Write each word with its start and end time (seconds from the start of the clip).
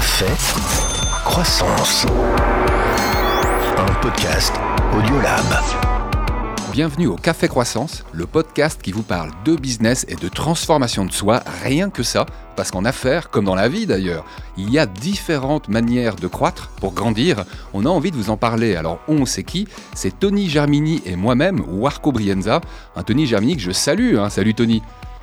Café 0.00 0.32
Croissance. 1.26 2.06
Un 3.76 3.92
podcast 4.00 4.54
Audiolab. 4.96 5.44
Bienvenue 6.72 7.08
au 7.08 7.16
Café 7.16 7.48
Croissance, 7.48 8.02
le 8.12 8.24
podcast 8.24 8.80
qui 8.80 8.92
vous 8.92 9.02
parle 9.02 9.30
de 9.44 9.56
business 9.56 10.06
et 10.08 10.14
de 10.14 10.28
transformation 10.28 11.04
de 11.04 11.12
soi, 11.12 11.42
rien 11.62 11.90
que 11.90 12.02
ça, 12.02 12.24
parce 12.56 12.70
qu'en 12.70 12.86
affaires, 12.86 13.28
comme 13.28 13.44
dans 13.44 13.54
la 13.54 13.68
vie 13.68 13.84
d'ailleurs, 13.84 14.24
il 14.56 14.70
y 14.70 14.78
a 14.78 14.86
différentes 14.86 15.68
manières 15.68 16.16
de 16.16 16.28
croître 16.28 16.70
pour 16.80 16.94
grandir. 16.94 17.44
On 17.74 17.84
a 17.84 17.90
envie 17.90 18.10
de 18.10 18.16
vous 18.16 18.30
en 18.30 18.38
parler. 18.38 18.76
Alors 18.76 19.00
on 19.06 19.26
sait 19.26 19.44
qui? 19.44 19.68
C'est 19.94 20.18
Tony 20.18 20.48
Germini 20.48 21.02
et 21.04 21.14
moi-même, 21.14 21.62
Warco 21.68 22.10
Brienza. 22.10 22.62
Un 22.96 23.02
Tony 23.02 23.26
Germini 23.26 23.56
que 23.56 23.62
je 23.62 23.72
salue. 23.72 24.16
Hein. 24.16 24.30
Salut 24.30 24.54
Tony. 24.54 24.80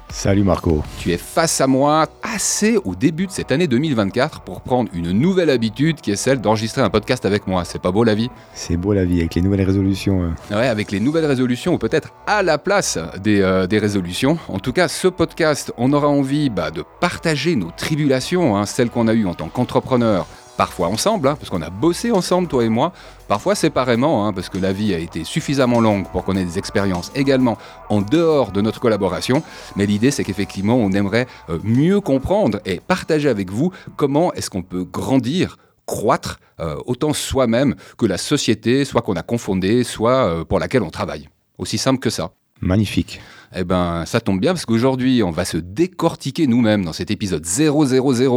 Salut 0.10 0.44
Marco. 0.44 0.84
Tu 1.00 1.12
es 1.12 1.18
face 1.18 1.60
à 1.62 1.68
moi 1.68 2.08
assez 2.24 2.78
au 2.86 2.96
début 2.96 3.28
de 3.28 3.32
cette 3.32 3.52
année 3.52 3.68
2024 3.68 4.40
pour 4.42 4.62
prendre 4.62 4.90
une 4.94 5.12
nouvelle 5.12 5.50
habitude 5.50 6.00
qui 6.02 6.12
est 6.12 6.16
celle 6.16 6.40
d'enregistrer 6.40 6.82
un 6.82 6.90
podcast 6.90 7.26
avec 7.26 7.46
moi. 7.46 7.66
C'est 7.66 7.82
pas 7.82 7.92
beau 7.92 8.04
la 8.04 8.16
vie? 8.16 8.30
C'est 8.54 8.78
beau 8.78 8.94
la 8.94 9.04
vie 9.06 9.20
avec 9.20 9.36
les 9.36 9.42
nouvelles 9.42 9.64
résolutions. 9.64 10.24
euh. 10.52 10.56
Ouais, 10.56 10.68
avec 10.68 10.92
les 10.92 11.02
nouvelles 11.02 11.26
résolutions 11.26 11.74
ou 11.74 11.78
peut-être 11.78 12.14
à 12.26 12.42
la 12.42 12.58
place 12.58 12.98
des, 13.22 13.42
euh, 13.42 13.68
des, 13.68 13.80
résolutions. 13.80 14.40
En 14.48 14.60
tout 14.60 14.72
cas, 14.74 14.88
ce 14.88 15.08
podcast, 15.10 15.74
on 15.78 15.92
aura 15.94 16.08
envie 16.08 16.50
bah, 16.50 16.72
de 16.72 16.84
partager 17.02 17.56
nos 17.56 17.72
tribulations, 17.72 18.56
hein, 18.56 18.66
celles 18.66 18.90
qu'on 18.90 19.08
a 19.10 19.14
eues 19.14 19.28
en 19.28 19.34
tant 19.36 19.50
qu'entrepreneur 19.50 20.26
parfois 20.56 20.88
ensemble, 20.88 21.28
hein, 21.28 21.36
parce 21.40 21.52
qu'on 21.52 21.62
a 21.62 21.70
bossé 21.70 22.12
ensemble, 22.12 22.48
toi 22.48 22.64
et 22.64 22.70
moi, 22.70 22.92
parfois 23.28 23.56
séparément, 23.56 24.26
hein, 24.26 24.34
parce 24.34 24.50
que 24.50 24.58
la 24.58 24.74
vie 24.74 24.94
a 24.94 25.00
été 25.00 25.24
suffisamment 25.24 25.82
longue 25.82 26.08
pour 26.12 26.24
qu'on 26.24 26.36
ait 26.36 26.46
des 26.46 26.58
expériences 26.58 27.12
également 27.16 27.58
en 27.90 28.02
dehors 28.02 28.52
de 28.52 28.62
notre 28.62 28.80
collaboration. 28.80 29.44
Mais 29.76 29.86
l'idée, 29.86 30.12
c'est 30.12 30.24
qu'effectivement, 30.24 30.76
on 30.76 30.92
aimerait 30.92 31.28
euh, 31.50 31.60
mieux 31.64 32.02
comprendre 32.02 32.60
et 32.66 32.80
partager 32.80 33.30
avec 33.30 33.52
vous 33.52 33.72
comment 33.96 34.34
est-ce 34.34 34.50
qu'on 34.50 34.64
peut 34.64 34.84
grandir 34.84 35.58
croître 35.86 36.40
euh, 36.60 36.76
autant 36.86 37.14
soi-même 37.14 37.76
que 37.98 38.06
la 38.06 38.18
société, 38.18 38.86
soit 38.86 39.02
qu'on 39.02 39.16
a 39.16 39.24
confondé, 39.24 39.84
soit 39.84 40.28
euh, 40.28 40.44
pour 40.44 40.60
laquelle 40.60 40.84
on 40.84 40.90
travaille. 40.90 41.30
Aussi 41.58 41.78
simple 41.78 42.00
que 42.00 42.10
ça. 42.10 42.32
Magnifique. 42.62 43.22
Eh 43.56 43.64
ben, 43.64 44.04
ça 44.06 44.20
tombe 44.20 44.42
bien 44.42 44.54
parce 44.54 44.66
qu'aujourd'hui, 44.66 45.24
on 45.24 45.32
va 45.32 45.46
se 45.46 45.58
décortiquer 45.58 46.48
nous-mêmes 46.48 46.84
dans 46.84 46.92
cet 46.92 47.12
épisode 47.12 47.46
000 47.46 47.88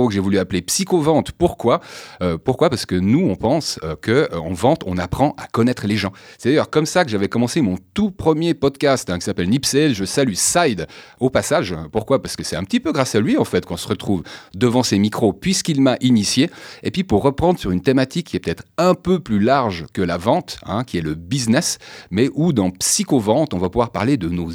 que 0.07 0.13
j'ai 0.13 0.21
voulu 0.21 0.39
appeler 0.39 0.63
Psychovente. 0.63 1.33
Pourquoi? 1.33 1.81
Euh, 2.23 2.39
Pourquoi? 2.39 2.71
Parce 2.71 2.87
que 2.87 2.95
nous, 2.95 3.29
on 3.29 3.35
pense 3.35 3.81
euh, 3.83 3.97
que 4.01 4.29
euh, 4.33 4.39
en 4.39 4.53
vente, 4.53 4.85
on 4.87 4.99
apprend 4.99 5.35
à 5.37 5.49
connaître 5.49 5.87
les 5.89 5.97
gens. 5.97 6.13
C'est 6.39 6.51
d'ailleurs 6.51 6.71
comme 6.71 6.87
ça 6.87 7.05
que 7.05 7.11
j'avais 7.11 7.29
commencé 7.29 7.61
mon 7.61 7.77
tout 7.93 8.13
premier 8.13 8.55
podcast 8.55 9.11
hein, 9.11 9.19
qui 9.19 9.25
s'appelle 9.25 9.49
Nipsel. 9.49 9.95
Je 9.95 10.05
salue 10.05 10.35
Side 10.35 10.87
au 11.19 11.29
passage. 11.29 11.75
Pourquoi? 11.91 12.23
Parce 12.23 12.37
que 12.37 12.45
c'est 12.45 12.57
un 12.57 12.65
petit 12.65 12.81
peu 12.81 12.93
grâce 12.93 13.15
à 13.17 13.21
lui 13.21 13.37
en 13.37 13.45
fait 13.45 13.67
qu'on 13.67 13.77
se 13.77 13.89
retrouve 13.89 14.23
devant 14.55 14.85
ces 14.85 14.99
micros 14.99 15.33
puisqu'il 15.33 15.81
m'a 15.81 15.97
initié. 16.01 16.51
Et 16.85 16.93
puis 16.93 17.03
pour 17.03 17.23
reprendre 17.23 17.59
sur 17.59 17.73
une 17.73 17.83
thématique 17.83 18.29
qui 18.29 18.37
est 18.37 18.41
peut-être 18.41 18.65
un 18.79 18.95
peu 18.95 19.19
plus 19.19 19.41
large 19.41 19.87
que 19.93 20.03
la 20.03 20.19
vente, 20.19 20.59
hein, 20.65 20.85
qui 20.85 20.99
est 20.99 21.03
le 21.03 21.15
business, 21.15 21.79
mais 22.13 22.31
où 22.35 22.53
dans 22.53 22.71
Psychovente, 22.71 23.55
on 23.55 23.59
va 23.59 23.71
pouvoir 23.71 23.91
parler 23.91 24.17
de 24.17 24.29
nos 24.29 24.51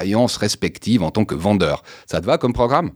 expériences 0.00 0.36
respectives 0.36 1.02
en 1.02 1.10
tant 1.10 1.24
que 1.24 1.34
vendeur. 1.34 1.82
Ça 2.06 2.20
te 2.20 2.26
va 2.26 2.38
comme 2.38 2.52
programme? 2.52 2.92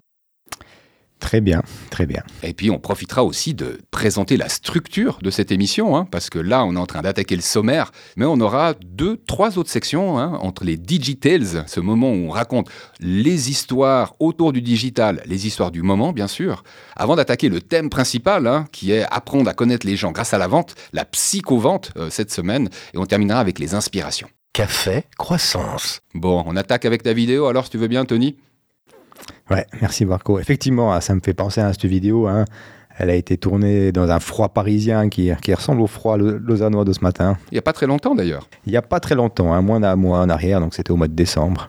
Très 1.21 1.41
bien, 1.41 1.63
très 1.91 2.07
bien. 2.07 2.23
Et 2.43 2.53
puis 2.53 2.71
on 2.71 2.79
profitera 2.79 3.25
aussi 3.25 3.55
de 3.55 3.81
présenter 3.91 4.37
la 4.37 4.49
structure 4.49 5.19
de 5.23 5.31
cette 5.31 5.53
émission, 5.53 5.97
hein, 5.97 6.07
parce 6.11 6.29
que 6.29 6.39
là 6.39 6.65
on 6.65 6.75
est 6.77 6.79
en 6.79 6.87
train 6.87 7.03
d'attaquer 7.03 7.37
le 7.37 7.43
sommaire, 7.43 7.93
mais 8.17 8.27
on 8.27 8.41
aura 8.41 8.75
deux, 8.85 9.17
trois 9.17 9.57
autres 9.57 9.71
sections 9.71 10.19
hein, 10.19 10.39
entre 10.43 10.65
les 10.65 10.77
digitales, 10.77 11.65
ce 11.67 11.81
moment 11.81 12.11
où 12.11 12.27
on 12.27 12.31
raconte 12.31 12.69
les 13.01 13.49
histoires 13.49 14.15
autour 14.19 14.53
du 14.53 14.61
digital, 14.61 15.23
les 15.25 15.47
histoires 15.47 15.71
du 15.71 15.83
moment 15.83 16.13
bien 16.13 16.29
sûr, 16.29 16.63
avant 16.97 17.17
d'attaquer 17.17 17.49
le 17.49 17.61
thème 17.61 17.89
principal, 17.89 18.47
hein, 18.47 18.67
qui 18.73 18.93
est 18.93 19.07
apprendre 19.11 19.49
à 19.49 19.55
connaître 19.55 19.87
les 19.87 19.97
gens 19.97 20.13
grâce 20.13 20.35
à 20.35 20.39
la 20.39 20.49
vente, 20.49 20.75
la 20.93 21.05
psychovente 21.05 21.93
euh, 21.97 22.11
cette 22.11 22.33
semaine, 22.33 22.69
et 22.93 22.99
on 22.99 23.07
terminera 23.07 23.41
avec 23.41 23.59
les 23.59 23.75
inspirations. 23.75 24.29
Café 24.55 25.03
Croissance. 25.19 26.01
Bon, 26.15 26.45
on 26.47 26.55
attaque 26.55 26.85
avec 26.85 27.03
ta 27.03 27.13
vidéo 27.13 27.47
alors 27.47 27.65
si 27.65 27.73
tu 27.73 27.77
veux 27.77 27.89
bien 27.89 28.05
Tony 28.05 28.37
Ouais, 29.51 29.67
merci 29.81 30.05
Marco. 30.05 30.39
Effectivement, 30.39 31.01
ça 31.01 31.13
me 31.17 31.21
fait 31.21 31.35
penser 31.35 31.61
à 31.61 31.73
cette 31.73 31.87
vidéo. 31.87 32.29
Hein. 32.29 32.45
Elle 32.97 33.11
a 33.11 33.17
été 33.17 33.37
tournée 33.37 33.91
dans 33.91 34.09
un 34.09 34.21
froid 34.21 34.51
parisien 34.51 35.09
qui, 35.09 35.33
qui 35.43 35.53
ressemble 35.53 35.81
au 35.81 35.89
froid 35.89 36.17
lausannois 36.17 36.85
de 36.85 36.93
ce 36.93 37.01
matin. 37.01 37.37
Il 37.51 37.55
n'y 37.55 37.59
a 37.59 37.63
pas 37.63 37.73
très 37.73 37.89
longtemps 37.89 38.15
d'ailleurs. 38.15 38.49
Il 38.65 38.71
n'y 38.71 38.77
a 38.77 38.83
pas 38.83 39.01
très 39.01 39.17
longtemps, 39.17 39.53
hein, 39.53 39.61
moins 39.61 39.81
d'un 39.81 39.97
mois 39.97 40.21
en 40.21 40.31
arrière, 40.31 40.61
donc 40.61 40.73
c'était 40.75 40.93
au 40.93 40.97
mois 40.97 41.09
de 41.09 41.15
décembre. 41.15 41.69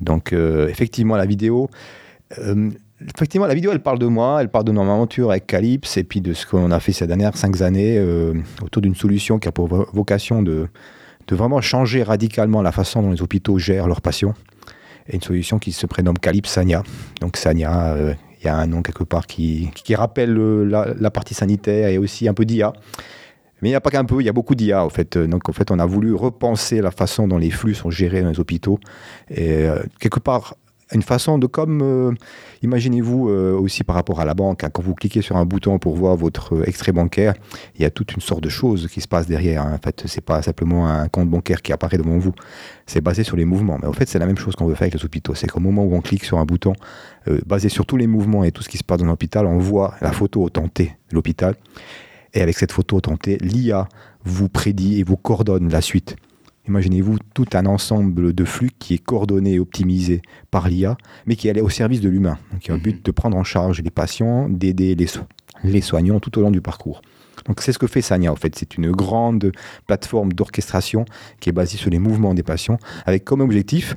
Donc 0.00 0.32
euh, 0.32 0.68
effectivement, 0.68 1.16
la 1.16 1.26
vidéo... 1.26 1.68
Euh, 2.38 2.70
effectivement, 3.16 3.46
la 3.46 3.54
vidéo, 3.54 3.72
elle 3.72 3.82
parle 3.82 3.98
de 3.98 4.06
moi, 4.06 4.40
elle 4.40 4.50
parle 4.50 4.66
de 4.66 4.72
mon 4.72 4.82
aventure 4.82 5.32
avec 5.32 5.48
Calypse 5.48 5.96
et 5.96 6.04
puis 6.04 6.20
de 6.20 6.32
ce 6.32 6.46
qu'on 6.46 6.70
a 6.70 6.78
fait 6.78 6.92
ces 6.92 7.08
dernières 7.08 7.36
cinq 7.36 7.60
années 7.60 7.98
euh, 7.98 8.34
autour 8.62 8.82
d'une 8.82 8.94
solution 8.94 9.40
qui 9.40 9.48
a 9.48 9.52
pour 9.52 9.66
vocation 9.66 10.42
de, 10.42 10.68
de 11.26 11.36
vraiment 11.36 11.60
changer 11.60 12.02
radicalement 12.02 12.62
la 12.62 12.72
façon 12.72 13.02
dont 13.02 13.10
les 13.10 13.22
hôpitaux 13.22 13.58
gèrent 13.58 13.86
leurs 13.86 14.00
patients. 14.00 14.34
Et 15.08 15.16
une 15.16 15.22
solution 15.22 15.58
qui 15.58 15.72
se 15.72 15.86
prénomme 15.86 16.18
Calypse. 16.18 16.58
Donc 17.20 17.36
Sania, 17.36 17.94
euh, 17.94 18.14
il 18.40 18.46
y 18.46 18.48
a 18.48 18.56
un 18.56 18.66
nom 18.66 18.82
quelque 18.82 19.04
part 19.04 19.26
qui, 19.26 19.70
qui 19.74 19.94
rappelle 19.94 20.36
euh, 20.38 20.94
la, 20.98 21.10
partie 21.10 21.34
sanitaire 21.34 21.88
et 21.88 21.98
aussi 21.98 22.28
un 22.28 22.34
peu 22.34 22.44
d'IA. 22.44 22.72
Mais 23.60 23.68
il 23.68 23.72
n'y 23.72 23.76
a 23.76 23.80
pas 23.80 23.90
qu'un 23.90 24.04
peu, 24.04 24.20
il 24.20 24.26
y 24.26 24.28
a 24.28 24.32
beaucoup 24.32 24.54
d'IA 24.54 24.84
en 24.84 24.90
fait. 24.90 25.16
Donc 25.16 25.48
en 25.48 25.52
fait, 25.52 25.70
on 25.70 25.78
a 25.78 25.86
voulu 25.86 26.14
repenser 26.14 26.80
la 26.80 26.90
façon 26.90 27.28
dont 27.28 27.38
les 27.38 27.50
flux 27.50 27.74
sont 27.74 27.90
gérés 27.90 28.22
dans 28.22 28.30
les 28.30 28.40
hôpitaux. 28.40 28.78
Et 29.30 29.66
euh, 29.66 29.82
quelque 30.00 30.20
part, 30.20 30.56
une 30.94 31.02
façon 31.02 31.38
de 31.38 31.46
comme, 31.46 31.80
euh, 31.82 32.12
imaginez-vous 32.62 33.28
euh, 33.28 33.52
aussi 33.58 33.84
par 33.84 33.96
rapport 33.96 34.20
à 34.20 34.24
la 34.24 34.34
banque, 34.34 34.64
hein, 34.64 34.70
quand 34.72 34.82
vous 34.82 34.94
cliquez 34.94 35.22
sur 35.22 35.36
un 35.36 35.44
bouton 35.44 35.78
pour 35.78 35.94
voir 35.94 36.16
votre 36.16 36.54
euh, 36.54 36.64
extrait 36.66 36.92
bancaire, 36.92 37.34
il 37.76 37.82
y 37.82 37.84
a 37.84 37.90
toute 37.90 38.12
une 38.14 38.20
sorte 38.20 38.42
de 38.42 38.48
choses 38.48 38.88
qui 38.88 39.00
se 39.00 39.08
passe 39.08 39.26
derrière. 39.26 39.62
Hein. 39.62 39.74
En 39.74 39.78
fait, 39.78 40.04
c'est 40.06 40.24
pas 40.24 40.42
simplement 40.42 40.88
un 40.88 41.08
compte 41.08 41.28
bancaire 41.28 41.62
qui 41.62 41.72
apparaît 41.72 41.98
devant 41.98 42.18
vous, 42.18 42.32
c'est 42.86 43.00
basé 43.00 43.24
sur 43.24 43.36
les 43.36 43.44
mouvements. 43.44 43.78
Mais 43.80 43.88
en 43.88 43.92
fait, 43.92 44.08
c'est 44.08 44.18
la 44.18 44.26
même 44.26 44.38
chose 44.38 44.54
qu'on 44.56 44.66
veut 44.66 44.74
faire 44.74 44.86
avec 44.86 44.94
les 44.94 45.04
hôpitaux. 45.04 45.34
C'est 45.34 45.48
qu'au 45.48 45.60
moment 45.60 45.84
où 45.84 45.94
on 45.94 46.00
clique 46.00 46.24
sur 46.24 46.38
un 46.38 46.44
bouton 46.44 46.72
basé 47.46 47.70
sur 47.70 47.86
tous 47.86 47.96
les 47.96 48.06
mouvements 48.06 48.44
et 48.44 48.52
tout 48.52 48.62
ce 48.62 48.68
qui 48.68 48.76
se 48.76 48.84
passe 48.84 48.98
dans 48.98 49.06
l'hôpital, 49.06 49.46
on 49.46 49.58
voit 49.58 49.94
la 50.02 50.12
photo 50.12 50.42
authentique 50.42 50.90
de 51.08 51.14
l'hôpital. 51.14 51.54
Et 52.34 52.42
avec 52.42 52.58
cette 52.58 52.72
photo 52.72 52.96
authentique, 52.96 53.40
l'IA 53.40 53.88
vous 54.24 54.48
prédit 54.48 55.00
et 55.00 55.04
vous 55.04 55.16
coordonne 55.16 55.70
la 55.70 55.80
suite. 55.80 56.16
Imaginez-vous 56.66 57.18
tout 57.34 57.46
un 57.52 57.66
ensemble 57.66 58.32
de 58.32 58.44
flux 58.44 58.70
qui 58.78 58.94
est 58.94 58.98
coordonné 58.98 59.54
et 59.54 59.58
optimisé 59.58 60.22
par 60.50 60.68
l'IA, 60.68 60.96
mais 61.26 61.36
qui 61.36 61.48
est 61.48 61.60
au 61.60 61.68
service 61.68 62.00
de 62.00 62.08
l'humain. 62.08 62.38
Y 62.66 62.70
a 62.70 62.74
le 62.74 62.80
but 62.80 63.04
de 63.04 63.10
prendre 63.10 63.36
en 63.36 63.44
charge 63.44 63.82
les 63.82 63.90
patients, 63.90 64.48
d'aider 64.48 64.94
les, 64.94 65.06
so 65.06 65.20
les 65.62 65.82
soignants 65.82 66.20
tout 66.20 66.38
au 66.38 66.42
long 66.42 66.50
du 66.50 66.60
parcours. 66.60 67.02
Donc, 67.46 67.60
c'est 67.60 67.72
ce 67.72 67.78
que 67.78 67.86
fait 67.86 68.00
Sania, 68.00 68.32
en 68.32 68.36
fait. 68.36 68.56
C'est 68.56 68.76
une 68.78 68.90
grande 68.90 69.52
plateforme 69.86 70.32
d'orchestration 70.32 71.04
qui 71.40 71.50
est 71.50 71.52
basée 71.52 71.76
sur 71.76 71.90
les 71.90 71.98
mouvements 71.98 72.32
des 72.34 72.42
patients, 72.42 72.78
avec 73.04 73.24
comme 73.24 73.40
objectif 73.40 73.96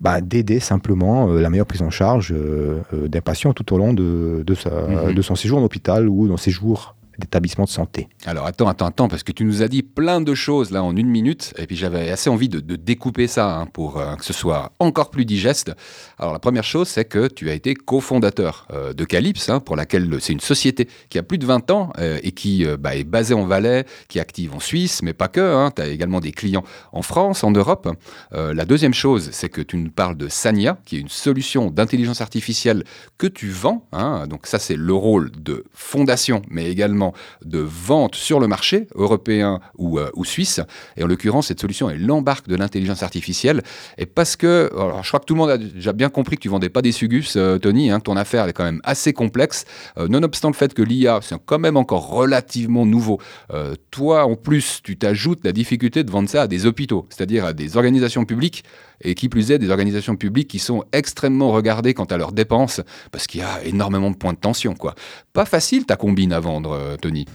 bah, 0.00 0.20
d'aider 0.20 0.60
simplement 0.60 1.28
euh, 1.28 1.40
la 1.40 1.50
meilleure 1.50 1.66
prise 1.66 1.82
en 1.82 1.90
charge 1.90 2.32
euh, 2.32 2.80
euh, 2.94 3.08
d'un 3.08 3.20
patient 3.20 3.52
tout 3.52 3.74
au 3.74 3.78
long 3.78 3.92
de, 3.92 4.42
de, 4.46 4.54
sa, 4.54 4.70
mm 4.70 4.94
-hmm. 4.94 5.14
de 5.14 5.22
son 5.22 5.34
séjour 5.34 5.58
en 5.58 5.62
hôpital 5.62 6.08
ou 6.08 6.26
dans 6.28 6.38
ses 6.38 6.50
jours 6.50 6.94
de 7.20 7.66
santé. 7.66 8.08
Alors 8.26 8.46
attends, 8.46 8.68
attends, 8.68 8.86
attends, 8.86 9.08
parce 9.08 9.22
que 9.22 9.32
tu 9.32 9.44
nous 9.44 9.62
as 9.62 9.68
dit 9.68 9.82
plein 9.82 10.20
de 10.20 10.34
choses 10.34 10.70
là 10.70 10.82
en 10.82 10.96
une 10.96 11.08
minute, 11.08 11.54
et 11.58 11.66
puis 11.66 11.76
j'avais 11.76 12.10
assez 12.10 12.30
envie 12.30 12.48
de, 12.48 12.60
découper 12.60 13.26
ça 13.26 13.56
hein, 13.56 13.66
pour 13.66 13.98
euh, 13.98 14.14
que 14.16 14.24
ce 14.24 14.32
soit 14.32 14.72
encore 14.78 15.10
plus 15.10 15.24
digeste. 15.24 15.72
Alors 16.18 16.32
la 16.32 16.38
première 16.38 16.64
chose, 16.64 16.88
c'est 16.88 17.04
que 17.04 17.28
tu 17.28 17.50
as 17.50 17.54
été 17.54 17.74
cofondateur 17.74 18.66
euh, 18.72 18.92
de 18.92 19.04
Calypse, 19.04 19.48
hein, 19.48 19.60
pour 19.60 19.76
laquelle 19.76 20.16
c'est 20.20 20.32
une 20.32 20.40
société 20.40 20.88
qui 21.08 21.18
a 21.18 21.22
plus 21.22 21.38
de 21.38 21.46
20 21.46 21.70
ans 21.70 21.92
euh, 21.98 22.18
et 22.22 22.32
qui 22.32 22.64
bah, 22.78 22.94
est 22.94 23.04
basée 23.04 23.34
en 23.34 23.44
Valais, 23.44 23.84
qui 24.08 24.20
active 24.20 24.54
en 24.54 24.60
Suisse, 24.60 25.02
mais 25.02 25.12
pas 25.12 25.28
que. 25.28 25.40
Hein, 25.40 25.72
tu 25.74 25.82
as 25.82 25.88
également 25.88 26.20
des 26.20 26.32
clients 26.32 26.64
en 26.92 27.02
France, 27.02 27.44
en 27.44 27.50
Europe. 27.50 27.88
la 28.32 28.64
deuxième 28.64 28.94
chose, 28.94 29.30
c'est 29.32 29.48
que 29.48 29.60
tu 29.60 29.76
nous 29.76 29.90
parles 29.90 30.16
de 30.16 30.28
Sania, 30.28 30.78
qui 30.84 30.96
est 30.96 31.00
une 31.00 31.08
solution 31.08 31.70
d'intelligence 31.70 32.20
artificielle 32.20 32.84
que 33.18 33.26
tu 33.26 33.50
vends. 33.50 33.86
Hein. 33.92 34.26
donc 34.26 34.46
ça, 34.46 34.58
c'est 34.58 34.76
le 34.76 34.92
rôle 34.92 35.30
de 35.30 35.64
fondation, 35.72 36.42
mais 36.48 36.70
également 36.70 37.09
de 37.44 37.58
vente 37.58 38.14
sur 38.14 38.40
le 38.40 38.46
marché 38.46 38.86
européen 38.94 39.60
ou, 39.78 39.98
euh, 39.98 40.10
ou 40.14 40.24
suisse. 40.24 40.60
Et 40.96 41.04
en 41.04 41.06
l'occurrence, 41.06 41.48
cette 41.48 41.60
solution, 41.60 41.90
elle 41.90 42.10
embarque 42.10 42.48
de 42.48 42.56
l'intelligence 42.56 43.02
artificielle. 43.02 43.62
Et 43.98 44.06
parce 44.06 44.36
que, 44.36 44.70
alors, 44.74 45.02
je 45.02 45.08
crois 45.08 45.20
que 45.20 45.26
tout 45.26 45.34
le 45.34 45.40
monde 45.40 45.50
a 45.50 45.58
déjà 45.58 45.92
bien 45.92 46.08
compris 46.08 46.36
que 46.36 46.42
tu 46.42 46.48
vendais 46.48 46.68
pas 46.68 46.82
des 46.82 46.92
sugus, 46.92 47.34
euh, 47.36 47.58
Tony. 47.58 47.90
Hein, 47.90 48.00
ton 48.00 48.16
affaire 48.16 48.48
est 48.48 48.52
quand 48.52 48.64
même 48.64 48.80
assez 48.84 49.12
complexe. 49.12 49.64
Euh, 49.98 50.08
nonobstant 50.08 50.48
le 50.48 50.54
fait 50.54 50.74
que 50.74 50.82
l'IA, 50.82 51.20
c'est 51.22 51.36
quand 51.44 51.58
même 51.58 51.76
encore 51.76 52.08
relativement 52.08 52.86
nouveau. 52.86 53.18
Toi, 53.90 54.24
en 54.24 54.36
plus, 54.36 54.80
tu 54.82 54.96
t'ajoutes 54.96 55.40
la 55.44 55.52
difficulté 55.52 56.04
de 56.04 56.10
vendre 56.10 56.28
ça 56.28 56.42
à 56.42 56.46
des 56.46 56.66
hôpitaux, 56.66 57.06
c'est-à-dire 57.10 57.44
à 57.44 57.52
des 57.52 57.76
organisations 57.76 58.24
publiques 58.24 58.64
et 59.02 59.14
qui 59.14 59.28
plus 59.28 59.50
est 59.50 59.58
des 59.58 59.70
organisations 59.70 60.16
publiques 60.16 60.48
qui 60.48 60.58
sont 60.58 60.84
extrêmement 60.92 61.50
regardées 61.52 61.94
quant 61.94 62.04
à 62.04 62.16
leurs 62.16 62.32
dépenses 62.32 62.80
parce 63.12 63.26
qu'il 63.26 63.40
y 63.40 63.44
a 63.44 63.62
énormément 63.64 64.10
de 64.10 64.16
points 64.16 64.32
de 64.32 64.38
tension. 64.38 64.74
Quoi. 64.74 64.94
Pas 65.32 65.44
facile 65.44 65.86
ta 65.86 65.96
combine 65.96 66.32
à 66.32 66.40
vendre, 66.40 66.89
Tony. 66.96 67.26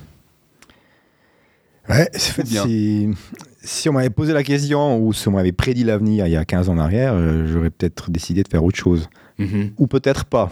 Ouais, 1.88 2.10
si, 2.16 3.10
si, 3.62 3.90
on 3.90 3.94
m'avait 3.94 4.10
posé 4.10 4.34
la 4.34 4.44
question 4.44 4.98
ou 5.00 5.14
si 5.14 5.28
on 5.28 5.32
m'avait 5.32 5.52
prédit 5.52 5.84
l'avenir 5.84 6.26
il 6.26 6.32
y 6.32 6.36
a 6.36 6.44
15 6.44 6.70
ans 6.70 6.74
en 6.74 6.78
arrière, 6.80 7.14
euh, 7.14 7.46
j'aurais 7.48 7.70
peut-être 7.70 8.10
décidé 8.10 8.42
de 8.42 8.48
faire 8.48 8.64
autre 8.64 8.78
chose. 8.78 9.08
Mm 9.38 9.46
-hmm. 9.46 9.72
Ou 9.78 9.88
peut-être 9.88 10.26
pas. 10.26 10.50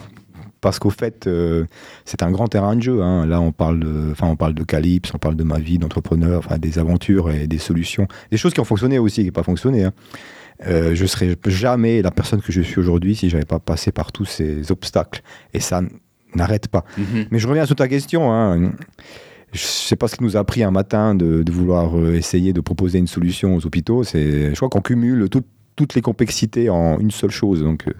parce 0.60 0.78
qu'au 0.78 0.88
fait, 0.90 1.26
euh, 1.26 1.66
c'est 2.06 2.22
un 2.22 2.30
grand 2.30 2.48
terrain 2.48 2.74
de 2.76 2.82
jeu. 2.82 3.02
hein. 3.02 3.26
Là, 3.26 3.38
on 3.38 3.52
parle 3.52 3.80
de, 3.80 4.14
on 4.22 4.36
parle 4.36 4.54
de 4.54 4.64
Calypse, 4.64 5.10
on 5.14 5.18
parle 5.18 5.36
de 5.36 5.44
ma 5.44 5.58
vie 5.58 5.78
d'entrepreneur, 5.78 6.40
des 6.58 6.78
aventures 6.78 7.26
et 7.30 7.46
des 7.46 7.58
solutions, 7.58 8.06
des 8.30 8.38
choses 8.38 8.54
qui 8.54 8.60
ont 8.60 8.64
fonctionné 8.72 8.98
aussi, 8.98 9.20
qui 9.22 9.26
n'ont 9.26 9.32
pas 9.42 9.48
fonctionné. 9.52 9.84
hein. 9.84 9.92
Euh, 10.66 10.94
je 10.94 11.04
serais 11.06 11.36
jamais 11.64 12.00
la 12.00 12.10
personne 12.10 12.40
que 12.40 12.52
je 12.52 12.62
suis 12.62 12.78
aujourd'hui 12.80 13.14
si 13.14 13.28
j'avais 13.28 13.44
pas 13.54 13.58
passé 13.58 13.92
par 13.92 14.08
tous 14.16 14.24
ces 14.36 14.70
obstacles. 14.72 15.20
Et 15.52 15.60
ça 15.60 15.82
n'arrête 16.34 16.68
pas. 16.68 16.84
Mhm. 16.98 17.26
Mais 17.30 17.38
je 17.38 17.48
reviens 17.48 17.66
sur 17.66 17.76
ta 17.76 17.88
question. 17.88 18.32
Hein. 18.32 18.72
Je 19.52 19.60
sais 19.62 19.96
pas 19.96 20.08
ce 20.08 20.16
qui 20.16 20.24
nous 20.24 20.36
a 20.36 20.42
pris 20.44 20.62
un 20.64 20.70
matin 20.72 21.14
de, 21.14 21.42
de 21.42 21.52
vouloir 21.52 21.96
euh, 21.96 22.14
essayer 22.16 22.52
de 22.52 22.60
proposer 22.60 22.98
une 22.98 23.06
solution 23.06 23.54
aux 23.54 23.64
hôpitaux. 23.66 24.02
C'est, 24.02 24.50
je 24.50 24.56
crois 24.56 24.68
qu'on 24.68 24.80
cumule 24.80 25.28
tout- 25.28 25.44
toutes 25.76 25.94
les 25.94 26.02
complexités 26.02 26.70
en 26.70 26.98
une 26.98 27.10
seule 27.12 27.30
chose. 27.30 27.62
Donc, 27.62 27.86
euh, 27.86 27.92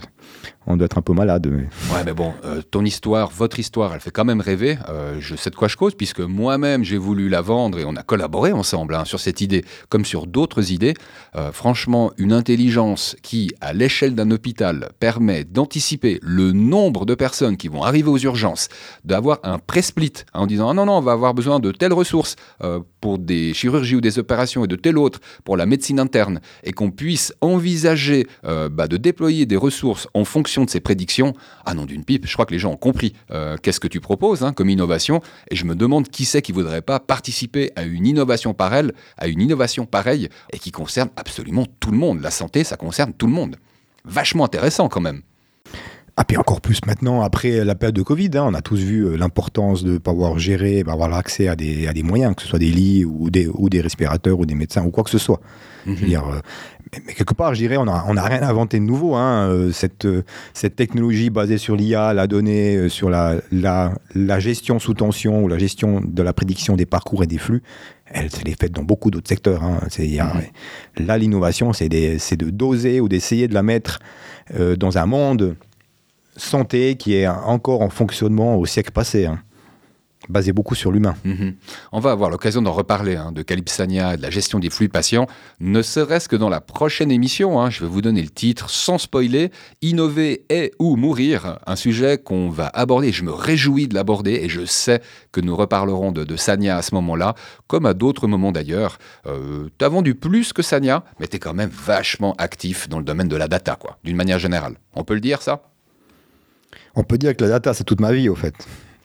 on 0.66 0.76
doit 0.76 0.86
être 0.86 0.98
un 0.98 1.02
peu 1.02 1.12
malade. 1.12 1.46
mais- 1.50 1.68
Ouais, 1.94 2.02
mais 2.04 2.12
bon, 2.12 2.32
euh, 2.44 2.62
ton 2.70 2.84
histoire, 2.84 3.30
votre 3.30 3.58
histoire, 3.58 3.92
elle 3.94 4.00
fait 4.00 4.10
quand 4.10 4.24
même 4.24 4.40
rêver. 4.40 4.78
Euh, 4.88 5.16
je 5.20 5.36
sais 5.36 5.50
de 5.50 5.56
quoi 5.56 5.68
je 5.68 5.76
cause, 5.76 5.94
puisque 5.94 6.20
moi-même, 6.20 6.84
j'ai 6.84 6.96
voulu 6.98 7.28
la 7.28 7.40
vendre 7.42 7.78
et 7.78 7.84
on 7.84 7.96
a 7.96 8.02
collaboré 8.02 8.52
ensemble 8.52 8.94
hein, 8.94 9.04
sur 9.04 9.20
cette 9.20 9.40
idée, 9.40 9.64
comme 9.88 10.04
sur 10.04 10.26
d'autres 10.26 10.72
idées. 10.72 10.94
Euh, 11.36 11.52
franchement, 11.52 12.12
une 12.16 12.32
intelligence 12.32 13.16
qui, 13.22 13.52
à 13.60 13.72
l'échelle 13.72 14.14
d'un 14.14 14.30
hôpital, 14.30 14.90
permet 15.00 15.44
d'anticiper 15.44 16.18
le 16.22 16.52
nombre 16.52 17.04
de 17.04 17.14
personnes 17.14 17.56
qui 17.56 17.68
vont 17.68 17.82
arriver 17.82 18.08
aux 18.08 18.18
urgences, 18.18 18.68
d'avoir 19.04 19.38
un 19.42 19.58
pré-split 19.58 20.12
en 20.32 20.46
disant 20.46 20.70
ah 20.70 20.74
non, 20.74 20.86
non, 20.86 20.98
on 20.98 21.00
va 21.00 21.12
avoir 21.12 21.34
besoin 21.34 21.58
de 21.60 21.72
telles 21.72 21.92
ressources 21.92 22.36
pour 23.00 23.18
des 23.18 23.52
chirurgies 23.54 23.96
ou 23.96 24.00
des 24.00 24.18
opérations 24.18 24.64
et 24.64 24.68
de 24.68 24.76
telle 24.76 24.96
autre 24.98 25.20
pour 25.44 25.56
la 25.56 25.66
médecine 25.66 26.00
interne, 26.00 26.40
et 26.62 26.72
qu'on 26.72 26.90
puisse 26.90 27.34
envisager 27.40 28.26
bah, 28.42 28.86
de 28.88 28.96
déployer 28.96 29.46
des 29.46 29.56
ressources 29.56 30.08
en 30.14 30.24
fonction 30.24 30.53
de 30.62 30.70
ces 30.70 30.78
prédictions, 30.78 31.32
ah 31.64 31.74
non, 31.74 31.86
d'une 31.86 32.04
pipe, 32.04 32.26
je 32.26 32.32
crois 32.34 32.46
que 32.46 32.52
les 32.52 32.60
gens 32.60 32.70
ont 32.70 32.76
compris 32.76 33.14
euh, 33.32 33.56
qu'est-ce 33.56 33.80
que 33.80 33.88
tu 33.88 34.00
proposes 34.00 34.44
hein, 34.44 34.52
comme 34.52 34.68
innovation, 34.68 35.20
et 35.50 35.56
je 35.56 35.64
me 35.64 35.74
demande 35.74 36.08
qui 36.08 36.24
c'est 36.24 36.42
qui 36.42 36.52
voudrait 36.52 36.82
pas 36.82 37.00
participer 37.00 37.72
à 37.74 37.82
une 37.82 38.06
innovation 38.06 38.54
pareille, 38.54 38.92
à 39.18 39.26
une 39.26 39.40
innovation 39.40 39.86
pareille, 39.86 40.28
et 40.52 40.58
qui 40.58 40.70
concerne 40.70 41.10
absolument 41.16 41.66
tout 41.80 41.90
le 41.90 41.98
monde. 41.98 42.20
La 42.20 42.30
santé, 42.30 42.62
ça 42.62 42.76
concerne 42.76 43.12
tout 43.12 43.26
le 43.26 43.32
monde. 43.32 43.56
Vachement 44.04 44.44
intéressant 44.44 44.88
quand 44.88 45.00
même. 45.00 45.22
Ah, 46.16 46.24
puis 46.24 46.36
encore 46.36 46.60
plus 46.60 46.78
maintenant, 46.86 47.22
après 47.22 47.64
la 47.64 47.74
période 47.74 47.96
de 47.96 48.02
Covid, 48.02 48.30
hein, 48.34 48.44
on 48.46 48.54
a 48.54 48.62
tous 48.62 48.78
vu 48.78 49.04
euh, 49.04 49.16
l'importance 49.16 49.82
de 49.82 49.98
pouvoir 49.98 50.38
gérer, 50.38 50.84
bah, 50.84 50.92
avoir 50.92 51.12
accès 51.12 51.48
à 51.48 51.56
des, 51.56 51.88
à 51.88 51.92
des 51.92 52.04
moyens, 52.04 52.36
que 52.36 52.42
ce 52.42 52.48
soit 52.48 52.60
des 52.60 52.70
lits 52.70 53.04
ou 53.04 53.30
des, 53.30 53.48
ou 53.52 53.68
des 53.68 53.80
respirateurs 53.80 54.38
ou 54.38 54.46
des 54.46 54.54
médecins 54.54 54.84
ou 54.84 54.90
quoi 54.90 55.02
que 55.02 55.10
ce 55.10 55.18
soit. 55.18 55.40
Je 55.86 55.92
veux 55.92 56.06
dire, 56.06 56.22
euh, 56.28 56.38
mais, 56.92 57.02
mais 57.06 57.14
quelque 57.14 57.34
part, 57.34 57.52
je 57.54 57.58
dirais, 57.58 57.76
on 57.78 57.86
n'a 57.86 58.04
on 58.08 58.16
a 58.16 58.22
rien 58.22 58.42
inventé 58.44 58.78
de 58.78 58.84
nouveau. 58.84 59.16
Hein, 59.16 59.48
euh, 59.50 59.72
cette, 59.72 60.06
cette 60.52 60.76
technologie 60.76 61.30
basée 61.30 61.58
sur 61.58 61.74
l'IA, 61.74 62.14
la 62.14 62.28
donnée, 62.28 62.88
sur 62.88 63.10
la, 63.10 63.34
la, 63.50 63.92
la 64.14 64.38
gestion 64.38 64.78
sous 64.78 64.94
tension 64.94 65.42
ou 65.42 65.48
la 65.48 65.58
gestion 65.58 66.00
de 66.00 66.22
la 66.22 66.32
prédiction 66.32 66.76
des 66.76 66.86
parcours 66.86 67.24
et 67.24 67.26
des 67.26 67.38
flux, 67.38 67.62
elle, 68.06 68.26
est 68.46 68.60
faite 68.60 68.70
dans 68.72 68.84
beaucoup 68.84 69.10
d'autres 69.10 69.28
secteurs. 69.28 69.64
Hein. 69.64 69.80
Y 69.98 70.20
a- 70.20 70.32
Là, 70.96 71.18
l'innovation, 71.18 71.72
c'est 71.72 71.88
de 71.88 72.50
doser 72.50 73.00
ou 73.00 73.08
d'essayer 73.08 73.48
de 73.48 73.54
la 73.54 73.64
mettre 73.64 73.98
euh, 74.54 74.76
dans 74.76 74.96
un 74.96 75.06
monde 75.06 75.56
santé 76.36 76.96
qui 76.96 77.14
est 77.14 77.26
encore 77.26 77.82
en 77.82 77.90
fonctionnement 77.90 78.56
au 78.56 78.66
siècle 78.66 78.90
passé, 78.92 79.26
hein, 79.26 79.40
basé 80.28 80.52
beaucoup 80.52 80.74
sur 80.74 80.90
l'humain. 80.90 81.14
Mhm. 81.24 81.54
On 81.92 82.00
va 82.00 82.10
avoir 82.10 82.30
l'occasion 82.30 82.62
d'en 82.62 82.72
reparler, 82.72 83.16
hein, 83.16 83.30
de 83.32 83.42
Calypsania 83.42 84.14
et 84.14 84.16
de 84.16 84.22
la 84.22 84.30
gestion 84.30 84.58
des 84.58 84.70
flux 84.70 84.88
patients, 84.88 85.26
ne 85.60 85.82
serait-ce 85.82 86.28
que 86.28 86.36
dans 86.36 86.48
la 86.48 86.60
prochaine 86.62 87.10
émission. 87.10 87.60
hein. 87.60 87.68
je 87.70 87.80
vais 87.80 87.90
vous 87.90 88.00
donner 88.00 88.22
le 88.22 88.30
titre 88.30 88.70
sans 88.70 88.96
spoiler 88.96 89.50
Innover 89.82 90.44
et 90.48 90.72
ou 90.78 90.96
mourir, 90.96 91.58
un 91.66 91.76
sujet 91.76 92.16
qu'on 92.16 92.48
va 92.48 92.68
aborder. 92.68 93.12
Je 93.12 93.22
me 93.22 93.32
réjouis 93.32 93.86
de 93.86 93.94
l'aborder 93.94 94.40
et 94.42 94.48
je 94.48 94.64
sais 94.64 95.02
que 95.30 95.40
nous 95.42 95.56
reparlerons 95.56 96.10
de, 96.12 96.36
Sania 96.36 96.78
à 96.78 96.82
ce 96.82 96.94
moment-là, 96.94 97.34
comme 97.66 97.86
à 97.86 97.94
d'autres 97.94 98.26
moments 98.26 98.50
d'ailleurs. 98.52 98.98
Euh, 99.26 99.68
T'as 99.76 99.88
vendu 99.88 100.14
plus 100.14 100.52
que 100.52 100.62
Sania, 100.62 101.04
mais 101.20 101.26
t'es 101.26 101.38
quand 101.38 101.54
même 101.54 101.70
vachement 101.70 102.34
actif 102.38 102.88
dans 102.88 102.98
le 102.98 103.04
domaine 103.04 103.28
de 103.28 103.36
la 103.36 103.46
data, 103.48 103.76
quoi, 103.76 103.98
d'une 104.04 104.16
manière 104.16 104.38
générale. 104.38 104.76
On 104.94 105.04
peut 105.04 105.14
le 105.14 105.20
dire, 105.20 105.42
ça? 105.42 105.73
On 106.94 107.02
peut 107.04 107.18
dire 107.18 107.36
que 107.36 107.42
la 107.44 107.50
data, 107.50 107.74
c'est 107.74 107.84
toute 107.84 108.00
ma 108.00 108.12
vie, 108.12 108.28
au 108.28 108.34
fait. 108.34 108.54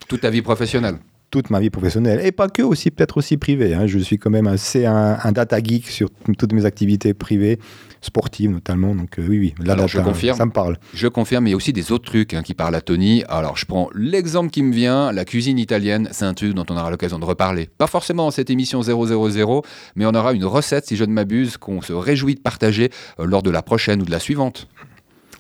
Toute 0.08 0.22
ta 0.22 0.30
vie 0.30 0.42
professionnelle. 0.42 0.98
Toute 1.32 1.52
ma 1.52 1.60
vie 1.60 1.70
professionnelle. 1.70 2.22
Et 2.26 2.32
pas 2.32 2.50
que, 2.50 2.64
aussi, 2.64 2.90
peut-être 2.90 3.18
aussi 3.18 3.38
privée. 3.38 3.74
hein. 3.76 3.86
Je 3.86 4.00
suis 4.00 4.18
quand 4.18 4.32
même 4.32 4.48
assez 4.48 4.86
un, 4.88 5.18
un 5.24 5.32
data 5.32 5.62
geek 5.62 5.88
sur 5.88 6.10
toutes 6.38 6.54
mes 6.54 6.66
activités 6.66 7.14
privées, 7.14 7.60
sportives 8.02 8.50
notamment. 8.50 8.96
Donc, 8.96 9.20
euh, 9.20 9.26
oui, 9.30 9.38
oui, 9.38 9.54
la 9.64 9.74
Alors, 9.74 9.86
data, 9.86 10.00
je 10.00 10.04
confirme. 10.04 10.38
ça 10.38 10.46
me 10.48 10.52
parle. 10.52 10.78
Je 10.96 11.08
confirme, 11.08 11.44
mais 11.44 11.52
il 11.52 11.54
y 11.54 11.54
a 11.54 11.58
aussi 11.58 11.72
des 11.72 11.92
autres 11.92 12.06
trucs 12.06 12.34
hein, 12.34 12.42
qui 12.42 12.56
parlent 12.56 12.74
à 12.74 12.82
Tony. 12.82 13.24
Alors, 13.30 13.58
je 13.58 13.66
prends 13.68 13.90
l'exemple 13.94 14.50
qui 14.50 14.64
me 14.64 14.74
vient, 14.74 15.12
la 15.12 15.24
cuisine 15.24 15.60
italienne, 15.60 16.10
c'est 16.12 16.26
un 16.26 16.34
truc 16.34 16.56
dont 16.56 16.66
on 16.70 16.76
aura 16.78 16.90
l'occasion 16.90 17.20
de 17.20 17.26
reparler. 17.26 17.70
Pas 17.78 17.86
forcément 17.88 18.26
dans 18.26 18.32
cette 18.32 18.50
émission 18.50 18.82
000, 18.82 19.64
mais 19.96 20.06
on 20.08 20.16
aura 20.16 20.34
une 20.34 20.46
recette, 20.46 20.88
si 20.88 20.96
je 20.96 21.04
ne 21.04 21.12
m'abuse, 21.14 21.58
qu'on 21.58 21.82
se 21.82 21.94
réjouit 21.94 22.34
de 22.36 22.42
partager 22.42 22.90
euh, 23.20 23.26
lors 23.28 23.44
de 23.44 23.52
la 23.52 23.62
prochaine 23.62 24.02
ou 24.02 24.06
de 24.06 24.12
la 24.12 24.20
suivante. 24.20 24.68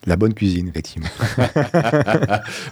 La 0.05 0.15
bonne 0.15 0.33
cuisine, 0.33 0.67
effectivement. 0.69 1.07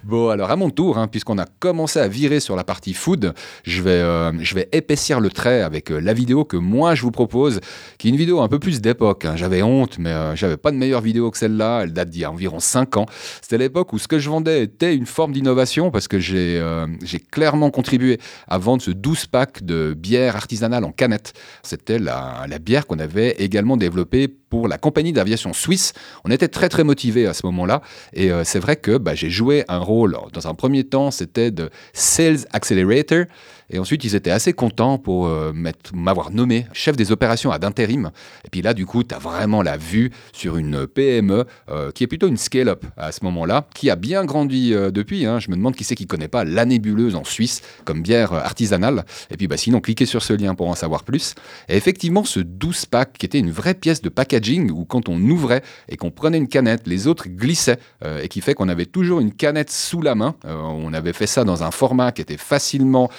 Bon, 0.03 0.29
alors 0.29 0.51
à 0.51 0.55
mon 0.55 0.69
tour, 0.69 0.97
hein, 0.97 1.07
puisqu'on 1.07 1.37
a 1.37 1.45
commencé 1.59 1.99
à 1.99 2.07
virer 2.07 2.39
sur 2.39 2.55
la 2.55 2.63
partie 2.63 2.93
food, 2.93 3.33
je 3.63 3.81
vais, 3.81 3.89
euh, 3.91 4.31
je 4.41 4.55
vais 4.55 4.69
épaissir 4.71 5.19
le 5.19 5.29
trait 5.29 5.61
avec 5.61 5.91
euh, 5.91 5.99
la 5.99 6.13
vidéo 6.13 6.45
que 6.45 6.57
moi 6.57 6.95
je 6.95 7.01
vous 7.01 7.11
propose, 7.11 7.59
qui 7.97 8.07
est 8.07 8.11
une 8.11 8.17
vidéo 8.17 8.41
un 8.41 8.47
peu 8.47 8.59
plus 8.59 8.81
d'époque. 8.81 9.25
hein. 9.25 9.35
J'avais 9.35 9.61
honte, 9.61 9.97
mais 9.99 10.11
euh, 10.11 10.35
j'avais 10.35 10.57
pas 10.57 10.71
de 10.71 10.77
meilleure 10.77 11.01
vidéo 11.01 11.31
que 11.31 11.37
celle-là. 11.37 11.81
Elle 11.83 11.93
date 11.93 12.09
d'il 12.09 12.21
y 12.21 12.25
a 12.25 12.31
environ 12.31 12.59
5 12.59 12.97
ans. 12.97 13.05
C'était 13.41 13.57
l'époque 13.57 13.93
où 13.93 13.99
ce 13.99 14.07
que 14.07 14.19
je 14.19 14.29
vendais 14.29 14.63
était 14.63 14.95
une 14.95 15.05
forme 15.05 15.33
d'innovation, 15.33 15.91
parce 15.91 16.07
que 16.07 16.19
j'ai 16.19 16.57
euh, 16.59 16.87
clairement 17.31 17.69
contribué 17.71 18.19
à 18.47 18.57
vendre 18.57 18.81
ce 18.81 18.91
12 18.91 19.27
pack 19.27 19.63
de 19.63 19.93
bière 19.97 20.35
artisanale 20.35 20.83
en 20.85 20.91
canette. 20.91 21.33
C'était 21.63 21.99
la, 21.99 22.45
la 22.47 22.59
bière 22.59 22.87
qu'on 22.87 22.99
avait 22.99 23.31
également 23.39 23.77
développée 23.77 24.27
pour 24.49 24.67
la 24.67 24.77
compagnie 24.77 25.13
d'aviation 25.13 25.53
suisse. 25.53 25.93
On 26.23 26.31
était 26.31 26.47
très 26.47 26.69
très 26.69 26.83
motivés 26.83 27.27
à 27.27 27.33
ce 27.33 27.45
moment-là. 27.45 27.81
Et 28.13 28.31
euh, 28.31 28.43
c'est 28.43 28.59
vrai 28.59 28.75
que 28.75 28.97
bah, 28.97 29.15
j'ai 29.15 29.29
joué 29.29 29.65
un 29.67 29.79
rôle, 29.79 30.17
dans 30.33 30.47
un 30.47 30.53
premier 30.53 30.83
temps, 30.83 31.11
c'était 31.11 31.51
de 31.51 31.69
Sales 31.93 32.45
Accelerator. 32.51 33.25
Et 33.69 33.79
ensuite, 33.79 34.03
ils 34.05 34.15
étaient 34.15 34.31
assez 34.31 34.53
contents 34.53 34.97
pour 34.97 35.27
euh, 35.27 35.51
m'avoir 35.93 36.31
nommé 36.31 36.67
chef 36.71 36.95
des 36.95 37.11
opérations 37.11 37.51
à 37.51 37.59
d'intérim. 37.59 38.11
Et 38.45 38.49
puis 38.49 38.61
là, 38.61 38.73
du 38.73 38.85
coup, 38.85 39.03
tu 39.03 39.13
as 39.13 39.19
vraiment 39.19 39.61
la 39.61 39.75
vue 39.75 40.11
sur 40.31 40.57
une 40.57 40.87
PME 40.87 41.45
euh, 41.69 41.91
qui 41.91 42.03
est 42.03 42.07
plutôt 42.07 42.27
une 42.27 42.37
scale-up 42.37 42.85
à 42.95 43.11
ce 43.11 43.23
moment-là, 43.25 43.67
qui 43.75 43.89
a 43.89 43.95
bien 43.95 44.23
grandi 44.23 44.73
euh, 44.73 44.89
depuis. 44.89 45.25
hein. 45.25 45.39
Je 45.39 45.51
me 45.51 45.55
demande 45.55 45.75
qui 45.75 45.83
c'est 45.83 45.95
qui 45.95 46.07
connaît 46.07 46.29
pas 46.29 46.45
la 46.45 46.65
nébuleuse 46.65 47.15
en 47.15 47.25
Suisse 47.25 47.61
comme 47.83 48.01
bière 48.01 48.33
artisanale. 48.33 49.05
Et 49.31 49.37
puis 49.37 49.47
bah, 49.47 49.57
sinon, 49.57 49.81
cliquez 49.81 50.05
sur 50.05 50.23
ce 50.23 50.33
lien 50.33 50.55
pour 50.55 50.69
en 50.69 50.75
savoir 50.75 51.03
plus. 51.03 51.35
Et 51.67 51.75
effectivement, 51.75 52.23
ce 52.23 52.39
12 52.39 52.85
pack 52.85 53.17
qui 53.17 53.25
était 53.25 53.39
une 53.39 53.51
vraie 53.51 53.73
pièce 53.73 54.01
de 54.01 54.09
packaging 54.09 54.71
où 54.71 54.85
quand 54.85 55.09
on 55.09 55.19
ouvrait 55.21 55.61
et 55.89 55.97
qu'on 55.97 56.11
prenait 56.11 56.37
une 56.37 56.47
canette, 56.47 56.87
les 56.87 57.07
autres 57.07 57.27
glissaient 57.27 57.79
et 58.21 58.27
qui 58.27 58.41
fait 58.41 58.53
qu'on 58.53 58.69
avait 58.69 58.85
toujours 58.85 59.19
une 59.19 59.33
canette 59.33 59.71
sous 59.71 60.01
la 60.01 60.15
main. 60.15 60.35
On 60.45 60.93
avait 60.93 61.13
fait 61.13 61.27
ça 61.27 61.43
dans 61.43 61.63
un 61.63 61.71
format 61.71 62.11
qui 62.11 62.21
était 62.21 62.37
facilement 62.37 63.09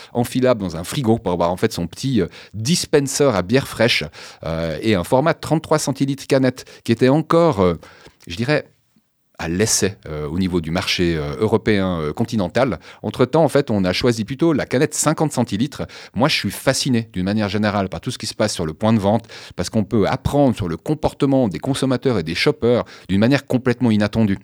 dans 0.41 0.77
un 0.77 0.85
frigo 0.85 1.19
pour 1.19 1.33
avoir 1.33 1.51
en 1.51 1.57
fait 1.57 1.73
son 1.73 1.87
petit 1.87 2.21
euh, 2.21 2.27
dispenser 2.55 3.25
à 3.25 3.43
bière 3.43 3.69
fraîche 3.69 4.05
euh, 4.45 4.79
et 4.83 4.95
un 4.95 5.05
format 5.05 5.33
de 5.33 5.41
33 5.41 5.79
centilitres 5.79 6.27
canette 6.27 6.65
qui 6.85 6.93
était 6.93 7.09
encore, 7.09 7.61
euh, 7.61 7.75
je 8.27 8.37
dirais, 8.37 8.67
à 9.39 9.49
l'essai 9.49 9.97
euh, 10.09 10.27
au 10.27 10.39
niveau 10.39 10.61
du 10.61 10.73
marché 10.73 11.17
euh, 11.17 11.37
européen 11.39 12.01
euh, 12.01 12.13
continental. 12.13 12.81
Entre-temps, 13.03 13.45
en 13.45 13.49
fait, 13.49 13.71
on 13.71 13.85
a 13.85 13.93
choisi 13.93 14.25
plutôt 14.25 14.53
la 14.53 14.67
canette 14.67 14.95
50 14.95 15.33
centilitres. 15.33 15.87
Moi, 16.15 16.29
je 16.29 16.35
suis 16.35 16.51
fasciné 16.51 17.09
d'une 17.13 17.25
manière 17.25 17.49
générale 17.49 17.89
par 17.89 18.01
tout 18.01 18.11
ce 18.11 18.19
qui 18.19 18.27
se 18.27 18.35
passe 18.35 18.53
sur 18.53 18.67
le 18.67 18.75
point 18.75 18.93
de 18.93 18.99
vente 18.99 19.27
parce 19.55 19.71
qu'on 19.71 19.85
peut 19.85 20.09
apprendre 20.09 20.57
sur 20.57 20.69
le 20.69 20.77
comportement 20.77 21.47
des 21.47 21.61
consommateurs 21.61 22.19
et 22.19 22.25
des 22.25 22.35
shoppers 22.35 22.85
d'une 23.09 23.21
manière 23.21 23.47
complètement 23.47 23.91
inattendue. 23.91 24.39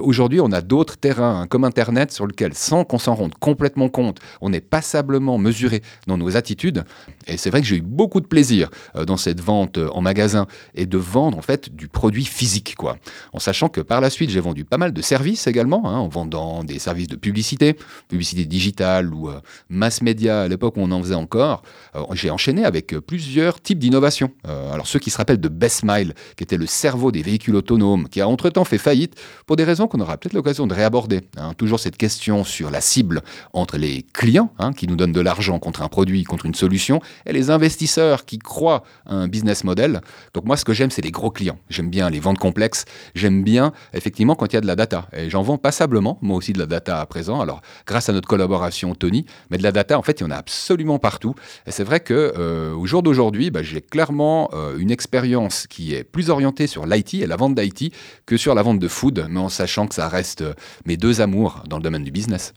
Aujourd'hui, 0.00 0.40
on 0.40 0.52
a 0.52 0.60
d'autres 0.60 0.96
terrains 0.96 1.40
hein, 1.40 1.46
comme 1.46 1.64
Internet 1.64 2.12
sur 2.12 2.26
lesquels, 2.26 2.54
sans 2.54 2.84
qu'on 2.84 2.98
s'en 2.98 3.14
rende 3.14 3.34
complètement 3.34 3.88
compte, 3.88 4.18
on 4.40 4.52
est 4.52 4.60
passablement 4.60 5.38
mesuré 5.38 5.82
dans 6.06 6.18
nos 6.18 6.36
attitudes. 6.36 6.84
Et 7.26 7.36
c'est 7.36 7.50
vrai 7.50 7.60
que 7.60 7.66
j'ai 7.66 7.76
eu 7.76 7.82
beaucoup 7.82 8.20
de 8.20 8.26
plaisir 8.26 8.70
dans 9.06 9.16
cette 9.16 9.40
vente 9.40 9.78
en 9.78 10.02
magasin 10.02 10.46
et 10.74 10.86
de 10.86 10.98
vendre 10.98 11.38
en 11.38 11.42
fait 11.42 11.74
du 11.74 11.88
produit 11.88 12.24
physique, 12.24 12.74
quoi. 12.76 12.98
En 13.32 13.38
sachant 13.38 13.68
que 13.68 13.80
par 13.80 14.00
la 14.00 14.10
suite, 14.10 14.25
j'ai 14.30 14.40
vendu 14.40 14.64
pas 14.64 14.78
mal 14.78 14.92
de 14.92 15.02
services 15.02 15.46
également, 15.46 15.88
hein, 15.88 15.98
en 15.98 16.08
vendant 16.08 16.64
des 16.64 16.78
services 16.78 17.08
de 17.08 17.16
publicité, 17.16 17.76
publicité 18.08 18.44
digitale 18.44 19.12
ou 19.12 19.28
euh, 19.28 19.40
mass 19.68 20.02
média 20.02 20.42
à 20.42 20.48
l'époque 20.48 20.76
où 20.76 20.80
on 20.80 20.90
en 20.90 21.02
faisait 21.02 21.14
encore. 21.14 21.62
Euh, 21.94 22.02
j'ai 22.12 22.30
enchaîné 22.30 22.64
avec 22.64 22.94
euh, 22.94 23.00
plusieurs 23.00 23.60
types 23.60 23.78
d'innovations. 23.78 24.30
Alors 24.44 24.86
ceux 24.86 24.98
qui 24.98 25.10
se 25.10 25.18
rappellent 25.18 25.40
de 25.40 25.48
Best 25.48 25.82
Mile, 25.84 26.14
qui 26.36 26.44
était 26.44 26.56
le 26.56 26.66
cerveau 26.66 27.12
des 27.12 27.22
véhicules 27.22 27.54
autonomes, 27.54 28.08
qui 28.08 28.20
a 28.20 28.28
entre-temps 28.28 28.64
fait 28.64 28.78
faillite 28.78 29.14
pour 29.46 29.56
des 29.56 29.64
raisons 29.64 29.86
qu'on 29.88 30.00
aura 30.00 30.16
peut-être 30.16 30.32
l'occasion 30.32 30.66
de 30.66 30.74
réaborder. 30.74 31.20
hein. 31.36 31.52
Toujours 31.54 31.80
cette 31.80 31.96
question 31.96 32.44
sur 32.44 32.70
la 32.70 32.80
cible 32.80 33.22
entre 33.52 33.76
les 33.76 34.04
clients, 34.12 34.52
hein, 34.58 34.72
qui 34.72 34.86
nous 34.86 34.96
donnent 34.96 35.12
de 35.12 35.20
l'argent 35.20 35.58
contre 35.58 35.82
un 35.82 35.88
produit, 35.88 36.24
contre 36.24 36.46
une 36.46 36.54
solution, 36.54 37.00
et 37.26 37.32
les 37.32 37.50
investisseurs 37.50 38.24
qui 38.24 38.38
croient 38.38 38.82
un 39.06 39.28
business 39.28 39.64
model. 39.64 40.00
Donc 40.34 40.44
moi, 40.44 40.56
ce 40.56 40.64
que 40.64 40.72
j'aime, 40.72 40.90
c'est 40.90 41.02
les 41.02 41.10
gros 41.10 41.30
clients. 41.30 41.58
J'aime 41.70 41.90
bien 41.90 42.10
les 42.10 42.20
ventes 42.20 42.38
complexes. 42.38 42.84
J'aime 43.14 43.42
bien, 43.42 43.72
effectivement, 43.92 44.15
quand 44.24 44.52
il 44.52 44.54
y 44.54 44.56
a 44.56 44.60
de 44.60 44.66
la 44.66 44.76
data. 44.76 45.08
Et 45.12 45.28
j'en 45.30 45.42
vends 45.42 45.58
passablement, 45.58 46.18
moi 46.22 46.36
aussi 46.36 46.52
de 46.52 46.58
la 46.58 46.66
data 46.66 47.00
à 47.00 47.06
présent. 47.06 47.40
Alors 47.40 47.60
grâce 47.86 48.08
à 48.08 48.12
notre 48.12 48.28
collaboration 48.28 48.94
Tony, 48.94 49.26
mais 49.50 49.58
de 49.58 49.62
la 49.62 49.72
data 49.72 49.98
en 49.98 50.02
fait 50.02 50.20
il 50.20 50.24
y 50.24 50.26
en 50.26 50.30
a 50.30 50.36
absolument 50.36 50.98
partout. 50.98 51.34
Et 51.66 51.70
c'est 51.70 51.84
vrai 51.84 52.00
que 52.00 52.32
euh, 52.36 52.74
au 52.74 52.86
jour 52.86 53.02
d'aujourd'hui, 53.02 53.50
bah, 53.50 53.62
j'ai 53.62 53.80
clairement 53.80 54.50
euh, 54.54 54.78
une 54.78 54.90
expérience 54.90 55.66
qui 55.66 55.94
est 55.94 56.04
plus 56.04 56.30
orientée 56.30 56.66
sur 56.66 56.86
l'IT 56.86 57.14
et 57.14 57.26
la 57.26 57.36
vente 57.36 57.54
d'IT 57.54 57.92
que 58.24 58.36
sur 58.36 58.54
la 58.54 58.62
vente 58.62 58.78
de 58.78 58.88
food, 58.88 59.26
mais 59.28 59.40
en 59.40 59.48
sachant 59.48 59.86
que 59.86 59.94
ça 59.94 60.08
reste 60.08 60.42
euh, 60.42 60.54
mes 60.86 60.96
deux 60.96 61.20
amours 61.20 61.62
dans 61.68 61.76
le 61.76 61.82
domaine 61.82 62.04
du 62.04 62.10
business. 62.10 62.54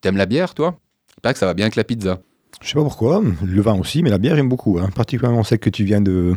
T'aimes 0.00 0.16
la 0.16 0.26
bière, 0.26 0.54
toi? 0.54 0.78
Pas 1.22 1.32
que 1.32 1.38
ça 1.38 1.46
va 1.46 1.54
bien 1.54 1.66
avec 1.66 1.76
la 1.76 1.84
pizza. 1.84 2.20
Je 2.62 2.68
sais 2.68 2.74
pas 2.74 2.82
pourquoi, 2.82 3.22
le 3.42 3.62
vin 3.62 3.78
aussi, 3.78 4.02
mais 4.02 4.10
la 4.10 4.18
bière 4.18 4.36
j'aime 4.36 4.48
beaucoup, 4.48 4.78
hein. 4.78 4.90
particulièrement 4.94 5.44
celle 5.44 5.60
que 5.60 5.70
tu 5.70 5.84
viens 5.84 6.00
de, 6.00 6.34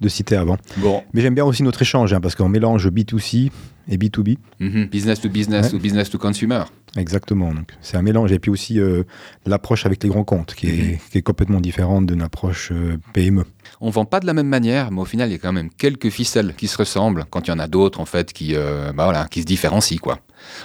de 0.00 0.08
citer 0.08 0.36
avant. 0.36 0.56
Bon. 0.78 1.02
Mais 1.12 1.20
j'aime 1.20 1.34
bien 1.34 1.44
aussi 1.44 1.62
notre 1.62 1.82
échange, 1.82 2.12
hein, 2.12 2.20
parce 2.20 2.34
qu'on 2.34 2.48
mélange 2.48 2.88
B2C 2.88 3.50
et 3.88 3.96
B2B. 3.98 4.38
Mhm. 4.60 4.86
Business 4.86 5.20
to 5.20 5.28
business 5.28 5.68
Ouais. 5.70 5.74
ou 5.74 5.78
business 5.80 6.10
to 6.10 6.18
consumer. 6.18 6.62
Exactement. 6.96 7.52
Donc 7.52 7.72
c'est 7.80 7.96
un 7.96 8.02
mélange. 8.02 8.32
Et 8.32 8.38
puis 8.38 8.50
aussi 8.50 8.78
euh, 8.80 9.02
l'approche 9.46 9.84
avec 9.86 10.02
les 10.02 10.08
grands 10.08 10.24
comptes, 10.24 10.54
qui, 10.54 10.68
est, 10.68 11.00
qui 11.10 11.18
est 11.18 11.22
complètement 11.22 11.60
différente 11.60 12.06
d'une 12.06 12.22
approche 12.22 12.70
euh, 12.72 12.96
PME. 13.12 13.44
On 13.80 13.90
vend 13.90 14.04
pas 14.04 14.20
de 14.20 14.26
la 14.26 14.34
même 14.34 14.48
manière, 14.48 14.90
mais 14.90 15.00
au 15.00 15.04
final, 15.04 15.28
il 15.28 15.32
y 15.32 15.34
a 15.34 15.38
quand 15.38 15.52
même 15.52 15.70
quelques 15.70 16.10
ficelles 16.10 16.54
qui 16.56 16.68
se 16.68 16.76
ressemblent 16.76 17.24
quand 17.30 17.46
il 17.46 17.50
y 17.50 17.52
en 17.52 17.58
a 17.58 17.66
d'autres, 17.66 18.00
en 18.00 18.04
fait, 18.04 18.32
qui, 18.32 18.54
euh, 18.54 18.92
bah 18.92 19.04
voilà, 19.04 19.26
qui 19.26 19.40
se 19.40 19.46
différencient, 19.46 19.98
quoi. 19.98 20.18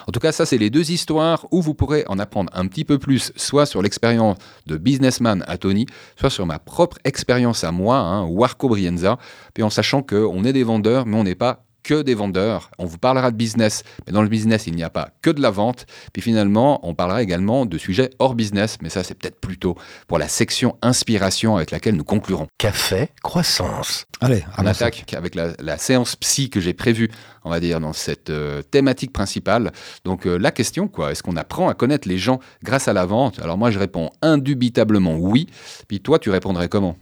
En 0.08 0.12
tout 0.12 0.20
cas, 0.20 0.32
ça, 0.32 0.46
c'est 0.46 0.58
les 0.58 0.70
deux 0.70 0.92
histoires 0.92 1.46
où 1.52 1.62
vous 1.62 1.74
pourrez 1.74 2.04
en 2.08 2.20
apprendre 2.20 2.52
un 2.54 2.68
petit 2.68 2.86
peu 2.86 3.00
plus, 3.00 3.32
soit 3.36 3.66
sur 3.66 3.82
l'expérience 3.82 4.38
de 4.66 4.78
businessman 4.78 5.44
à 5.48 5.58
Tony, 5.58 5.86
soit 6.18 6.30
sur 6.30 6.46
ma 6.46 6.60
propre 6.60 6.98
expérience 7.04 7.64
à 7.64 7.72
moi, 7.72 7.98
hein, 7.98 8.26
Warco 8.26 8.70
Brienza, 8.70 9.18
puis 9.54 9.64
en 9.64 9.70
sachant 9.70 10.02
qu'on 10.02 10.44
est 10.44 10.54
des 10.54 10.64
vendeurs, 10.64 11.06
mais 11.06 11.18
on 11.18 11.24
n'est 11.24 11.36
pas 11.36 11.66
que 11.84 12.02
des 12.02 12.14
vendeurs. 12.14 12.72
On 12.78 12.86
vous 12.86 12.98
parlera 12.98 13.32
de 13.32 13.36
business, 13.38 13.84
mais 14.06 14.14
dans 14.14 14.22
le 14.22 14.28
business, 14.30 14.68
il 14.68 14.76
n'y 14.76 14.84
a 14.84 14.90
pas 14.90 15.10
que 15.22 15.30
de 15.30 15.42
la 15.42 15.50
vente. 15.52 15.86
Puis 16.14 16.22
finalement, 16.22 16.80
on 16.88 16.94
parlera 16.94 17.22
également 17.24 17.66
de 17.66 17.78
sujets 17.78 18.10
hors 18.20 18.36
business, 18.36 18.78
mais 18.82 18.90
ça, 18.90 19.04
c'est 19.04 19.16
peut-être 19.16 19.40
plutôt 19.40 19.76
pour 20.08 20.18
la 20.18 20.28
section 20.28 20.78
inspiration 20.82 21.56
avec 21.58 21.72
laquelle 21.72 21.96
nous 21.96 22.04
conclurons. 22.04 22.48
Café 22.58 23.10
Croissance. 23.24 24.06
Allez, 24.22 24.44
On 24.58 24.66
attaque 24.66 25.14
avec 25.16 25.36
la, 25.36 25.54
la 25.60 25.78
séance 25.78 26.16
psy 26.18 26.50
que 26.50 26.60
j'ai 26.60 26.74
prévue, 26.74 27.10
on 27.44 27.50
va 27.50 27.60
dire, 27.60 27.80
dans 27.80 27.94
cette 27.94 28.30
euh, 28.30 28.62
thématique 28.62 29.14
principale. 29.14 29.72
Donc 30.04 30.26
euh, 30.26 30.38
la 30.38 30.52
question, 30.52 30.88
quoi, 30.88 31.12
est-ce 31.12 31.24
qu'on 31.24 31.38
apprend 31.38 31.70
à 31.70 31.74
connaître 31.74 32.08
les 32.08 32.18
gens 32.18 32.40
grâce 32.64 32.88
à 32.88 32.94
la 32.94 33.06
vente? 33.06 33.40
Alors 33.40 33.58
moi, 33.58 33.72
je 33.72 33.80
réponds 33.80 34.10
indubitablement 34.22 35.16
oui. 35.18 35.48
Puis 35.88 36.02
toi, 36.02 36.20
tu 36.20 36.30
répondrais 36.30 36.68
comment? 36.70 36.98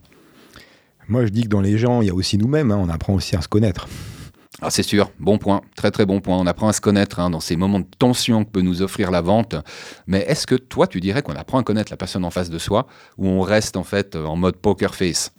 Moi 1.10 1.26
je 1.26 1.32
dis 1.32 1.44
que 1.44 1.48
dans 1.48 1.62
les 1.62 1.78
gens, 1.78 2.02
il 2.02 2.08
y 2.08 2.12
a 2.12 2.14
aussi 2.14 2.38
nous-mêmes. 2.38 2.70
hein, 2.72 2.80
on 2.82 2.90
apprend 2.90 3.14
aussi 3.14 3.36
à 3.36 3.42
se 3.42 3.48
connaître. 3.48 3.88
Alors 4.60 4.72
c'est 4.72 4.82
sûr, 4.84 5.12
bon 5.20 5.38
point, 5.38 5.62
très 5.76 5.92
très 5.92 6.06
bon 6.08 6.20
point. 6.20 6.36
On 6.38 6.48
apprend 6.48 6.68
à 6.68 6.74
se 6.74 6.82
connaître 6.82 7.20
hein, 7.20 7.30
dans 7.30 7.40
ces 7.40 7.56
moments 7.56 7.80
de 7.80 7.86
tension 8.00 8.44
que 8.44 8.50
peut 8.50 8.62
nous 8.62 8.82
offrir 8.82 9.12
la 9.12 9.22
vente. 9.22 9.56
Mais 10.08 10.22
est-ce 10.28 10.48
que 10.48 10.56
toi, 10.56 10.88
tu 10.88 11.00
dirais 11.00 11.22
qu'on 11.22 11.34
apprend 11.36 11.60
à 11.60 11.64
connaître 11.64 11.92
la 11.92 11.98
personne 11.98 12.26
en 12.26 12.32
face 12.32 12.50
de 12.50 12.58
soi 12.58 12.88
ou 13.20 13.28
on 13.28 13.42
reste 13.42 13.78
en 13.78 13.84
fait 13.84 14.16
en 14.16 14.36
mode 14.36 14.56
poker 14.58 14.96
face? 14.96 15.32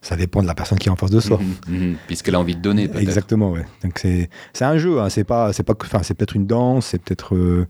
Ça 0.00 0.16
dépend 0.16 0.42
de 0.42 0.48
la 0.48 0.54
personne 0.54 0.78
qui 0.78 0.88
est 0.88 0.90
en 0.92 0.96
face 0.96 1.10
de 1.12 1.20
soi. 1.20 1.38
Mhm, 1.68 1.78
mhm, 1.90 1.96
Puisqu'elle 2.08 2.34
a 2.34 2.40
envie 2.40 2.56
de 2.56 2.60
donner 2.60 2.88
peut-être. 2.88 3.02
Exactement, 3.02 3.50
ouais. 3.52 3.64
Donc 3.84 3.98
c'est 4.00 4.30
c'est 4.52 4.64
un 4.64 4.78
jeu, 4.78 5.00
hein, 5.00 5.08
c'est 5.08 5.22
pas 5.24 5.52
c'est 5.52 5.62
pas 5.62 5.74
enfin 5.80 6.02
c'est 6.02 6.14
peut-être 6.14 6.34
une 6.34 6.46
danse, 6.46 6.86
c'est 6.86 6.98
peut-être 7.02 7.36
euh, 7.36 7.66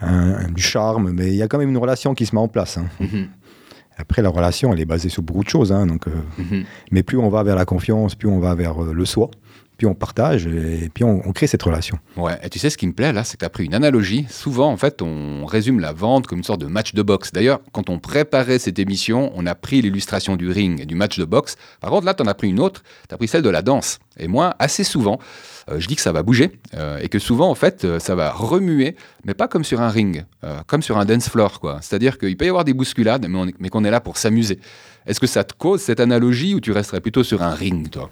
un- 0.00 0.34
un- 0.46 0.48
du 0.50 0.62
charme, 0.62 1.10
mais 1.10 1.28
il 1.28 1.34
y 1.36 1.42
a 1.42 1.48
quand 1.48 1.58
même 1.58 1.70
une 1.70 1.78
relation 1.78 2.14
qui 2.14 2.26
se 2.26 2.34
met 2.36 2.40
en 2.40 2.48
place. 2.48 2.78
hein. 2.78 2.86
Mhm, 3.00 3.28
Après 3.96 4.22
la 4.22 4.28
relation, 4.28 4.72
elle 4.72 4.80
est 4.80 4.84
basée 4.84 5.08
sur 5.08 5.22
beaucoup 5.22 5.44
de 5.44 5.48
choses, 5.48 5.70
hein, 5.72 5.86
donc 5.86 6.06
euh, 6.08 6.12
mais 6.92 7.02
plus 7.02 7.18
on 7.18 7.28
va 7.28 7.42
vers 7.42 7.56
la 7.56 7.64
confiance, 7.64 8.14
plus 8.14 8.28
on 8.28 8.38
va 8.40 8.54
vers 8.54 8.82
euh, 8.82 8.92
le 8.92 9.04
soi, 9.04 9.30
puis 9.82 9.90
on 9.90 9.94
partage 9.96 10.46
et 10.46 10.90
puis 10.94 11.02
on, 11.02 11.32
crée 11.32 11.48
cette 11.48 11.64
relation. 11.64 11.98
Ouais, 12.16 12.38
et 12.44 12.48
tu 12.50 12.60
sais 12.60 12.70
ce 12.70 12.78
qui 12.78 12.86
me 12.86 12.92
plaît 12.92 13.12
là, 13.12 13.24
c'est 13.24 13.32
que 13.32 13.40
tu 13.40 13.44
as 13.44 13.50
pris 13.50 13.64
une 13.64 13.74
analogie. 13.74 14.26
Souvent, 14.30 14.70
en 14.70 14.76
fait, 14.76 15.02
on 15.02 15.44
résume 15.44 15.80
la 15.80 15.92
vente 15.92 16.28
comme 16.28 16.38
une 16.38 16.44
sorte 16.44 16.60
de 16.60 16.66
match 16.66 16.94
de 16.94 17.02
boxe. 17.02 17.32
D'ailleurs, 17.32 17.58
quand 17.72 17.90
on 17.90 17.98
préparait 17.98 18.60
cette 18.60 18.78
émission, 18.78 19.32
on 19.34 19.44
a 19.44 19.56
pris 19.56 19.82
l'illustration 19.82 20.36
du 20.36 20.48
ring 20.50 20.80
et 20.80 20.86
du 20.86 20.94
match 20.94 21.18
de 21.18 21.24
boxe. 21.24 21.56
Par 21.80 21.90
contre, 21.90 22.06
là, 22.06 22.14
tu 22.14 22.22
en 22.22 22.26
as 22.26 22.34
pris 22.34 22.48
une 22.48 22.60
autre, 22.60 22.84
tu 23.08 23.12
as 23.12 23.18
pris 23.18 23.26
celle 23.26 23.42
de 23.42 23.48
la 23.50 23.60
danse. 23.62 23.98
Et 24.20 24.28
moi, 24.28 24.54
assez 24.60 24.84
souvent, 24.84 25.18
euh, 25.68 25.80
je 25.80 25.88
dis 25.88 25.96
que 25.96 26.02
ça 26.02 26.12
va 26.12 26.22
bouger 26.22 26.60
euh, 26.74 27.00
et 27.02 27.08
que 27.08 27.18
souvent, 27.18 27.50
en 27.50 27.56
fait, 27.56 27.84
euh, 27.84 27.98
ça 27.98 28.14
va 28.14 28.30
remuer, 28.30 28.94
mais 29.24 29.34
pas 29.34 29.48
comme 29.48 29.64
sur 29.64 29.80
un 29.80 29.88
ring, 29.88 30.24
comme 30.68 30.82
sur 30.82 30.96
un 30.96 31.04
dance 31.04 31.28
floor, 31.28 31.58
quoi. 31.58 31.78
C'est-à-dire 31.80 32.18
qu'il 32.18 32.36
peut 32.36 32.44
y 32.44 32.48
avoir 32.48 32.64
des 32.64 32.74
bousculades, 32.74 33.26
mais, 33.28 33.38
on 33.38 33.46
est- 33.48 33.68
qu'on 33.68 33.84
est 33.84 33.90
là 33.90 34.00
pour 34.00 34.16
s'amuser. 34.16 34.60
Est-ce 35.06 35.18
que 35.18 35.26
ça 35.26 35.42
te 35.42 35.54
cause 35.54 35.80
cette 35.80 35.98
analogie 35.98 36.54
ou 36.54 36.60
tu 36.60 36.70
resterais 36.70 37.00
plutôt 37.00 37.24
sur 37.24 37.42
un 37.42 37.54
ring, 37.54 37.90
toi? 37.90 38.10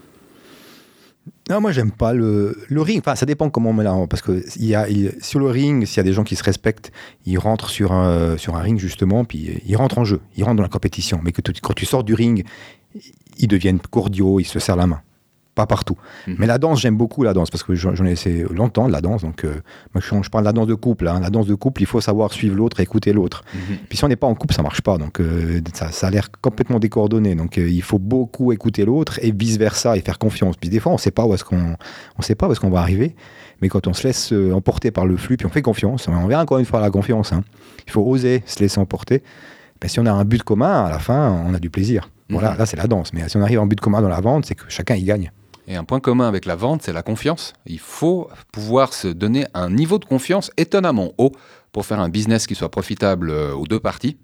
Non, 1.49 1.61
moi 1.61 1.73
j'aime 1.73 1.91
pas 1.91 2.13
le, 2.13 2.55
ring. 2.71 3.01
Enfin, 3.01 3.17
ça 3.17 3.27
dépend 3.27 3.51
comment 3.51 3.71
on 3.71 3.73
met 3.73 3.85
là, 3.85 3.97
parce 4.09 4.23
que 4.23 4.43
y 4.59 4.75
a, 4.75 4.87
sur 5.21 5.41
le 5.41 5.47
ring, 5.47 5.85
s'il 5.85 5.97
y 5.97 6.01
a 6.01 6.05
des 6.05 6.13
gens 6.13 6.23
qui 6.23 6.37
se 6.37 6.45
respectent, 6.45 6.93
ils 7.27 7.39
rentrent 7.39 7.71
sur 7.71 7.93
un, 7.93 8.37
sur 8.37 8.57
un 8.57 8.61
ring 8.61 8.79
justement, 8.79 9.25
puis 9.25 9.61
ils 9.67 9.77
rentrent 9.77 9.99
en 9.99 10.05
jeu, 10.05 10.21
ils 10.37 10.45
rentrent 10.45 10.57
dans 10.57 10.63
la 10.63 10.69
compétition. 10.69 11.21
Mais 11.25 11.33
que 11.33 11.43
quand 11.61 11.75
tu 11.75 11.87
sors 11.87 12.05
du 12.05 12.15
ring, 12.15 12.45
ils 13.39 13.49
deviennent 13.49 13.81
cordiaux, 13.81 14.39
ils 14.39 14.45
se 14.45 14.59
serrent 14.59 14.77
la 14.77 14.87
main. 14.87 15.01
Pas 15.61 15.67
partout. 15.67 15.97
Mhm. 16.27 16.37
Mais 16.39 16.47
la 16.47 16.57
danse, 16.57 16.81
j'aime 16.81 16.97
beaucoup 16.97 17.23
la 17.23 17.35
danse, 17.35 17.51
parce 17.51 17.63
que 17.63 17.75
j'en 17.75 17.93
ai 18.07 18.13
essayé 18.13 18.45
longtemps 18.51 18.87
de 18.89 18.93
la 18.93 19.03
danse. 19.03 19.21
Donc, 19.21 19.45
euh, 19.45 19.61
moi, 19.95 20.01
je, 20.03 20.23
je 20.23 20.31
parle 20.31 20.45
de 20.45 20.49
la 20.49 20.53
danse 20.55 20.67
de 20.69 20.75
couple. 20.75 21.07
hein. 21.07 21.21
La 21.21 21.29
danse 21.29 21.47
de 21.47 21.55
couple, 21.55 21.83
il 21.83 21.87
faut 21.87 22.01
savoir 22.01 22.33
suivre 22.33 22.57
l'autre 22.57 22.81
et 22.81 22.85
écouter 22.85 23.13
l'autre. 23.13 23.45
Puis 23.91 23.99
si 23.99 24.05
on 24.05 24.09
n'est 24.09 24.17
pas 24.17 24.27
en 24.27 24.35
couple, 24.35 24.55
ça 24.55 24.63
marche 24.63 24.81
pas. 24.81 24.97
Donc 24.97 25.21
euh, 25.21 25.61
ça, 25.75 25.91
ça 25.93 26.07
a 26.07 26.11
l'air 26.11 26.29
complètement 26.41 26.79
décoordonné. 26.79 27.35
Donc 27.35 27.59
euh, 27.59 27.69
il 27.69 27.83
faut 27.83 27.99
beaucoup 27.99 28.53
écouter 28.53 28.87
l'autre 28.87 29.19
et 29.23 29.33
vice 29.33 29.59
versa 29.59 29.99
et 29.99 30.01
faire 30.01 30.19
confiance. 30.19 30.57
Puis 30.57 30.71
des 30.71 30.81
fois, 30.81 30.93
on 30.93 30.99
sait 30.99 31.11
pas 31.11 31.27
où 31.27 31.35
est-ce 31.35 31.45
qu'on, 31.45 31.77
on 32.19 32.23
sait 32.23 32.35
pas 32.35 32.49
où 32.49 32.53
est-ce 32.53 32.61
qu'on 32.61 32.71
va 32.71 32.81
arriver. 32.81 33.15
Mais 33.61 33.69
quand 33.69 33.87
on 33.87 33.93
se 33.93 34.07
laisse 34.07 34.33
emporter 34.55 34.91
par 34.91 35.05
le 35.05 35.19
flux, 35.19 35.37
puis 35.37 35.45
on 35.47 35.51
fait 35.51 35.61
confiance, 35.61 36.09
on 36.09 36.27
verra 36.27 36.41
encore 36.43 36.59
une 36.59 36.65
fois 36.65 36.81
la 36.81 36.91
confiance. 36.91 37.35
hein. 37.35 37.45
Il 37.87 37.93
faut 37.93 38.01
oser 38.03 38.43
se 38.47 38.61
laisser 38.61 38.79
emporter. 38.81 39.23
Ben, 39.83 39.89
si 39.89 40.01
on 40.01 40.07
a 40.07 40.13
un 40.13 40.25
but 40.25 40.43
commun, 40.43 40.85
à 40.87 40.89
la 40.91 40.99
fin, 40.99 41.31
on 41.47 41.53
a 41.53 41.59
du 41.59 41.69
plaisir. 41.69 42.09
Voilà, 42.29 42.53
Mhm. 42.53 42.59
là 42.59 42.67
c'est 42.67 42.77
la 42.77 42.87
danse. 42.87 43.13
Mais 43.13 43.29
si 43.29 43.37
on 43.37 43.43
arrive 43.43 43.59
en 43.61 43.67
but 43.67 43.81
commun 43.81 44.01
dans 44.01 44.09
la 44.09 44.21
vente, 44.21 44.45
c'est 44.47 44.55
que 44.55 44.63
chacun 44.69 44.95
y 44.95 45.03
gagne. 45.03 45.33
Et 45.67 45.77
un 45.77 45.85
point 45.85 46.01
commun 46.01 46.27
avec 46.29 46.47
la 46.47 46.57
vente, 46.57 46.83
c'est 46.83 46.93
la 46.93 47.03
confiance. 47.03 47.53
Il 47.67 47.79
faut 47.79 48.29
pouvoir 48.53 48.93
se 48.93 49.09
donner 49.09 49.47
un 49.55 49.71
niveau 49.71 49.99
de 49.99 50.05
confiance 50.05 50.51
étonnamment 50.57 51.13
haut 51.19 51.33
pour 51.73 51.87
faire 51.87 52.01
un 52.01 52.09
business 52.09 52.47
qui 52.47 52.55
soit 52.55 52.71
profitable 52.71 53.31
euh, 53.31 53.55
aux 53.55 53.67
deux 53.67 53.79
parties. 53.81 54.17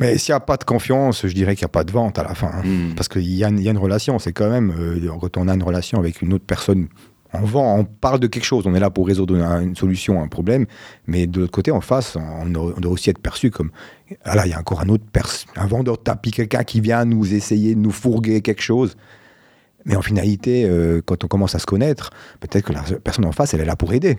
Mais 0.00 0.18
s'il 0.18 0.32
n'y 0.32 0.36
a 0.36 0.40
pas 0.40 0.56
de 0.56 0.64
confiance, 0.64 1.26
je 1.26 1.32
dirais 1.32 1.54
qu'il 1.56 1.64
n'y 1.64 1.70
a 1.70 1.76
pas 1.76 1.84
de 1.84 1.92
vente 1.92 2.18
à 2.18 2.22
la 2.24 2.34
fin. 2.34 2.50
hein. 2.52 2.62
Hmm. 2.64 2.94
Parce 2.94 3.08
qu'il 3.08 3.22
y, 3.22 3.44
a 3.44 3.48
une- 3.48 3.58
il 3.58 3.64
y 3.64 3.68
a 3.68 3.70
une 3.70 3.78
relation, 3.78 4.18
c'est 4.18 4.32
quand 4.32 4.50
même, 4.50 4.72
euh, 4.78 5.00
quand 5.20 5.36
on 5.36 5.48
a 5.48 5.54
une 5.54 5.62
relation 5.62 5.98
avec 5.98 6.20
une 6.22 6.32
autre 6.32 6.44
personne, 6.46 6.88
on 7.32 7.40
vend, 7.42 7.78
on 7.78 7.84
parle 7.84 8.20
de 8.20 8.26
quelque 8.28 8.44
chose, 8.44 8.64
on 8.66 8.74
est 8.76 8.80
là 8.80 8.90
pour 8.90 9.06
résoudre 9.08 9.34
une, 9.34 9.74
solution, 9.74 10.22
un 10.22 10.28
problème, 10.28 10.66
mais 11.08 11.26
de 11.26 11.40
l'autre 11.40 11.52
côté, 11.52 11.72
en 11.72 11.80
face, 11.80 12.16
on 12.16 12.46
doit, 12.46 12.74
on 12.76 12.80
doit 12.80 12.92
aussi 12.92 13.10
être 13.10 13.18
perçu 13.18 13.50
comme, 13.50 13.70
ah 14.24 14.36
là, 14.36 14.46
il 14.46 14.50
y 14.50 14.54
a 14.54 14.60
encore 14.60 14.80
un 14.80 14.88
autre, 14.88 15.04
un 15.56 15.66
vendeur 15.66 15.96
de 15.96 16.02
tapis, 16.02 16.30
quelqu'un 16.30 16.62
qui 16.62 16.80
vient 16.80 17.04
nous 17.04 17.34
essayer 17.34 17.74
de 17.74 17.80
nous 17.80 17.90
fourguer 17.90 18.40
quelque 18.40 18.62
chose. 18.62 18.96
Mais 19.84 19.96
en 19.96 20.02
finalité, 20.02 20.64
euh, 20.64 21.00
quand 21.04 21.24
on 21.24 21.28
commence 21.28 21.54
à 21.54 21.58
se 21.58 21.66
connaître, 21.66 22.10
peut-être 22.40 22.64
que 22.64 22.72
la 22.72 22.82
personne 23.02 23.24
en 23.26 23.32
face, 23.32 23.54
elle 23.54 23.60
est 23.60 23.64
là 23.66 23.76
pour 23.76 23.92
aider. 23.92 24.18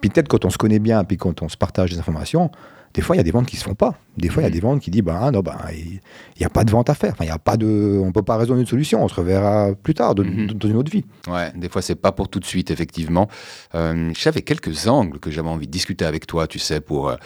Puis 0.00 0.08
peut-être 0.10 0.28
quand 0.28 0.44
on 0.44 0.50
se 0.50 0.56
connaît 0.58 0.78
bien, 0.78 1.04
puis 1.04 1.16
quand 1.18 1.42
on 1.42 1.48
se 1.48 1.56
partage 1.56 1.90
des 1.90 1.98
informations, 1.98 2.50
des 2.92 3.02
fois, 3.02 3.14
il 3.14 3.18
y 3.18 3.20
a 3.20 3.22
des 3.22 3.30
ventes 3.30 3.46
qui 3.46 3.56
se 3.56 3.62
font 3.62 3.76
pas. 3.76 3.94
Des 4.16 4.28
fois, 4.28 4.42
il 4.42 4.46
y 4.46 4.48
a 4.48 4.50
des 4.50 4.58
ventes 4.58 4.80
qui 4.80 4.90
disent, 4.90 5.04
ah, 5.08 5.30
non, 5.30 5.40
bah, 5.42 5.58
il 5.72 6.00
n'y 6.40 6.44
a 6.44 6.48
pas 6.50 6.64
de 6.64 6.72
vente 6.72 6.90
à 6.90 6.94
faire. 6.94 7.12
Enfin, 7.12 7.24
y 7.24 7.28
a 7.30 7.38
pas 7.38 7.56
de, 7.56 8.00
on 8.02 8.10
peut 8.10 8.22
pas 8.22 8.36
résoudre 8.36 8.58
une 8.58 8.66
solution. 8.66 9.04
On 9.04 9.06
se 9.06 9.14
reverra 9.14 9.68
plus 9.80 9.94
tard, 9.94 10.16
Mhm. 10.16 10.48
dans 10.54 10.68
une 10.68 10.76
autre 10.76 10.90
vie. 10.90 11.04
Ouais, 11.28 11.52
des 11.54 11.68
fois 11.68 11.82
c'est 11.82 11.94
pas 11.94 12.10
pour 12.10 12.28
tout 12.28 12.40
de 12.40 12.44
suite, 12.44 12.72
effectivement. 12.72 13.28
Euh, 13.76 14.10
J'avais 14.18 14.42
quelques 14.42 14.88
angles 14.88 15.20
que 15.20 15.30
j'avais 15.30 15.48
envie 15.48 15.66
de 15.68 15.70
discuter 15.70 16.04
avec 16.04 16.26
toi, 16.26 16.48
tu 16.48 16.58
sais, 16.58 16.80
pour 16.80 17.10
euh, 17.10 17.16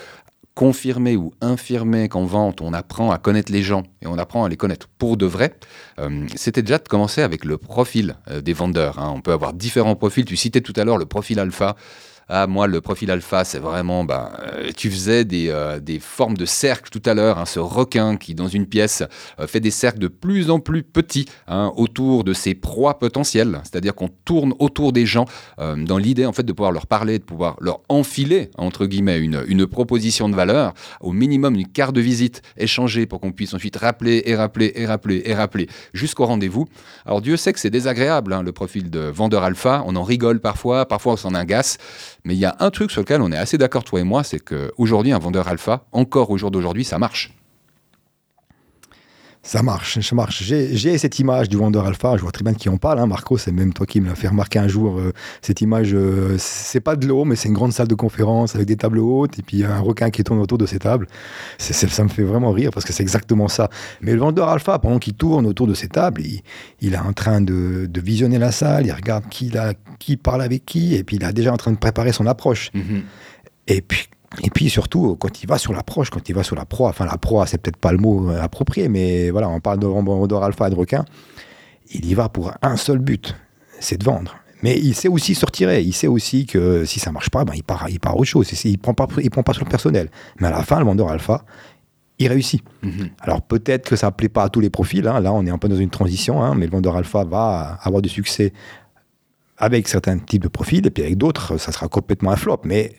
confirmer 0.55 1.17
ou 1.17 1.33
infirmer 1.41 2.09
qu'en 2.09 2.25
vente, 2.25 2.61
on 2.61 2.73
apprend 2.73 3.11
à 3.11 3.19
connaître 3.19 3.51
les 3.51 3.63
gens 3.63 3.83
et 4.03 4.07
on 4.07 4.19
apprend 4.19 4.45
à 4.45 4.49
les 4.49 4.57
connaître 4.57 4.89
pour 4.99 5.17
de 5.17 5.27
vrai. 5.27 5.55
Euh, 5.99 6.27
C'était 6.37 6.63
déjà 6.63 6.79
de 6.79 6.87
commencer 6.89 7.23
avec 7.23 7.45
le 7.45 7.59
profil 7.59 8.17
euh, 8.31 8.41
des 8.41 8.53
vendeurs. 8.53 8.99
hein. 8.99 9.13
On 9.17 9.21
peut 9.21 9.33
avoir 9.33 9.53
différents 9.53 9.97
profils. 9.97 10.25
Tu 10.25 10.37
citais 10.37 10.61
tout 10.61 10.73
à 10.77 10.85
l'heure 10.85 10.99
le 10.99 11.07
profil 11.07 11.39
alpha. 11.41 11.75
Ah, 12.29 12.47
moi, 12.47 12.67
le 12.67 12.81
profil 12.81 13.11
alpha, 13.11 13.45
c'est 13.45 13.59
vraiment. 13.59 14.05
Bah, 14.05 14.33
euh, 14.43 14.71
tu 14.77 14.91
faisais 14.91 15.25
des, 15.25 15.49
euh, 15.51 15.79
des 15.81 15.99
formes 15.99 16.37
de 16.37 16.47
cercles 16.47 16.91
tout 16.91 17.03
à 17.05 17.15
l'heure. 17.15 17.39
hein, 17.39 17.47
ce 17.47 17.59
requin 17.59 18.17
qui, 18.17 18.35
dans 18.35 18.49
une 18.49 18.67
pièce, 18.67 19.03
euh, 19.41 19.47
fait 19.47 19.61
des 19.61 19.71
cercles 19.71 19.99
de 19.99 20.09
plus 20.09 20.51
en 20.51 20.59
plus 20.59 20.83
petits 20.83 21.27
hein, 21.49 21.73
autour 21.77 22.25
de 22.25 22.33
ses 22.33 22.55
proies 22.55 22.99
potentielles. 22.99 23.61
C'est-à-dire 23.65 23.95
qu'on 23.95 24.09
tourne 24.25 24.55
autour 24.59 24.93
des 24.93 25.07
gens 25.07 25.27
euh, 25.59 25.77
dans 25.77 25.99
l'idée 25.99 26.27
en 26.27 26.33
fait 26.33 26.43
de 26.45 26.53
pouvoir 26.53 26.73
leur 26.73 26.87
parler, 26.87 27.19
de 27.19 27.25
pouvoir 27.25 27.57
leur 27.61 27.81
enfiler 27.89 28.51
entre 28.57 28.87
guillemets 28.87 29.19
une, 29.19 29.45
une 29.47 29.67
proposition 29.67 30.29
de 30.29 30.35
valeur, 30.35 30.75
au 31.01 31.13
minimum 31.13 31.55
une 31.55 31.67
carte 31.69 31.95
de 31.95 32.01
visite 32.01 32.43
échangée 32.57 33.07
pour 33.07 33.21
qu'on 33.21 33.33
puisse 33.33 33.53
ensuite 33.55 33.77
rappeler 33.77 34.23
et 34.27 34.35
rappeler 34.35 34.73
et 34.77 34.87
rappeler 34.87 35.23
et 35.27 35.35
rappeler 35.35 35.69
jusqu'au 35.93 36.27
rendez-vous. 36.27 36.67
Alors 37.07 37.21
Dieu 37.21 37.37
sait 37.37 37.53
que 37.53 37.61
c'est 37.61 37.71
désagréable 37.71 38.33
hein, 38.33 38.43
le 38.43 38.53
profil 38.53 38.91
de 38.91 39.01
vendeur 39.01 39.43
alpha. 39.43 39.83
On 39.87 39.97
en 39.97 40.03
rigole 40.03 40.41
parfois, 40.41 40.87
parfois 40.87 41.15
on 41.15 41.17
s'en 41.17 41.35
agace. 41.35 41.79
Mais 42.25 42.35
il 42.35 42.39
y 42.39 42.47
a 42.47 42.57
un 42.61 42.71
truc 42.71 42.91
sur 42.91 43.03
lequel 43.03 43.21
on 43.21 43.31
est 43.33 43.37
assez 43.37 43.59
d'accord, 43.59 43.85
toi 43.85 44.01
et 44.01 44.05
moi, 44.05 44.25
c'est 44.25 44.41
qu'aujourd'hui, 44.41 45.13
un 45.13 45.19
vendeur 45.19 45.47
alpha, 45.47 45.85
encore 45.93 46.31
au 46.31 46.39
jour 46.39 46.51
d'aujourd'hui, 46.51 46.85
ça 46.85 46.99
marche. 46.99 47.35
Ça 49.47 49.63
marche, 49.63 50.01
ça 50.01 50.17
marche. 50.17 50.43
J'ai 50.43 50.97
cette 50.97 51.19
image 51.19 51.51
du 51.51 51.59
vendeur 51.59 51.85
alpha, 51.85 52.17
je 52.17 52.23
vois 52.23 52.33
très 52.33 52.43
bien 52.43 52.53
de 52.53 52.57
qui 52.57 52.71
on 52.71 52.79
parle. 52.79 52.99
Hein. 52.99 53.07
Marco, 53.07 53.37
c'est 53.37 53.53
même 53.53 53.75
toi 53.75 53.85
qui 53.85 54.01
me 54.01 54.09
l'as 54.09 54.15
fait 54.15 54.29
remarquer 54.29 54.59
un 54.59 54.69
jour. 54.69 54.99
euh, 54.99 55.13
cette 55.43 55.61
image, 55.61 55.93
euh, 55.93 56.37
c'est 56.39 56.81
pas 56.81 56.97
de 56.97 57.07
l'eau, 57.07 57.27
mais 57.27 57.37
c'est 57.37 57.49
une 57.49 57.55
grande 57.55 57.75
salle 57.75 57.87
de 57.87 57.95
conférence 57.95 58.55
avec 58.55 58.67
des 58.67 58.77
tables 58.77 58.99
hautes 58.99 59.39
et 59.39 59.43
puis 59.43 59.63
un 59.63 59.81
requin 59.81 60.09
qui 60.09 60.25
tourne 60.25 60.41
autour 60.41 60.57
de 60.57 60.65
ces 60.65 60.79
tables. 60.79 61.07
Ça 61.59 62.03
me 62.05 62.09
fait 62.09 62.23
vraiment 62.23 62.53
rire 62.53 62.71
parce 62.73 62.87
que 62.87 62.95
c'est 62.95 63.03
exactement 63.03 63.49
ça. 63.49 63.69
Mais 64.01 64.15
le 64.15 64.19
vendeur 64.21 64.49
alpha, 64.49 64.79
pendant 64.79 64.99
qu'il 64.99 65.13
tourne 65.13 65.45
autour 65.45 65.67
de 65.67 65.75
ces 65.75 65.89
tables, 65.89 66.23
il, 66.23 66.41
il 66.81 66.95
est 66.95 66.99
en 66.99 67.13
train 67.13 67.43
de, 67.43 67.85
de 67.85 68.01
visionner 68.01 68.39
la 68.39 68.51
salle, 68.51 68.87
il 68.87 68.93
regarde 68.93 69.25
qui, 69.29 69.51
parle 70.17 70.41
avec 70.41 70.65
qui, 70.65 70.95
et 70.95 71.05
puis 71.05 71.17
il 71.17 71.23
est 71.23 71.33
déjà 71.35 71.53
en 71.53 71.59
train 71.59 71.71
de 71.73 71.77
préparer 71.77 72.13
son 72.13 72.27
approche. 72.27 72.71
Mhm. 72.73 73.03
Et 73.67 73.83
puis, 73.83 74.09
et 74.43 74.51
puis 74.51 74.69
surtout, 74.71 75.17
quand 75.17 75.43
il 75.43 75.47
va 75.47 75.59
sur 75.59 75.73
l'approche, 75.73 76.11
quand 76.11 76.29
il 76.29 76.35
va 76.35 76.43
sur 76.43 76.57
la 76.57 76.65
proie, 76.65 76.89
enfin 76.89 77.07
la 77.07 77.19
proie, 77.19 77.47
c'est 77.47 77.59
peut-être 77.59 77.77
pas 77.77 77.93
le 77.93 77.99
mot 77.99 78.31
euh, 78.31 78.41
approprié, 78.41 78.89
mais 78.89 79.31
voilà, 79.31 79.49
on 79.49 79.61
parle 79.61 79.79
de 79.79 79.87
vendeur 79.87 80.43
alpha 80.43 80.67
et 80.67 80.71
de 80.71 80.75
requin, 80.75 81.05
il 81.93 82.05
y 82.07 82.15
va 82.15 82.29
pour 82.29 82.53
un 82.63 82.77
seul 82.77 82.99
but, 82.99 83.37
c'est 83.81 83.99
de 83.99 84.05
vendre. 84.05 84.37
Mais 84.63 84.79
il 84.79 84.95
sait 84.95 85.09
aussi 85.09 85.35
se 85.35 85.45
retirer, 85.45 85.83
il 85.83 85.93
sait 85.93 86.07
aussi 86.07 86.47
que 86.47 86.87
si 86.87 86.99
ça 86.99 87.13
marche 87.13 87.29
pas, 87.29 87.45
ben, 87.45 87.53
il, 87.55 87.63
part, 87.63 87.87
il 87.91 88.01
part 88.01 88.17
autre 88.17 88.25
chose, 88.25 88.51
il 88.65 88.73
ne 88.73 88.77
prend, 88.79 88.95
pas- 88.95 89.07
il 89.23 89.31
prend 89.31 89.43
pas 89.43 89.53
sur 89.53 89.65
le 89.65 89.69
personnel. 89.69 90.09
Mais 90.41 90.47
à 90.47 90.51
la 90.51 90.63
fin, 90.63 90.79
le 90.79 90.87
vendeur 90.87 91.11
alpha, 91.11 91.45
il 92.19 92.29
réussit. 92.29 92.63
Mhm. 92.83 93.11
Alors 93.21 93.43
peut-être 93.43 93.89
que 93.91 93.97
ça 93.97 94.07
ne 94.07 94.13
plaît 94.13 94.29
pas 94.31 94.45
à 94.45 94.49
tous 94.49 94.61
les 94.61 94.71
profils, 94.71 95.07
hein. 95.07 95.21
là 95.21 95.33
on 95.33 95.45
est 95.45 95.51
un 95.51 95.59
peu 95.59 95.69
dans 95.69 95.77
une 95.77 95.91
transition, 95.91 96.43
hein, 96.43 96.55
mais 96.57 96.67
le 96.67 96.73
vendeur 96.73 96.97
alpha 96.97 97.25
va 97.25 97.79
avoir 97.83 98.01
du 98.01 98.09
succès 98.09 98.53
avec 99.59 99.87
certains 99.89 100.19
types 100.19 100.43
de 100.43 100.49
profils, 100.49 100.85
et 100.87 100.91
puis 100.91 101.03
avec 101.03 101.17
d'autres, 101.19 101.59
ça 101.59 101.71
sera 101.71 101.89
complètement 101.89 102.31
un 102.31 102.37
flop, 102.37 102.61
mais 102.65 102.93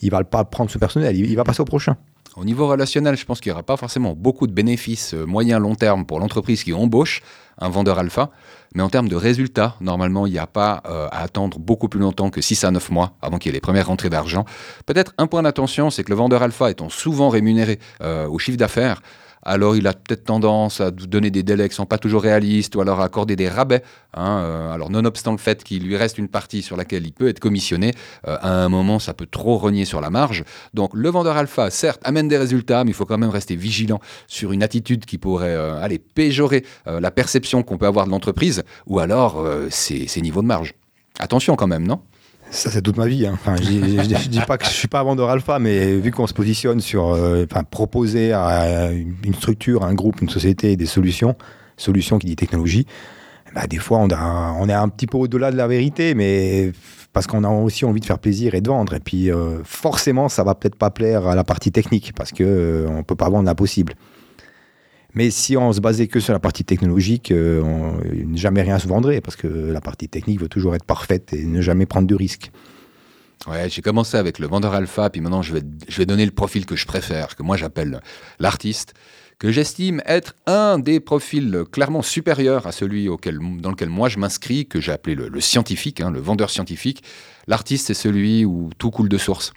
il 0.00 0.10
va 0.10 0.24
pas 0.24 0.44
prendre 0.44 0.70
ce 0.70 0.78
personnel, 0.78 1.16
il, 1.16 1.36
va 1.36 1.44
passer 1.44 1.60
au 1.60 1.64
prochain. 1.64 1.96
Au 2.36 2.44
niveau 2.44 2.68
relationnel, 2.68 3.16
je 3.16 3.24
pense 3.24 3.40
qu'il 3.40 3.50
n'y 3.50 3.54
aura 3.54 3.64
pas 3.64 3.76
forcément 3.76 4.14
beaucoup 4.14 4.46
de 4.46 4.52
bénéfices 4.52 5.14
euh, 5.14 5.26
moyen-long 5.26 5.74
terme 5.74 6.06
pour 6.06 6.20
l'entreprise 6.20 6.62
qui 6.62 6.72
embauche 6.72 7.22
un 7.58 7.68
vendeur 7.68 7.98
alpha. 7.98 8.30
Mais 8.74 8.82
en 8.82 8.88
termes 8.88 9.08
de 9.08 9.16
résultats, 9.16 9.74
normalement, 9.80 10.26
il 10.26 10.32
n'y 10.32 10.38
a 10.38 10.46
pas 10.46 10.82
euh, 10.86 11.08
à 11.10 11.22
attendre 11.22 11.58
beaucoup 11.58 11.88
plus 11.88 11.98
longtemps 11.98 12.30
que 12.30 12.40
6 12.40 12.64
à 12.64 12.70
9 12.70 12.90
mois 12.90 13.14
avant 13.20 13.38
qu'il 13.38 13.50
y 13.50 13.50
ait 13.50 13.54
les 13.54 13.60
premières 13.60 13.88
rentrées 13.88 14.10
d'argent. 14.10 14.44
Peut-être 14.86 15.12
un 15.18 15.26
point 15.26 15.42
d'attention, 15.42 15.90
c'est 15.90 16.04
que 16.04 16.10
le 16.10 16.16
vendeur 16.16 16.42
alpha 16.42 16.70
étant 16.70 16.88
souvent 16.88 17.30
rémunéré 17.30 17.80
euh, 18.00 18.28
au 18.28 18.38
chiffre 18.38 18.56
d'affaires, 18.58 19.02
alors 19.42 19.76
il 19.76 19.86
a 19.86 19.92
peut-être 19.92 20.24
tendance 20.24 20.80
à 20.80 20.90
donner 20.90 21.30
des 21.30 21.42
délais 21.42 21.68
qui 21.68 21.72
ne 21.72 21.76
sont 21.76 21.86
pas 21.86 21.98
toujours 21.98 22.22
réalistes 22.22 22.74
ou 22.76 22.80
alors 22.80 23.00
à 23.00 23.04
accorder 23.04 23.36
des 23.36 23.48
rabais. 23.48 23.82
hein, 24.14 24.42
euh, 24.44 24.72
alors 24.72 24.90
nonobstant 24.90 25.32
le 25.32 25.38
fait 25.38 25.64
qu'il 25.64 25.84
lui 25.84 25.96
reste 25.96 26.18
une 26.18 26.28
partie 26.28 26.62
sur 26.62 26.76
laquelle 26.76 27.06
il 27.06 27.12
peut 27.12 27.28
être 27.28 27.40
commissionné, 27.40 27.92
euh, 28.26 28.36
à 28.40 28.52
un 28.64 28.68
moment 28.68 28.98
ça 28.98 29.14
peut 29.14 29.26
trop 29.26 29.56
rogner 29.56 29.84
sur 29.84 30.00
la 30.00 30.10
marge. 30.10 30.44
Donc 30.74 30.90
le 30.94 31.08
vendeur 31.08 31.36
alpha, 31.36 31.70
certes, 31.70 32.00
amène 32.04 32.28
des 32.28 32.38
résultats, 32.38 32.84
mais 32.84 32.90
il 32.90 32.94
faut 32.94 33.06
quand 33.06 33.18
même 33.18 33.30
rester 33.30 33.56
vigilant 33.56 34.00
sur 34.26 34.52
une 34.52 34.62
attitude 34.62 35.04
qui 35.04 35.18
pourrait 35.18 35.54
euh, 35.54 35.82
aller 35.82 35.98
péjorer 35.98 36.64
la 36.86 37.10
perception 37.10 37.62
qu'on 37.62 37.78
peut 37.78 37.86
avoir 37.86 38.06
de 38.06 38.10
l'entreprise 38.10 38.62
ou 38.86 38.98
alors 38.98 39.44
ses, 39.70 40.06
ses 40.06 40.20
niveaux 40.20 40.42
de 40.42 40.46
marge. 40.46 40.74
Attention 41.18 41.56
quand 41.56 41.66
même, 41.66 41.86
non? 41.86 42.00
Ça, 42.50 42.68
c'est 42.68 42.82
toute 42.82 42.96
ma 42.96 43.06
vie. 43.06 43.26
hein. 43.26 43.32
Enfin, 43.34 43.56
je 43.56 43.70
ne 43.70 44.28
dis 44.28 44.40
pas 44.40 44.58
que 44.58 44.64
je 44.64 44.70
suis 44.70 44.88
pas 44.88 45.02
vendeur 45.02 45.30
alpha, 45.30 45.58
mais 45.58 45.96
vu 45.96 46.10
qu'on 46.10 46.26
se 46.26 46.34
positionne 46.34 46.80
sur 46.80 47.10
euh, 47.10 47.46
enfin, 47.50 47.62
proposer 47.62 48.32
à 48.32 48.90
une 48.90 49.34
structure, 49.34 49.84
un 49.84 49.94
groupe, 49.94 50.20
une 50.20 50.28
société 50.28 50.76
des 50.76 50.86
solutions, 50.86 51.36
solutions 51.76 52.18
qui 52.18 52.26
dit 52.26 52.36
technologie, 52.36 52.86
bah, 53.54 53.66
des 53.66 53.78
fois, 53.78 53.98
on, 53.98 54.68
est 54.68 54.72
un 54.72 54.88
petit 54.88 55.06
peu 55.06 55.16
au-delà 55.16 55.50
de 55.50 55.56
la 55.56 55.66
vérité, 55.66 56.14
mais 56.14 56.72
parce 57.12 57.26
qu'on 57.26 57.44
a 57.44 57.48
aussi 57.48 57.84
envie 57.84 58.00
de 58.00 58.04
faire 58.04 58.18
plaisir 58.18 58.54
et 58.54 58.60
de 58.60 58.68
vendre. 58.68 58.94
Et 58.94 59.00
puis, 59.00 59.30
euh, 59.30 59.62
forcément, 59.64 60.28
ça 60.28 60.44
va 60.44 60.54
peut-être 60.54 60.76
pas 60.76 60.90
plaire 60.90 61.26
à 61.26 61.34
la 61.34 61.44
partie 61.44 61.72
technique, 61.72 62.12
parce 62.14 62.32
que 62.32 62.44
euh, 62.44 62.86
on 62.88 63.02
peut 63.02 63.16
pas 63.16 63.28
vendre 63.28 63.44
l'impossible. 63.44 63.94
Mais 65.14 65.30
si 65.30 65.56
on 65.56 65.72
se 65.72 65.80
basait 65.80 66.06
que 66.06 66.20
sur 66.20 66.32
la 66.32 66.38
partie 66.38 66.64
technologique, 66.64 67.30
euh, 67.32 67.62
on- 67.62 68.36
jamais 68.36 68.62
rien 68.62 68.78
se 68.78 68.86
vendrait, 68.86 69.20
parce 69.20 69.36
que 69.36 69.48
la 69.48 69.80
partie 69.80 70.08
technique 70.08 70.40
veut 70.40 70.48
toujours 70.48 70.74
être 70.74 70.84
parfaite 70.84 71.32
et 71.32 71.44
ne 71.44 71.60
jamais 71.60 71.86
prendre 71.86 72.06
de 72.06 72.14
risques. 72.14 72.50
Ouais, 73.48 73.70
j'ai 73.70 73.80
commencé 73.80 74.16
avec 74.18 74.38
le 74.38 74.46
vendeur 74.46 74.74
alpha, 74.74 75.08
puis 75.08 75.20
maintenant 75.22 75.40
je 75.40 75.54
vais, 75.54 75.62
je 75.88 75.96
vais 75.96 76.06
donner 76.06 76.26
le 76.26 76.30
profil 76.30 76.66
que 76.66 76.76
je 76.76 76.86
préfère, 76.86 77.36
que 77.36 77.42
moi 77.42 77.56
j'appelle 77.56 78.02
l'artiste, 78.38 78.92
que 79.38 79.50
j'estime 79.50 80.02
être 80.04 80.34
un 80.46 80.78
des 80.78 81.00
profils 81.00 81.64
clairement 81.72 82.02
supérieurs 82.02 82.66
à 82.66 82.72
celui 82.72 83.08
auquel, 83.08 83.38
dans 83.60 83.70
lequel 83.70 83.88
moi 83.88 84.10
je 84.10 84.18
m'inscris, 84.18 84.66
que 84.66 84.78
j'ai 84.80 84.92
appelé 84.92 85.14
le, 85.14 85.40
scientifique, 85.40 86.02
hein, 86.02 86.10
le 86.10 86.20
vendeur 86.20 86.50
scientifique. 86.50 87.02
L'artiste, 87.46 87.86
c'est 87.86 87.94
celui 87.94 88.44
où 88.44 88.68
tout 88.76 88.90
coule 88.90 89.08
de 89.08 89.16
source. 89.16 89.54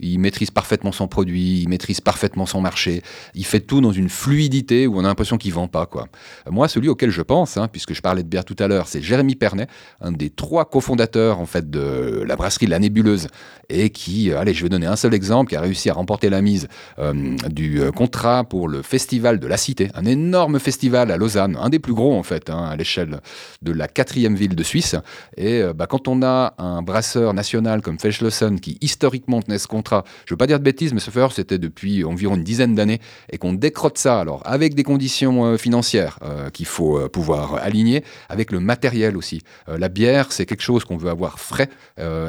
Il 0.00 0.18
maîtrise 0.18 0.50
parfaitement 0.50 0.92
son 0.92 1.08
produit, 1.08 1.60
il 1.62 1.68
maîtrise 1.68 2.00
parfaitement 2.00 2.46
son 2.46 2.60
marché, 2.60 3.02
il 3.34 3.44
fait 3.44 3.60
tout 3.60 3.80
dans 3.80 3.92
une 3.92 4.08
fluidité 4.08 4.86
où 4.86 4.96
on 4.96 5.04
a 5.04 5.08
l'impression 5.08 5.38
qu'il 5.38 5.52
vend 5.52 5.68
pas. 5.68 5.86
Quoi. 5.86 6.08
Moi, 6.50 6.68
celui 6.68 6.88
auquel 6.88 7.10
je 7.10 7.22
pense, 7.22 7.56
hein, 7.56 7.68
puisque 7.68 7.94
je 7.94 8.02
parlais 8.02 8.22
de 8.22 8.28
bière 8.28 8.44
tout 8.44 8.56
à 8.58 8.68
l'heure, 8.68 8.88
c'est 8.88 9.02
Jérémy 9.02 9.36
Pernet, 9.36 9.66
un 10.00 10.12
des 10.12 10.30
trois 10.30 10.64
cofondateurs 10.64 11.38
en 11.38 11.46
fait 11.46 11.70
de 11.70 12.24
la 12.26 12.36
brasserie 12.36 12.66
La 12.66 12.78
Nébuleuse, 12.78 13.28
et 13.68 13.90
qui, 13.90 14.30
euh, 14.30 14.38
allez, 14.38 14.54
je 14.54 14.62
vais 14.62 14.68
donner 14.68 14.86
un 14.86 14.96
seul 14.96 15.14
exemple, 15.14 15.50
qui 15.50 15.56
a 15.56 15.60
réussi 15.60 15.90
à 15.90 15.94
remporter 15.94 16.30
la 16.30 16.42
mise 16.42 16.68
euh, 16.98 17.36
du 17.48 17.80
euh, 17.80 17.90
contrat 17.90 18.44
pour 18.44 18.68
le 18.68 18.82
festival 18.82 19.38
de 19.38 19.46
la 19.46 19.56
Cité, 19.56 19.90
un 19.94 20.04
énorme 20.04 20.58
festival 20.58 21.10
à 21.10 21.16
Lausanne, 21.16 21.56
un 21.60 21.68
des 21.68 21.78
plus 21.78 21.94
gros 21.94 22.14
en 22.14 22.22
fait, 22.22 22.50
hein, 22.50 22.64
à 22.64 22.76
l'échelle 22.76 23.20
de 23.62 23.72
la 23.72 23.88
quatrième 23.88 24.34
ville 24.34 24.54
de 24.54 24.62
Suisse. 24.62 24.96
Et 25.36 25.62
bah, 25.74 25.86
quand 25.86 26.08
on 26.08 26.22
a 26.22 26.54
un 26.58 26.82
brasseur 26.82 27.34
national 27.34 27.82
comme 27.82 27.98
Feschlesen 27.98 28.60
qui 28.60 28.78
historiquement 28.80 29.40
tenait 29.42 29.58
ce 29.58 29.66
contrat, 29.66 29.83
je 30.26 30.32
veux 30.32 30.36
pas 30.36 30.46
dire 30.46 30.58
de 30.58 30.64
bêtises, 30.64 30.92
mais 30.92 31.00
ce 31.00 31.10
faire 31.10 31.32
c'était 31.32 31.58
depuis 31.58 32.04
environ 32.04 32.36
une 32.36 32.44
dizaine 32.44 32.74
d'années, 32.74 33.00
et 33.30 33.38
qu'on 33.38 33.52
décrotte 33.52 33.98
ça 33.98 34.20
alors 34.20 34.42
avec 34.44 34.74
des 34.74 34.82
conditions 34.82 35.44
euh, 35.44 35.56
financières 35.56 36.18
euh, 36.22 36.50
qu'il 36.50 36.66
faut 36.66 36.98
euh, 36.98 37.08
pouvoir 37.08 37.54
aligner, 37.54 38.04
avec 38.28 38.52
le 38.52 38.60
matériel 38.60 39.16
aussi. 39.16 39.42
La 39.66 39.88
bière, 39.88 40.32
c'est 40.32 40.46
quelque 40.46 40.62
chose 40.62 40.84
qu'on 40.84 40.96
veut 40.96 41.10
avoir 41.10 41.38
frais 41.38 41.68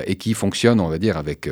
et 0.05 0.15
qui 0.15 0.33
fonctionne, 0.33 0.79
on 0.79 0.87
va 0.87 0.97
dire, 0.97 1.17
avec 1.17 1.49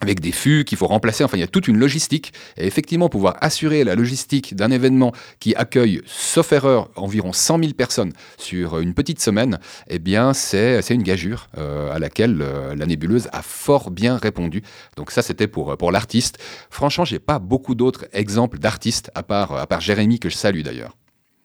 avec 0.00 0.20
des 0.20 0.32
fûts 0.32 0.64
qu'il 0.64 0.78
faut 0.78 0.86
remplacer. 0.86 1.24
Enfin, 1.24 1.36
il 1.36 1.40
y 1.40 1.44
a 1.44 1.48
toute 1.48 1.68
une 1.68 1.78
logistique. 1.78 2.32
Et 2.56 2.66
effectivement, 2.66 3.08
pouvoir 3.08 3.36
assurer 3.40 3.84
la 3.84 3.94
logistique 3.94 4.54
d'un 4.54 4.70
événement 4.70 5.12
qui 5.40 5.54
accueille, 5.54 6.02
sauf 6.06 6.52
erreur, 6.52 6.90
environ 6.96 7.32
100 7.32 7.58
000 7.60 7.72
personnes 7.72 8.12
sur 8.38 8.78
une 8.78 8.94
petite 8.94 9.20
semaine, 9.20 9.58
eh 9.88 9.98
bien, 9.98 10.32
c'est 10.32 10.82
une 10.90 11.02
gageure 11.02 11.48
euh, 11.58 11.92
à 11.92 11.98
laquelle 11.98 12.38
euh, 12.40 12.74
la 12.74 12.86
nébuleuse 12.86 13.28
a 13.32 13.42
fort 13.42 13.90
bien 13.90 14.16
répondu. 14.16 14.62
Donc 14.96 15.10
ça, 15.10 15.22
c'était 15.22 15.48
pour, 15.48 15.76
pour 15.76 15.92
l'artiste. 15.92 16.38
Franchement, 16.70 17.04
j'ai 17.04 17.18
pas 17.18 17.38
beaucoup 17.38 17.74
d'autres 17.74 18.06
exemples 18.12 18.58
d'artistes, 18.58 19.10
à 19.14 19.22
part, 19.22 19.52
à 19.56 19.66
part 19.66 19.80
Jérémy, 19.80 20.18
que 20.18 20.28
je 20.28 20.36
salue 20.36 20.62
d'ailleurs. 20.62 20.96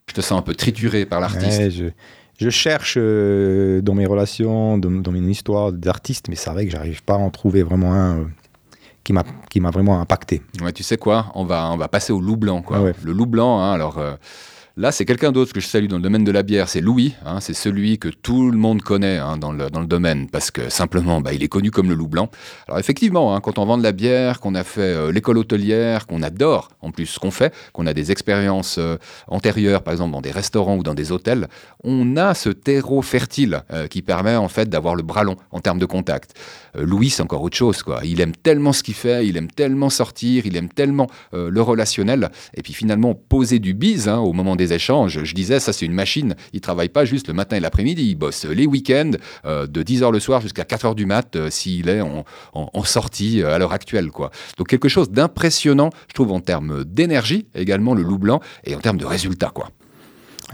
Je 0.10 0.14
te 0.14 0.22
sens 0.22 0.40
un 0.40 0.42
peu 0.42 0.56
trituré 0.56 1.06
par 1.06 1.22
l'artiste. 1.22 1.72
Je, 2.40 2.50
cherche 2.50 2.96
euh, 2.98 3.82
dans 3.82 3.94
mes 3.94 4.08
relations, 4.08 4.78
dans, 4.80 4.90
dans 4.90 5.12
mon 5.12 5.28
histoire 5.28 5.72
d'artiste, 5.72 6.28
mais 6.28 6.36
c'est 6.36 6.50
vrai 6.50 6.66
que 6.66 6.72
j'arrive 6.72 7.04
pas 7.04 7.14
à 7.14 7.18
en 7.18 7.30
trouver 7.30 7.62
vraiment 7.62 7.94
un 7.94 8.28
qui 9.04 9.14
m'a 9.14 9.24
qui 9.50 9.60
m'a 9.60 9.72
vraiment 9.72 10.00
impacté. 10.00 10.42
Ouais, 10.62 10.72
tu 10.72 10.84
sais 10.84 10.98
quoi 10.98 11.32
on 11.36 11.46
va, 11.46 11.70
on 11.72 11.78
va 11.78 11.88
passer 11.88 12.14
au 12.14 12.22
loup 12.22 12.38
blanc. 12.38 12.62
Quoi. 12.62 12.78
Ah 12.78 12.82
ouais. 12.84 12.94
Le 13.04 13.14
loup 13.14 13.26
blanc, 13.26 13.60
hein, 13.60 13.74
alors 13.74 13.98
euh, 13.98 14.16
là, 14.78 14.92
c'est 14.92 15.06
quelqu'un 15.06 15.32
d'autre 15.32 15.54
que 15.54 15.60
je 15.60 15.68
salue 15.68 15.88
dans 15.88 15.98
le 15.98 16.02
domaine 16.02 16.24
de 16.24 16.32
la 16.32 16.44
bière, 16.44 16.70
c'est 16.70 16.82
Louis. 16.82 17.14
hein, 17.26 17.40
c'est 17.40 17.54
celui 17.54 17.98
que 17.98 18.10
tout 18.10 18.52
le 18.52 18.58
monde 18.58 18.82
connaît 18.82 19.18
hein, 19.18 19.38
dans, 19.38 19.52
le, 19.52 19.70
dans 19.70 19.82
le 19.82 19.88
domaine, 19.88 20.30
parce 20.30 20.52
que 20.52 20.70
simplement, 20.70 21.22
bah, 21.22 21.34
il 21.34 21.44
est 21.44 21.48
connu 21.48 21.72
comme 21.72 21.90
le 21.90 21.96
loup 21.96 22.08
blanc. 22.08 22.30
Alors 22.68 22.80
effectivement, 22.80 23.36
hein, 23.36 23.42
quand 23.42 23.60
on 23.60 23.66
vend 23.66 23.78
de 23.78 23.84
la 23.84 23.92
bière, 23.92 24.40
qu'on 24.40 24.56
a 24.56 24.64
fait 24.64 24.82
euh, 24.82 25.12
l'école 25.12 25.38
hôtelière, 25.38 26.08
qu'on 26.08 26.22
adore 26.22 26.70
en 26.82 26.92
plus 26.92 27.06
ce 27.06 27.20
qu'on 27.20 27.32
fait, 27.32 27.54
qu'on 27.74 27.86
a 27.86 27.94
des 27.94 28.12
expériences 28.12 28.78
euh, 28.78 28.98
antérieures, 29.28 29.84
par 29.84 29.94
exemple 29.94 30.12
dans 30.12 30.22
des 30.22 30.32
restaurants 30.32 30.78
ou 30.78 30.84
dans 30.84 30.96
des 30.96 31.12
hôtels, 31.12 31.48
on 31.84 32.18
a 32.18 32.34
ce 32.34 32.50
terreau 32.50 33.02
fertile 33.02 33.64
euh, 33.72 33.88
qui 33.88 34.02
permet 34.02 34.36
en 34.36 34.48
fait 34.48 34.70
d'avoir 34.70 34.96
le 34.96 35.04
bras 35.04 35.24
long 35.24 35.36
en 35.52 35.60
termes 35.60 35.80
de 35.80 35.86
contact. 35.86 36.34
Louis, 36.74 37.10
c'est 37.10 37.22
encore 37.22 37.42
autre 37.42 37.58
chose. 37.58 37.84
Quoi. 37.84 38.00
Il 38.06 38.22
aime 38.22 38.32
tellement 38.32 38.72
ce 38.72 38.82
qu'il 38.82 38.94
fait, 38.94 39.28
il 39.28 39.36
aime 39.36 39.52
tellement 39.52 39.90
sortir, 39.90 40.46
il 40.46 40.56
aime 40.56 40.70
tellement 40.70 41.08
le 41.34 41.62
relationnel. 41.62 42.30
Et 42.54 42.62
puis 42.62 42.72
finalement, 42.72 43.14
poser 43.14 43.60
du 43.60 43.74
bise 43.74 44.08
au 44.08 44.32
moment 44.32 44.56
des 44.56 44.61
échanges. 44.74 45.24
Je 45.24 45.34
disais, 45.34 45.60
ça 45.60 45.74
c'est 45.74 45.86
une 45.86 45.94
machine. 45.94 46.36
Il 46.54 46.62
travaille 46.62 46.90
pas 46.90 47.06
juste 47.06 47.28
le 47.28 47.34
matin 47.34 47.56
et 47.58 47.60
l'après-midi, 47.60 48.10
il 48.10 48.16
bosse 48.16 48.46
les 48.46 48.66
week-ends 48.66 49.12
euh, 49.46 49.68
de 49.68 49.84
10h 49.84 50.12
le 50.12 50.20
soir 50.20 50.42
jusqu'à 50.42 50.64
4h 50.64 50.96
du 50.96 51.06
mat 51.06 51.36
euh, 51.36 51.50
s'il 51.50 51.90
est 51.90 52.02
en, 52.02 52.26
en- 52.54 52.70
en 52.74 52.84
sortie 52.84 53.42
euh, 53.42 53.54
à 53.54 53.58
l'heure 53.60 53.74
actuelle. 53.74 54.10
Quoi. 54.12 54.32
Donc 54.58 54.68
quelque 54.68 54.90
chose 54.90 55.10
d'impressionnant, 55.10 55.90
je 56.08 56.14
trouve, 56.14 56.32
en 56.32 56.40
termes 56.40 56.84
d'énergie, 56.84 57.48
également 57.56 57.94
le 57.94 58.04
loup 58.04 58.18
blanc, 58.20 58.40
et 58.64 58.76
en 58.76 58.80
termes 58.80 58.98
de 58.98 59.06
résultats. 59.06 59.52
Quoi. 59.54 59.70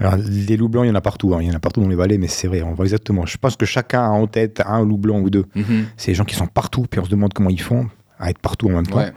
Alors, 0.00 0.14
les 0.16 0.56
loups 0.56 0.68
blancs, 0.68 0.84
il 0.84 0.88
y 0.88 0.90
en 0.92 0.94
a 0.94 1.00
partout, 1.00 1.34
hein, 1.34 1.38
il 1.42 1.48
y 1.48 1.50
en 1.50 1.54
a 1.54 1.58
partout 1.58 1.80
dans 1.80 1.88
les 1.88 1.96
vallées, 1.96 2.18
mais 2.18 2.28
c'est 2.28 2.46
vrai, 2.46 2.62
on 2.62 2.72
voit 2.74 2.84
exactement. 2.84 3.26
Je 3.26 3.36
pense 3.36 3.56
que 3.56 3.66
chacun 3.66 4.02
a 4.04 4.08
en 4.10 4.26
tête 4.28 4.62
un 4.64 4.84
loup 4.84 4.96
blanc 4.98 5.18
ou 5.20 5.28
deux. 5.30 5.44
C'est 5.96 6.12
les 6.12 6.14
gens 6.14 6.24
qui 6.24 6.36
sont 6.36 6.46
partout, 6.46 6.86
puis 6.88 7.00
on 7.00 7.04
se 7.04 7.10
demande 7.10 7.32
comment 7.34 7.50
ils 7.50 7.60
font 7.60 7.88
à 8.20 8.30
être 8.30 8.38
partout 8.38 8.68
en 8.68 8.72
même 8.74 8.86
temps. 8.86 8.98
Ouais. 8.98 9.12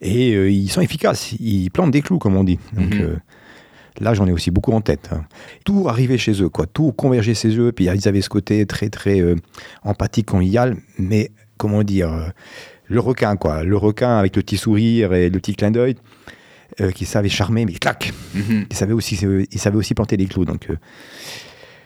Et 0.00 0.34
euh, 0.34 0.50
ils 0.50 0.68
sont 0.70 0.80
efficaces, 0.80 1.32
ils 1.40 1.70
plantent 1.70 1.90
des 1.90 2.02
clous, 2.02 2.18
comme 2.18 2.36
on 2.36 2.44
dit. 2.44 2.58
Donc 2.74 2.94
Mhm. 2.94 3.00
euh, 3.00 3.16
là, 4.00 4.14
j'en 4.14 4.26
ai 4.26 4.32
aussi 4.32 4.50
beaucoup 4.50 4.72
en 4.72 4.80
tête. 4.80 5.08
hein. 5.12 5.24
Tout 5.64 5.86
arrivait 5.88 6.18
chez 6.18 6.40
eux, 6.42 6.48
quoi. 6.48 6.66
Tout 6.66 6.92
convergeait 6.92 7.34
chez 7.34 7.56
eux, 7.58 7.72
puis 7.72 7.86
ils 7.86 8.08
avaient 8.08 8.20
ce 8.22 8.28
côté 8.28 8.64
très, 8.66 8.88
très 8.90 9.20
euh, 9.20 9.34
empathique, 9.82 10.26
convivial, 10.26 10.76
mais 10.98 11.30
comment 11.56 11.82
dire, 11.82 12.12
euh, 12.12 12.28
le 12.86 13.00
requin, 13.00 13.36
quoi. 13.36 13.64
Le 13.64 13.76
requin 13.76 14.16
avec 14.18 14.36
le 14.36 14.42
petit 14.42 14.56
sourire 14.56 15.12
et 15.14 15.28
le 15.30 15.38
petit 15.38 15.54
clin 15.54 15.70
d'œil. 15.70 15.96
euh, 16.80 16.90
qui 16.92 17.06
savait 17.06 17.28
charmer, 17.30 17.64
mais 17.64 17.72
clac 17.72 18.12
Mhm. 18.34 18.66
il 18.70 18.76
savait 18.76 18.92
aussi, 18.92 19.18
il 19.50 19.58
savait 19.58 19.76
aussi 19.76 19.94
planter 19.94 20.16
les 20.16 20.26
clous. 20.26 20.44
Donc, 20.44 20.68
euh, 20.70 20.76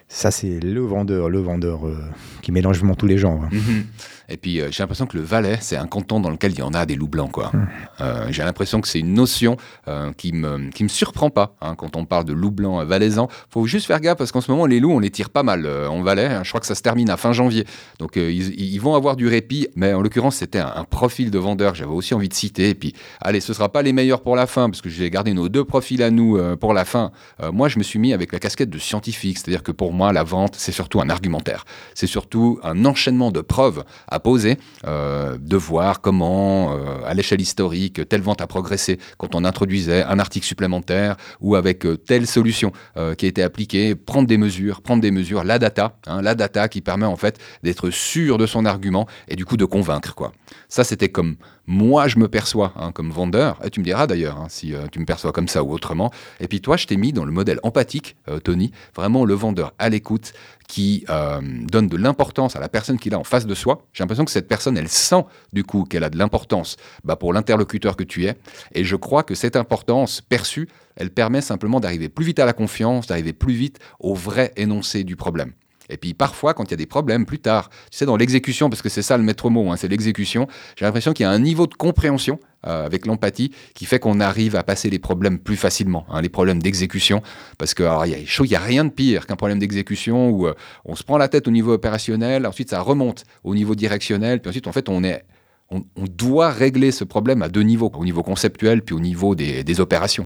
ça, 0.08 0.30
c'est 0.30 0.60
le 0.60 0.80
vendeur, 0.80 1.30
le 1.30 1.38
vendeur 1.40 1.86
euh, 1.86 1.96
qui 2.42 2.52
mélange 2.52 2.78
vraiment 2.78 2.94
tous 2.96 3.06
les 3.06 3.16
genres. 3.16 3.42
hein. 3.44 3.48
Mhm. 3.52 3.84
Et 4.28 4.36
puis 4.36 4.60
euh, 4.60 4.68
j'ai 4.70 4.82
l'impression 4.82 5.06
que 5.06 5.16
le 5.16 5.22
Valais, 5.22 5.58
c'est 5.60 5.76
un 5.76 5.86
canton 5.86 6.20
dans 6.20 6.30
lequel 6.30 6.52
il 6.52 6.58
y 6.58 6.62
en 6.62 6.74
a 6.74 6.86
des 6.86 6.94
loups 6.94 7.08
blancs. 7.08 7.32
Quoi. 7.32 7.52
Euh, 8.00 8.26
j'ai 8.30 8.42
l'impression 8.42 8.80
que 8.80 8.88
c'est 8.88 9.00
une 9.00 9.14
notion 9.14 9.56
euh, 9.88 10.12
qui 10.12 10.32
me, 10.32 10.70
qui 10.70 10.84
me 10.84 10.88
surprend 10.88 11.30
pas 11.30 11.54
hein, 11.60 11.74
quand 11.74 11.96
on 11.96 12.04
parle 12.04 12.24
de 12.24 12.32
loups 12.32 12.50
blancs 12.50 12.86
valaisans. 12.86 13.28
faut 13.50 13.66
juste 13.66 13.86
faire 13.86 14.00
gaffe 14.00 14.18
parce 14.18 14.32
qu'en 14.32 14.40
ce 14.40 14.50
moment, 14.50 14.66
les 14.66 14.80
loups, 14.80 14.92
on 14.92 14.98
les 14.98 15.10
tire 15.10 15.30
pas 15.30 15.42
mal 15.42 15.66
en 15.66 16.02
Valais. 16.02 16.26
hein. 16.26 16.42
Je 16.44 16.48
crois 16.50 16.60
que 16.60 16.66
ça 16.66 16.74
se 16.74 16.82
termine 16.82 17.10
à 17.10 17.16
fin 17.16 17.32
janvier. 17.32 17.66
Donc 17.98 18.16
ils, 18.16 18.78
vont 18.78 18.94
avoir 18.94 19.16
du 19.16 19.28
répit. 19.28 19.68
Mais 19.76 19.92
en 19.92 20.02
l'occurrence, 20.02 20.36
c'était 20.36 20.58
un, 20.58 20.84
profil 20.84 21.30
de 21.30 21.38
vendeur 21.38 21.72
que 21.72 21.78
j'avais 21.78 21.92
aussi 21.92 22.14
envie 22.14 22.28
de 22.28 22.34
citer. 22.34 22.70
Et 22.70 22.74
puis, 22.74 22.94
allez, 23.20 23.40
ce 23.40 23.54
sera 23.54 23.70
pas 23.70 23.82
les 23.82 23.92
meilleurs 23.92 24.22
pour 24.22 24.36
la 24.36 24.46
fin 24.46 24.68
parce 24.68 24.82
que 24.82 24.88
j'ai 24.88 25.08
gardé 25.10 25.32
nos 25.32 25.48
deux 25.48 25.64
profils 25.64 26.02
à 26.02 26.10
nous 26.10 26.38
pour 26.56 26.74
la 26.74 26.84
fin. 26.84 27.12
Moi, 27.52 27.68
je 27.68 27.78
me 27.78 27.82
suis 27.82 27.98
mis 27.98 28.12
avec 28.12 28.32
la 28.32 28.38
casquette 28.38 28.70
de 28.70 28.78
scientifique. 28.78 29.38
C'est-à-dire 29.38 29.62
que 29.62 29.72
pour 29.72 29.92
moi, 29.92 30.12
la 30.12 30.24
vente, 30.24 30.54
c'est 30.56 30.72
surtout 30.72 31.00
un 31.00 31.08
argumentaire. 31.08 31.64
C'est 31.94 32.06
surtout 32.06 32.58
un 32.62 32.84
enchaînement 32.84 33.30
de 33.30 33.40
preuves 33.40 33.84
à 34.12 34.20
poser, 34.20 34.58
euh, 34.86 35.36
de 35.40 35.56
voir 35.56 36.00
comment, 36.00 36.74
euh, 36.74 37.04
à 37.04 37.14
l'échelle 37.14 37.40
historique, 37.40 38.06
telle 38.08 38.20
vente 38.20 38.40
a 38.40 38.46
progressé 38.46 38.98
quand 39.18 39.34
on 39.34 39.44
introduisait 39.44 40.02
un 40.04 40.18
article 40.18 40.46
supplémentaire 40.46 41.16
ou 41.40 41.56
avec 41.56 41.86
euh, 41.86 41.96
telle 41.96 42.26
solution 42.26 42.72
qui 43.16 43.26
a 43.26 43.28
été 43.28 43.42
appliquée, 43.42 43.94
prendre 43.94 44.28
des 44.28 44.36
mesures, 44.36 44.82
prendre 44.82 45.00
des 45.00 45.10
mesures, 45.10 45.44
la 45.44 45.58
data, 45.58 45.96
hein, 46.06 46.22
la 46.22 46.34
data 46.34 46.68
qui 46.68 46.80
permet 46.80 47.06
en 47.06 47.16
fait 47.16 47.38
d'être 47.62 47.90
sûr 47.90 48.38
de 48.38 48.46
son 48.46 48.64
argument 48.64 49.06
et 49.28 49.36
du 49.36 49.44
coup 49.44 49.56
de 49.56 49.64
convaincre. 49.64 50.14
quoi. 50.14 50.32
Ça, 50.68 50.84
c'était 50.84 51.08
comme 51.08 51.36
moi 51.66 52.08
je 52.08 52.18
me 52.18 52.28
perçois 52.28 52.72
hein, 52.76 52.92
comme 52.92 53.10
vendeur. 53.10 53.58
Et 53.64 53.70
tu 53.70 53.80
me 53.80 53.84
diras 53.84 54.06
d'ailleurs 54.06 54.38
hein, 54.38 54.46
si 54.48 54.74
tu 54.90 54.98
me 54.98 55.04
perçois 55.04 55.32
comme 55.32 55.48
ça 55.48 55.62
ou 55.62 55.72
autrement. 55.72 56.10
Et 56.40 56.48
puis 56.48 56.60
toi, 56.60 56.76
je 56.76 56.86
t'ai 56.86 56.96
mis 56.96 57.12
dans 57.12 57.24
le 57.24 57.32
modèle 57.32 57.58
empathique, 57.62 58.16
Tony, 58.44 58.72
vraiment 58.94 59.24
le 59.24 59.34
vendeur 59.34 59.72
à 59.78 59.88
l'écoute 59.88 60.32
qui 60.72 61.04
euh, 61.10 61.38
donne 61.42 61.86
de 61.86 61.98
l'importance 61.98 62.56
à 62.56 62.60
la 62.60 62.70
personne 62.70 62.98
qu'il 62.98 63.12
a 63.12 63.18
en 63.18 63.24
face 63.24 63.44
de 63.44 63.54
soi. 63.54 63.86
J'ai 63.92 64.02
l'impression 64.02 64.24
que 64.24 64.30
cette 64.30 64.48
personne, 64.48 64.78
elle 64.78 64.88
sent 64.88 65.22
du 65.52 65.64
coup 65.64 65.84
qu'elle 65.84 66.02
a 66.02 66.08
de 66.08 66.16
l'importance 66.16 66.78
bah, 67.04 67.14
pour 67.14 67.34
l'interlocuteur 67.34 67.94
que 67.94 68.04
tu 68.04 68.24
es. 68.24 68.38
Et 68.74 68.82
je 68.82 68.96
crois 68.96 69.22
que 69.22 69.34
cette 69.34 69.56
importance 69.56 70.22
perçue, 70.22 70.70
elle 70.96 71.10
permet 71.10 71.42
simplement 71.42 71.78
d'arriver 71.78 72.08
plus 72.08 72.24
vite 72.24 72.38
à 72.38 72.46
la 72.46 72.54
confiance, 72.54 73.06
d'arriver 73.06 73.34
plus 73.34 73.52
vite 73.52 73.80
au 74.00 74.14
vrai 74.14 74.50
énoncé 74.56 75.04
du 75.04 75.14
problème. 75.14 75.52
Et 75.92 75.98
puis 75.98 76.14
parfois, 76.14 76.54
quand 76.54 76.64
il 76.64 76.70
y 76.70 76.74
a 76.74 76.76
des 76.76 76.86
problèmes 76.86 77.26
plus 77.26 77.38
tard, 77.38 77.68
tu 77.68 77.98
sais, 77.98 78.06
dans 78.06 78.16
l'exécution, 78.16 78.70
parce 78.70 78.82
que 78.82 78.88
c'est 78.88 79.02
ça 79.02 79.16
le 79.16 79.22
maître 79.22 79.50
mot, 79.50 79.70
hein, 79.70 79.76
c'est 79.76 79.88
l'exécution, 79.88 80.48
j'ai 80.76 80.84
l'impression 80.84 81.12
qu'il 81.12 81.24
y 81.24 81.26
a 81.26 81.30
un 81.30 81.38
niveau 81.38 81.66
de 81.66 81.74
compréhension 81.74 82.40
euh, 82.66 82.86
avec 82.86 83.06
l'empathie 83.06 83.52
qui 83.74 83.84
fait 83.84 83.98
qu'on 83.98 84.20
arrive 84.20 84.56
à 84.56 84.62
passer 84.62 84.88
les 84.88 84.98
problèmes 84.98 85.38
plus 85.38 85.56
facilement, 85.56 86.06
hein, 86.10 86.22
les 86.22 86.28
problèmes 86.28 86.62
d'exécution. 86.62 87.22
Parce 87.58 87.74
que 87.74 87.82
il 87.82 88.50
y 88.50 88.54
a 88.54 88.60
rien 88.60 88.84
de 88.84 88.90
pire 88.90 89.26
qu'un 89.26 89.36
problème 89.36 89.58
d'exécution 89.58 90.30
où 90.30 90.46
euh, 90.46 90.54
on 90.84 90.94
se 90.94 91.02
prend 91.02 91.18
la 91.18 91.28
tête 91.28 91.46
au 91.46 91.50
niveau 91.50 91.72
opérationnel, 91.72 92.46
ensuite 92.46 92.70
ça 92.70 92.80
remonte 92.80 93.24
au 93.44 93.54
niveau 93.54 93.74
directionnel, 93.74 94.40
puis 94.40 94.48
ensuite 94.48 94.66
en 94.66 94.72
fait 94.72 94.88
on 94.88 95.04
est 95.04 95.24
on, 95.70 96.04
doit 96.04 96.50
régler 96.50 96.90
ce 96.90 97.02
problème 97.02 97.40
à 97.40 97.48
deux 97.48 97.62
niveaux, 97.62 97.90
au 97.94 98.04
niveau 98.04 98.22
conceptuel 98.22 98.82
puis 98.82 98.94
au 98.94 99.00
niveau 99.00 99.34
des, 99.34 99.64
des 99.64 99.80
opérations. 99.80 100.24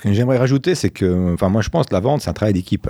Ce 0.00 0.02
que 0.02 0.14
j'aimerais 0.14 0.38
rajouter, 0.38 0.74
c'est 0.74 0.88
que, 0.88 1.34
enfin, 1.34 1.50
moi, 1.50 1.60
je 1.60 1.68
pense 1.68 1.84
que 1.84 1.92
la 1.92 2.00
vente, 2.00 2.22
c'est 2.22 2.30
un 2.30 2.32
travail 2.32 2.54
d'équipe. 2.54 2.88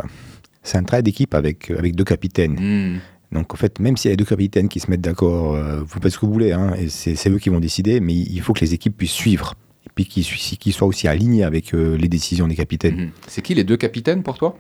C'est 0.63 0.79
un 0.79 0.83
travail 0.85 1.03
d'équipe 1.03 1.35
avec, 1.35 1.71
avec 1.71 1.95
deux 1.95 2.05
capitaines. 2.05 2.57
Hmm. 2.59 2.99
Donc, 3.33 3.55
en 3.55 3.57
fait, 3.57 3.79
même 3.79 3.97
s'il 3.97 4.11
y 4.11 4.15
a 4.15 4.17
deux 4.17 4.25
capitaines 4.25 4.69
qui 4.69 4.81
se 4.81 4.91
mettent 4.91 5.01
d'accord, 5.01 5.55
euh, 5.55 5.81
vous 5.83 6.01
faites 6.01 6.13
ce 6.13 6.19
que 6.19 6.27
vous 6.27 6.33
voulez, 6.33 6.53
hein, 6.53 6.75
et 6.79 6.89
c'est 6.89 7.29
eux 7.31 7.39
qui 7.39 7.49
vont 7.49 7.61
décider, 7.61 8.01
mais 8.01 8.15
il 8.15 8.41
faut 8.41 8.53
que 8.53 8.61
les 8.61 8.75
équipes 8.75 8.97
puissent 8.97 9.13
suivre. 9.13 9.55
Et 9.87 9.91
puis 9.95 10.05
qu'ils 10.05 10.73
soient 10.73 10.89
aussi 10.89 11.09
alignés 11.09 11.45
avec 11.45 11.73
euh, 11.75 11.97
les 11.97 12.09
décisions 12.09 12.47
des 12.49 12.57
capitaines. 12.57 12.97
Mhm. 12.97 13.11
C'est 13.29 13.41
qui 13.43 13.55
les 13.55 13.65
deux 13.65 13.77
capitaines 13.77 14.23
pour 14.23 14.37
toi? 14.37 14.57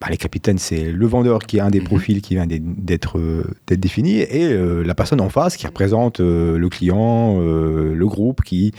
Bah, 0.00 0.06
les 0.10 0.16
capitaines, 0.16 0.58
c'est 0.58 0.92
le 0.92 1.06
vendeur 1.06 1.40
qui 1.40 1.58
a 1.58 1.66
un 1.66 1.70
des 1.70 1.80
Mhm. 1.80 1.86
profils 1.86 2.20
qui 2.22 2.34
vient 2.34 2.46
d'être- 2.46 3.18
euh, 3.18 3.44
défini 3.68 4.18
et 4.20 4.44
euh, 4.52 4.82
la 4.82 4.94
personne 4.94 5.20
en 5.20 5.28
face 5.28 5.56
qui 5.56 5.66
représente 5.66 6.20
euh, 6.20 6.56
le 6.58 6.68
client, 6.68 7.38
euh, 7.40 7.94
le 7.94 8.06
groupe 8.06 8.42
qui, 8.42 8.72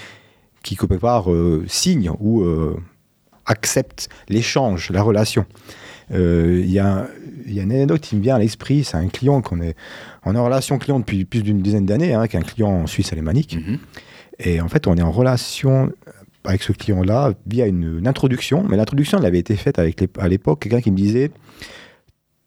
qui 0.64 0.76
quelque 0.78 0.96
part, 0.96 1.32
euh, 1.32 1.64
signe 1.68 2.12
ou 2.20 2.42
euh, 2.44 2.76
accepte 3.46 4.10
l'échange, 4.30 4.90
la 4.92 5.02
relation. 5.04 5.46
Euh, 6.14 6.60
Il 6.64 6.70
y, 6.70 6.74
y 6.74 6.80
a 6.80 7.08
une 7.64 7.72
anecdote 7.72 8.02
qui 8.02 8.16
me 8.16 8.22
vient 8.22 8.36
à 8.36 8.40
l'esprit, 8.40 8.84
c'est 8.84 8.98
un 8.98 9.08
client 9.08 9.42
qu'on 9.42 9.62
est, 9.62 9.76
on 10.26 10.36
est 10.36 10.38
en 10.40 10.46
relation 10.46 10.78
client 10.78 11.00
depuis 11.00 11.26
plus 11.26 11.42
d'une 11.44 11.62
dizaine 11.62 11.86
d'années, 11.86 12.14
hein, 12.14 12.28
qu'un 12.28 12.42
client 12.42 12.70
en 12.70 12.88
Suisse 12.88 13.12
alémanique. 13.14 13.56
Mhm. 13.58 13.78
Et 14.40 14.62
en 14.62 14.68
fait, 14.70 14.88
on 14.88 14.96
est 14.96 15.02
en 15.02 15.12
relation 15.12 15.92
avec 16.44 16.64
ce 16.64 16.72
client-là 16.72 17.34
via 17.46 17.68
une, 17.68 18.00
une 18.00 18.08
introduction. 18.08 18.64
Mais 18.68 18.76
l'introduction, 18.78 19.20
elle 19.20 19.26
avait 19.26 19.40
été 19.40 19.56
faite 19.56 19.78
avec 19.80 20.02
les- 20.02 20.10
à 20.20 20.28
l'époque 20.28 20.62
quelqu'un 20.62 20.82
qui 20.82 20.92
me 20.92 20.98
disait 20.98 21.32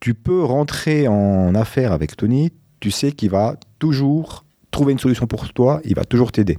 Tu 0.00 0.14
peux 0.14 0.42
rentrer 0.42 1.08
en 1.08 1.54
affaire 1.54 1.92
avec 1.92 2.16
Tony, 2.16 2.50
tu 2.80 2.90
sais 2.90 3.12
qu'il 3.12 3.30
va 3.30 3.56
toujours 3.78 4.44
trouver 4.70 4.92
une 4.92 4.98
solution 4.98 5.26
pour 5.26 5.50
toi, 5.52 5.80
il 5.84 5.94
va 5.94 6.04
toujours 6.04 6.32
t'aider. 6.32 6.58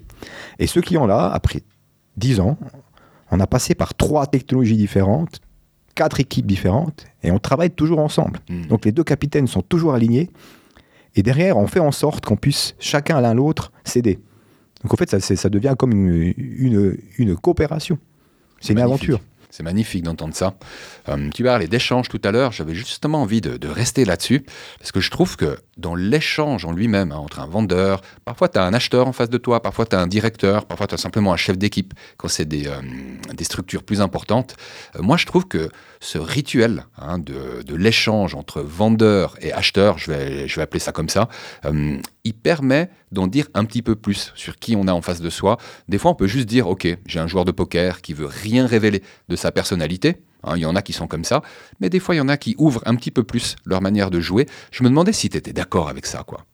Et 0.58 0.68
ce 0.68 0.80
client-là, 0.80 1.30
après 1.32 1.62
10 2.18 2.40
ans, 2.40 2.58
on 3.30 3.40
a 3.42 3.46
passé 3.48 3.76
par 3.76 3.94
trois 3.94 4.26
technologies 4.28 4.78
différentes, 4.78 5.42
quatre 5.96 6.20
équipes 6.20 6.46
différentes, 6.46 7.06
et 7.24 7.32
on 7.32 7.40
travaille 7.40 7.72
toujours 7.72 8.00
ensemble. 8.00 8.40
Mhm. 8.50 8.68
Donc 8.68 8.86
les 8.86 8.92
deux 8.92 9.04
capitaines 9.04 9.48
sont 9.48 9.62
toujours 9.62 9.94
alignés. 9.94 10.30
Et 11.16 11.24
derrière, 11.24 11.58
on 11.58 11.66
fait 11.68 11.80
en 11.80 11.92
sorte 11.94 12.26
qu'on 12.26 12.36
puisse 12.36 12.76
chacun 12.78 13.22
l'un 13.22 13.34
l'autre 13.34 13.72
s'aider. 13.86 14.20
Donc 14.84 14.94
en 14.94 14.98
fait, 14.98 15.10
ça, 15.10 15.20
ça 15.20 15.50
devient 15.50 15.76
comme 15.78 15.94
une, 15.94 16.34
une, 16.38 16.98
une 17.18 17.36
coopération. 17.36 17.98
C'est 18.60 18.74
une 18.74 18.80
aventure. 18.80 19.20
C'est 19.56 19.64
magnifique 19.64 20.04
d'entendre 20.04 20.36
ça. 20.36 20.54
Euh, 21.08 21.30
tu 21.34 21.42
parlais 21.42 21.70
d'échange 21.70 22.10
tout 22.10 22.20
à 22.26 22.32
l'heure. 22.32 22.52
J'avais 22.52 22.76
justement 22.76 23.22
envie 23.22 23.40
de, 23.40 23.68
rester 23.70 24.04
là-dessus 24.04 24.46
parce 24.80 24.92
que 24.92 25.00
je 25.00 25.10
trouve 25.10 25.38
que 25.38 25.58
dans 25.78 25.96
l'échange 25.96 26.66
en 26.66 26.74
lui-même, 26.74 27.14
hein, 27.14 27.18
entre 27.18 27.40
un 27.40 27.46
vendeur, 27.46 28.02
parfois 28.26 28.50
tu 28.50 28.58
as 28.58 28.64
un 28.64 28.74
acheteur 28.74 29.08
en 29.08 29.14
face 29.14 29.30
de 29.30 29.38
toi, 29.38 29.62
parfois 29.62 29.86
tu 29.86 29.96
as 29.96 30.00
un 30.02 30.08
directeur, 30.08 30.66
parfois 30.66 30.88
tu 30.88 30.96
as 30.96 30.98
simplement 30.98 31.32
un 31.32 31.38
chef 31.38 31.58
d'équipe 31.58 31.94
quand 32.18 32.28
c'est 32.28 32.44
des, 32.44 32.68
euh, 32.68 32.82
des 33.34 33.46
structures 33.46 33.84
plus 33.84 34.02
importantes. 34.02 34.58
Euh, 34.98 35.02
moi, 35.02 35.16
je 35.16 35.26
trouve 35.26 35.48
que 35.48 35.70
ce 36.02 36.18
rituel 36.18 36.86
hein, 36.98 37.18
de, 37.18 37.64
de 37.64 37.76
l'échange 37.76 38.36
entre 38.36 38.62
vendeur 38.62 39.36
et 39.42 39.54
acheteur, 39.54 39.98
je 39.98 40.12
vais, 40.12 40.48
je 40.50 40.56
vais 40.58 40.64
appeler 40.64 40.80
ça 40.82 40.92
comme 40.92 41.10
ça, 41.10 41.30
euh, 41.64 41.98
il 42.26 42.34
permet 42.34 42.90
d'en 43.12 43.28
dire 43.28 43.48
un 43.54 43.66
petit 43.66 43.82
peu 43.82 43.96
plus 43.96 44.32
sur 44.36 44.58
qui 44.58 44.76
on 44.76 44.88
a 44.88 44.94
en 44.94 45.02
face 45.02 45.22
de 45.22 45.30
soi. 45.30 45.58
Des 45.88 45.98
fois, 45.98 46.12
on 46.12 46.16
peut 46.16 46.28
juste 46.28 46.48
dire, 46.48 46.68
OK, 46.68 46.88
j'ai 47.06 47.20
un 47.20 47.28
joueur 47.28 47.46
de 47.46 47.52
poker 47.52 48.02
qui 48.02 48.14
veut 48.14 48.26
rien 48.26 48.68
révéler 48.68 49.02
de 49.30 49.36
sa 49.36 49.45
personnalité. 49.52 50.18
Hein, 50.44 50.54
Il 50.56 50.62
y 50.62 50.66
en 50.66 50.76
a 50.76 50.82
qui 50.82 50.94
sont 50.94 51.08
comme 51.08 51.24
ça, 51.24 51.42
mais 51.80 51.90
des 51.90 52.00
fois, 52.00 52.16
il 52.16 52.20
y 52.20 52.22
en 52.22 52.30
a 52.30 52.38
qui 52.38 52.56
ouvrent 52.58 52.84
un 52.86 52.96
petit 52.96 53.12
peu 53.12 53.24
plus 53.24 53.56
leur 53.66 53.82
manière 53.82 54.12
de 54.12 54.20
jouer. 54.20 54.46
Je 54.72 54.84
me 54.84 54.90
demandais 54.90 55.14
si 55.14 55.30
tu 55.30 55.38
étais 55.38 55.54
d'accord 55.54 55.90
avec 55.90 56.06
ça, 56.06 56.24
quoi. 56.24 56.46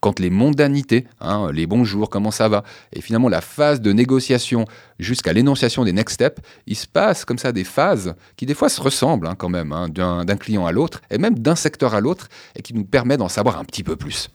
Quand 0.00 0.18
les 0.18 0.30
mondanités, 0.30 1.06
hein, 1.20 1.50
les 1.52 1.66
bonjours, 1.66 2.08
comment 2.08 2.30
ça 2.30 2.48
va, 2.48 2.64
et 2.92 3.00
finalement 3.00 3.28
la 3.28 3.40
phase 3.40 3.80
de 3.80 3.92
négociation 3.92 4.64
jusqu'à 4.98 5.32
l'énonciation 5.32 5.84
des 5.84 5.92
next 5.92 6.14
steps, 6.14 6.40
il 6.66 6.76
se 6.76 6.86
passe 6.86 7.24
comme 7.24 7.38
ça 7.38 7.52
des 7.52 7.62
phases 7.62 8.14
qui 8.36 8.46
des 8.46 8.54
fois 8.54 8.68
se 8.68 8.80
ressemblent 8.80 9.26
hein, 9.26 9.34
quand 9.36 9.48
même, 9.48 9.74
d'un 9.90 10.24
d'un 10.24 10.36
client 10.36 10.66
à 10.66 10.72
l'autre, 10.72 11.02
et 11.10 11.18
même 11.18 11.38
d'un 11.38 11.56
secteur 11.56 11.94
à 11.94 12.00
l'autre, 12.00 12.28
et 12.56 12.62
qui 12.62 12.74
nous 12.74 12.84
permet 12.84 13.16
d'en 13.16 13.28
savoir 13.28 13.58
un 13.58 13.64
petit 13.64 13.84
peu 13.84 13.96
plus. 13.96 14.30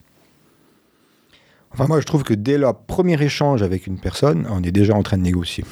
Enfin, 1.71 1.87
moi, 1.87 1.99
je 1.99 2.05
trouve 2.05 2.23
que 2.23 2.33
dès 2.33 2.57
le 2.57 2.67
premier 2.87 3.21
échange 3.21 3.61
avec 3.61 3.87
une 3.87 3.99
personne, 3.99 4.47
on 4.49 4.63
est 4.63 4.71
déjà 4.71 4.93
en 4.95 5.03
train 5.03 5.17
de 5.17 5.23
négocier. 5.23 5.65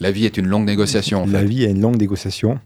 La 0.00 0.10
vie 0.10 0.24
est 0.26 0.36
une 0.36 0.46
longue 0.46 0.66
négociation. 0.66 1.22
En 1.22 1.26
La 1.26 1.40
fait. 1.40 1.46
vie 1.46 1.64
est 1.64 1.70
une 1.70 1.80
longue 1.80 1.98
négociation. 1.98 2.58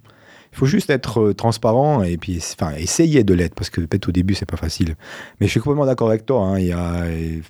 Il 0.53 0.59
faut 0.59 0.67
juste 0.67 0.91
être 0.91 1.21
euh, 1.21 1.35
transparent 1.35 2.03
et 2.03 2.17
puis 2.17 2.43
enfin, 2.55 2.75
essayer 2.77 3.23
de 3.23 3.35
l'être, 3.35 3.55
parce 3.55 3.71
que 3.71 3.81
peut-être 3.83 4.09
au 4.09 4.13
début, 4.13 4.35
c'est 4.35 4.47
pas 4.51 4.57
facile. 4.57 4.97
Mais 5.41 5.47
je 5.47 5.53
suis 5.53 5.61
complètement 5.61 5.87
d'accord 5.87 6.09
avec 6.09 6.27
toi. 6.27 6.41
hein, 6.43 6.59
il 6.59 6.67
y 6.67 6.73
a, 6.73 7.07
et 7.09 7.41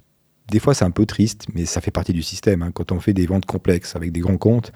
des 0.51 0.59
fois, 0.59 0.75
c'est 0.75 0.85
un 0.85 0.90
peu 0.90 1.07
triste, 1.07 1.47
mais 1.55 1.64
ça 1.64 1.81
fait 1.81 1.90
partie 1.90 2.12
du 2.12 2.23
système. 2.23 2.62
hein. 2.62 2.73
Quand 2.75 2.93
on 2.93 3.01
fait 3.01 3.14
des 3.14 3.25
ventes 3.27 3.47
complexes 3.47 3.97
avec 3.97 4.12
des 4.12 4.21
grands 4.21 4.37
comptes, 4.37 4.73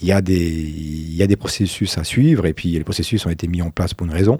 il 0.00 0.06
y, 0.06 0.12
a 0.12 0.20
des, 0.20 0.36
il 0.36 1.14
y 1.16 1.22
a 1.22 1.26
des 1.26 1.36
processus 1.36 1.96
à 1.98 2.04
suivre 2.04 2.44
et 2.46 2.52
puis 2.52 2.72
les 2.72 2.84
processus 2.84 3.24
ont 3.26 3.30
été 3.30 3.48
mis 3.48 3.62
en 3.62 3.70
place 3.70 3.94
pour 3.94 4.06
une 4.06 4.12
raison. 4.12 4.38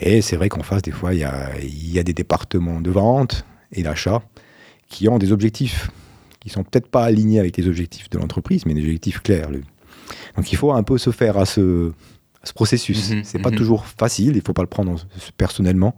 Et 0.00 0.20
c'est 0.22 0.36
vrai 0.36 0.48
qu'en 0.48 0.62
face, 0.62 0.82
des 0.82 0.92
fois, 0.92 1.14
il 1.14 1.20
y 1.20 1.24
a, 1.24 1.50
il 1.60 1.90
y 1.92 1.98
a 1.98 2.02
des 2.04 2.12
départements 2.12 2.80
de 2.80 2.90
vente 2.90 3.44
et 3.72 3.82
d'achat 3.82 4.22
qui 4.88 5.08
ont 5.08 5.18
des 5.18 5.32
objectifs 5.32 5.90
qui 6.40 6.48
sont 6.48 6.62
peut-être 6.64 6.88
pas 6.88 7.04
alignés 7.04 7.38
avec 7.40 7.56
les 7.56 7.66
objectifs 7.68 8.10
de 8.10 8.18
l'entreprise, 8.18 8.66
mais 8.66 8.74
des 8.74 8.82
objectifs 8.82 9.20
clairs. 9.20 9.50
Donc 10.36 10.52
il 10.52 10.56
faut 10.56 10.72
un 10.72 10.82
peu 10.82 10.98
se 10.98 11.10
faire 11.10 11.36
à 11.38 11.46
ce, 11.46 11.90
à 12.42 12.46
ce 12.46 12.52
processus. 12.52 13.10
Mhm, 13.10 13.24
c'est 13.24 13.38
pas 13.40 13.50
mhm. 13.50 13.56
toujours 13.56 13.86
facile, 13.86 14.36
il 14.36 14.42
faut 14.42 14.52
pas 14.52 14.62
le 14.62 14.68
prendre 14.68 14.92
en- 14.92 14.96
personnellement. 15.36 15.94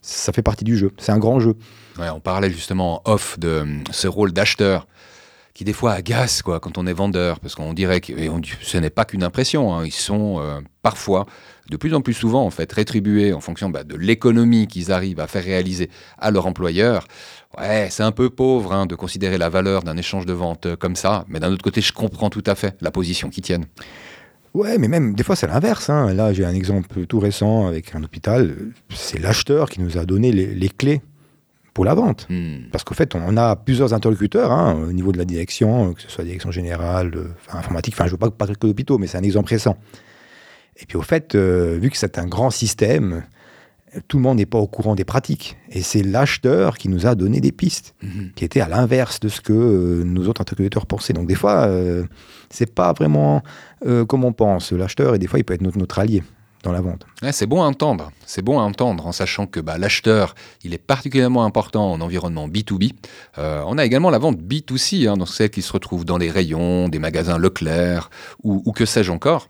Ça 0.00 0.32
fait 0.32 0.42
partie 0.42 0.64
du 0.64 0.76
jeu. 0.76 0.92
C'est 0.98 1.12
un 1.12 1.18
grand 1.18 1.40
jeu. 1.40 1.56
Ouais, 1.98 2.10
on 2.10 2.20
parlait 2.20 2.50
justement 2.50 3.00
en 3.08 3.12
off 3.12 3.38
de 3.38 3.48
euh, 3.48 3.64
ce 3.90 4.06
rôle 4.06 4.32
d'acheteur 4.32 4.86
qui 5.54 5.62
des 5.62 5.72
fois 5.72 5.92
agace 5.92 6.42
quoi, 6.42 6.58
quand 6.58 6.78
on 6.78 6.86
est 6.86 6.92
vendeur, 6.92 7.38
parce 7.38 7.54
qu'on 7.54 7.72
dirait 7.72 8.00
que 8.00 8.12
ce 8.60 8.76
n'est 8.76 8.90
pas 8.90 9.04
qu'une 9.04 9.22
impression, 9.22 9.72
hein, 9.72 9.86
ils 9.86 9.92
sont 9.92 10.40
euh, 10.40 10.60
parfois, 10.82 11.26
de 11.70 11.76
plus 11.76 11.94
en 11.94 12.00
plus 12.00 12.12
souvent 12.12 12.44
en 12.44 12.50
fait, 12.50 12.70
rétribués 12.72 13.32
en 13.32 13.40
fonction 13.40 13.70
bah, 13.70 13.84
de 13.84 13.94
l'économie 13.96 14.66
qu'ils 14.66 14.90
arrivent 14.90 15.20
à 15.20 15.28
faire 15.28 15.44
réaliser 15.44 15.90
à 16.18 16.32
leur 16.32 16.46
employeur. 16.46 17.06
Ouais, 17.56 17.86
c'est 17.90 18.02
un 18.02 18.10
peu 18.10 18.30
pauvre 18.30 18.72
hein, 18.72 18.86
de 18.86 18.96
considérer 18.96 19.38
la 19.38 19.48
valeur 19.48 19.84
d'un 19.84 19.96
échange 19.96 20.26
de 20.26 20.32
vente 20.32 20.66
euh, 20.66 20.76
comme 20.76 20.96
ça, 20.96 21.24
mais 21.28 21.38
d'un 21.38 21.52
autre 21.52 21.62
côté, 21.62 21.80
je 21.80 21.92
comprends 21.92 22.30
tout 22.30 22.44
à 22.46 22.56
fait 22.56 22.76
la 22.80 22.90
position 22.90 23.30
qu'ils 23.30 23.44
tiennent. 23.44 23.66
Ouais, 24.54 24.76
mais 24.78 24.88
même 24.88 25.14
des 25.14 25.22
fois 25.22 25.36
c'est 25.36 25.46
l'inverse. 25.46 25.88
hein. 25.88 26.12
Là, 26.14 26.32
j'ai 26.32 26.44
un 26.44 26.54
exemple 26.54 27.06
tout 27.06 27.20
récent 27.20 27.66
avec 27.68 27.94
un 27.94 28.02
hôpital. 28.02 28.56
C'est 28.88 29.20
l'acheteur 29.20 29.70
qui 29.70 29.80
nous 29.80 29.98
a 29.98 30.04
donné 30.04 30.32
les 30.32 30.68
clés 30.68 31.00
pour 31.74 31.84
la 31.84 31.94
vente. 31.94 32.26
Hmm. 32.30 32.68
Parce 32.72 32.84
qu'en 32.84 32.94
fait, 32.94 33.14
on 33.16 33.36
a 33.36 33.56
plusieurs 33.56 33.92
interlocuteurs 33.92 34.52
hein, 34.52 34.74
au 34.88 34.92
niveau 34.92 35.12
de 35.12 35.18
la 35.18 35.24
direction, 35.24 35.92
que 35.92 36.00
ce 36.00 36.08
soit 36.08 36.22
la 36.22 36.26
direction 36.28 36.52
générale, 36.52 37.10
euh, 37.16 37.26
enfin, 37.46 37.58
informatique. 37.58 37.94
Enfin, 37.94 38.04
je 38.04 38.10
ne 38.10 38.12
veux 38.12 38.18
pas 38.18 38.30
parler 38.30 38.54
que 38.54 38.66
d'hôpitaux, 38.66 38.96
mais 38.98 39.08
c'est 39.08 39.18
un 39.18 39.22
exemple 39.22 39.50
récent. 39.50 39.76
Et 40.76 40.86
puis 40.86 40.96
au 40.96 41.02
fait, 41.02 41.34
euh, 41.34 41.76
vu 41.80 41.90
que 41.90 41.96
c'est 41.96 42.16
un 42.18 42.26
grand 42.26 42.50
système, 42.50 43.24
tout 44.08 44.16
le 44.16 44.22
monde 44.24 44.38
n'est 44.38 44.46
pas 44.46 44.58
au 44.58 44.66
courant 44.66 44.94
des 44.94 45.04
pratiques. 45.04 45.56
Et 45.70 45.82
c'est 45.82 46.02
l'acheteur 46.02 46.78
qui 46.78 46.88
nous 46.88 47.06
a 47.06 47.14
donné 47.14 47.40
des 47.40 47.52
pistes, 47.52 47.94
Mhm. 48.02 48.30
qui 48.34 48.44
étaient 48.44 48.60
à 48.60 48.68
l'inverse 48.68 49.20
de 49.20 49.28
ce 49.28 49.40
que 49.40 49.52
euh, 49.52 50.04
nos 50.04 50.26
autres 50.28 50.40
interlocuteurs 50.40 50.86
pensaient. 50.86 51.12
Donc 51.12 51.26
des 51.28 51.36
fois, 51.36 51.66
euh, 51.66 52.04
c'est 52.50 52.72
pas 52.72 52.92
vraiment 52.92 53.42
comme 54.06 54.24
on 54.24 54.32
pense. 54.32 54.72
L'acheteur, 54.72 55.14
et 55.14 55.18
des 55.18 55.26
fois, 55.26 55.38
il 55.38 55.44
peut 55.44 55.52
être 55.52 55.60
notre, 55.60 55.76
notre 55.76 55.98
allié 55.98 56.22
la 56.72 56.80
vente. 56.80 57.06
C'est 57.32 57.46
bon 57.46 57.62
à 57.62 57.66
entendre. 57.66 58.10
C'est 58.26 58.42
bon 58.42 58.58
à 58.58 58.62
entendre 58.62 59.06
en 59.06 59.12
sachant 59.12 59.46
que 59.46 59.60
bah, 59.60 59.78
l'acheteur, 59.78 60.34
il 60.62 60.74
est 60.74 60.78
particulièrement 60.78 61.44
important 61.44 61.92
en 61.92 62.00
environnement 62.00 62.48
B2B. 62.48 62.92
Euh, 63.38 63.62
on 63.66 63.78
a 63.78 63.84
également 63.84 64.10
la 64.10 64.18
vente 64.18 64.38
B2C, 64.38 65.08
hein, 65.08 65.16
donc 65.16 65.28
celle 65.28 65.50
qui 65.50 65.62
se 65.62 65.72
retrouve 65.72 66.04
dans 66.04 66.18
les 66.18 66.30
rayons 66.30 66.88
des 66.88 66.98
magasins 66.98 67.38
Leclerc 67.38 68.10
ou, 68.42 68.72
que 68.72 68.84
sais-je 68.84 69.12
encore. 69.12 69.48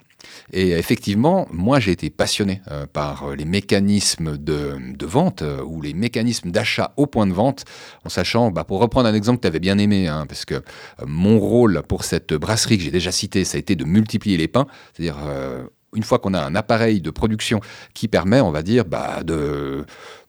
Et 0.55 0.71
effectivement, 0.71 1.47
moi 1.53 1.81
j'ai 1.81 1.93
été 1.93 2.09
passionné 2.09 2.63
euh, 2.71 2.87
par 2.91 3.35
les 3.37 3.45
mécanismes 3.45 4.39
de, 4.39 4.79
vente 5.05 5.43
euh, 5.43 5.63
ou 5.63 5.83
les 5.83 5.93
mécanismes 5.93 6.51
d'achat 6.51 6.95
au 6.97 7.07
point 7.07 7.27
de 7.27 7.35
vente, 7.35 7.65
en 8.05 8.09
sachant, 8.09 8.51
bah, 8.51 8.65
pour 8.65 8.81
reprendre 8.81 9.07
un 9.07 9.15
exemple 9.15 9.39
que 9.39 9.43
tu 9.43 9.49
avais 9.49 9.61
bien 9.61 9.77
aimé, 9.77 10.09
hein, 10.09 10.25
parce 10.27 10.47
que 10.47 10.63
mon 11.05 11.39
rôle 11.39 11.83
pour 11.87 12.05
cette 12.05 12.33
brasserie 12.33 12.79
que 12.79 12.85
j'ai 12.85 12.91
déjà 12.91 13.13
citée, 13.13 13.45
ça 13.45 13.57
a 13.57 13.59
été 13.59 13.77
de 13.77 13.85
multiplier 13.85 14.39
les 14.39 14.49
pains, 14.49 14.67
c'est-à-dire 14.95 15.19
une 15.95 16.03
fois 16.03 16.19
qu'on 16.19 16.35
a 16.35 16.43
un 16.43 16.55
appareil 16.55 17.01
de 17.01 17.11
production 17.11 17.61
qui 17.95 18.09
permet, 18.09 18.41
on 18.41 18.51
va 18.51 18.63
dire, 18.63 18.85
bah, 18.85 19.23
de 19.23 19.85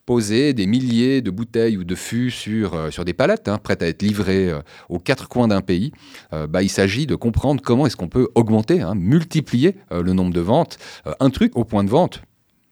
poser 0.05 0.53
des 0.53 0.67
milliers 0.67 1.21
de 1.21 1.31
bouteilles 1.31 1.77
ou 1.77 1.83
de 1.83 1.95
fûts 1.95 2.31
sur, 2.31 2.75
euh, 2.75 3.03
des 3.03 3.13
palettes, 3.13 3.47
hein, 3.47 3.57
prêtes 3.57 3.81
à 3.81 3.87
être 3.87 4.01
livrées 4.01 4.49
euh, 4.49 4.61
aux 4.89 4.99
quatre 4.99 5.27
coins 5.27 5.47
d'un 5.47 5.61
pays, 5.61 5.91
euh, 6.33 6.47
bah, 6.47 6.61
il 6.61 6.69
s'agit 6.69 7.07
de 7.07 7.15
comprendre 7.15 7.61
comment 7.63 7.87
est-ce 7.87 7.95
qu'on 7.95 8.07
peut 8.07 8.29
augmenter, 8.35 8.81
hein, 8.81 8.93
multiplier 8.95 9.75
le 9.91 10.13
nombre 10.13 10.33
de 10.33 10.39
ventes. 10.39 10.77
Un 11.19 11.29
truc 11.29 11.55
au 11.55 11.63
point 11.63 11.83
de 11.83 11.89
vente, 11.89 12.21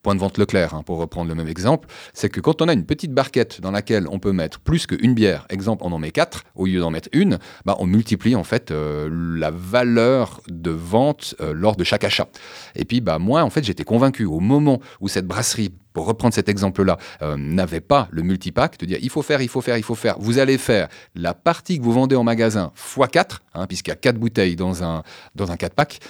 point 0.04 0.14
de 0.14 0.20
vente 0.20 0.38
Leclerc, 0.38 0.74
hein, 0.74 0.82
pour 0.84 0.98
reprendre 0.98 1.28
le 1.28 1.34
même 1.34 1.48
exemple, 1.48 1.88
c'est 2.12 2.28
que 2.28 2.38
quand 2.38 2.62
on 2.62 2.68
a 2.68 2.72
une 2.72 2.84
petite 2.84 3.12
barquette 3.12 3.60
dans 3.60 3.72
laquelle 3.72 4.06
on 4.08 4.20
peut 4.20 4.32
mettre 4.32 4.60
plus 4.60 4.86
qu'une 4.86 5.14
bière, 5.14 5.46
exemple 5.50 5.82
on 5.84 5.90
en 5.90 5.98
met 5.98 6.12
quatre 6.12 6.44
au 6.54 6.66
lieu 6.66 6.78
d'en 6.78 6.90
mettre 6.90 7.08
une, 7.12 7.38
bah, 7.64 7.74
on 7.80 7.86
multiplie 7.86 8.36
en 8.36 8.44
fait 8.44 8.70
euh, 8.70 9.08
la 9.10 9.50
valeur 9.50 10.42
de 10.48 10.70
vente 10.70 11.34
euh, 11.40 11.52
lors 11.54 11.74
de 11.74 11.82
chaque 11.82 12.04
achat. 12.04 12.28
Et 12.76 12.84
puis 12.84 13.00
bah, 13.00 13.18
moi 13.18 13.42
en 13.42 13.50
fait 13.50 13.64
j'étais 13.64 13.84
convaincu 13.84 14.26
au 14.26 14.40
moment 14.40 14.78
où 15.00 15.08
cette 15.08 15.26
brasserie 15.26 15.72
pour 15.94 16.06
reprendre 16.06 16.34
cet 16.34 16.48
exemple-là, 16.48 16.98
euh, 17.22 17.36
n'avait 17.38 17.80
pas 17.80 18.08
le 18.10 18.22
multipack, 18.22 18.78
de 18.78 18.84
dire 18.84 18.98
il 19.00 19.10
faut 19.10 19.22
faire, 19.22 19.40
il 19.40 19.48
faut 19.48 19.60
faire, 19.60 19.78
il 19.78 19.84
faut 19.84 19.94
faire. 19.94 20.18
Vous 20.18 20.38
allez 20.38 20.58
faire 20.58 20.88
la 21.14 21.34
partie 21.34 21.78
que 21.78 21.84
vous 21.84 21.92
vendez 21.92 22.16
en 22.16 22.24
magasin 22.24 22.72
x4, 22.76 23.38
hein, 23.54 23.66
puisqu'il 23.68 23.90
y 23.90 23.92
a 23.92 23.96
4 23.96 24.18
bouteilles 24.18 24.56
dans 24.56 24.82
un, 24.82 25.04
dans 25.36 25.52
un 25.52 25.54
4-pack. 25.54 26.00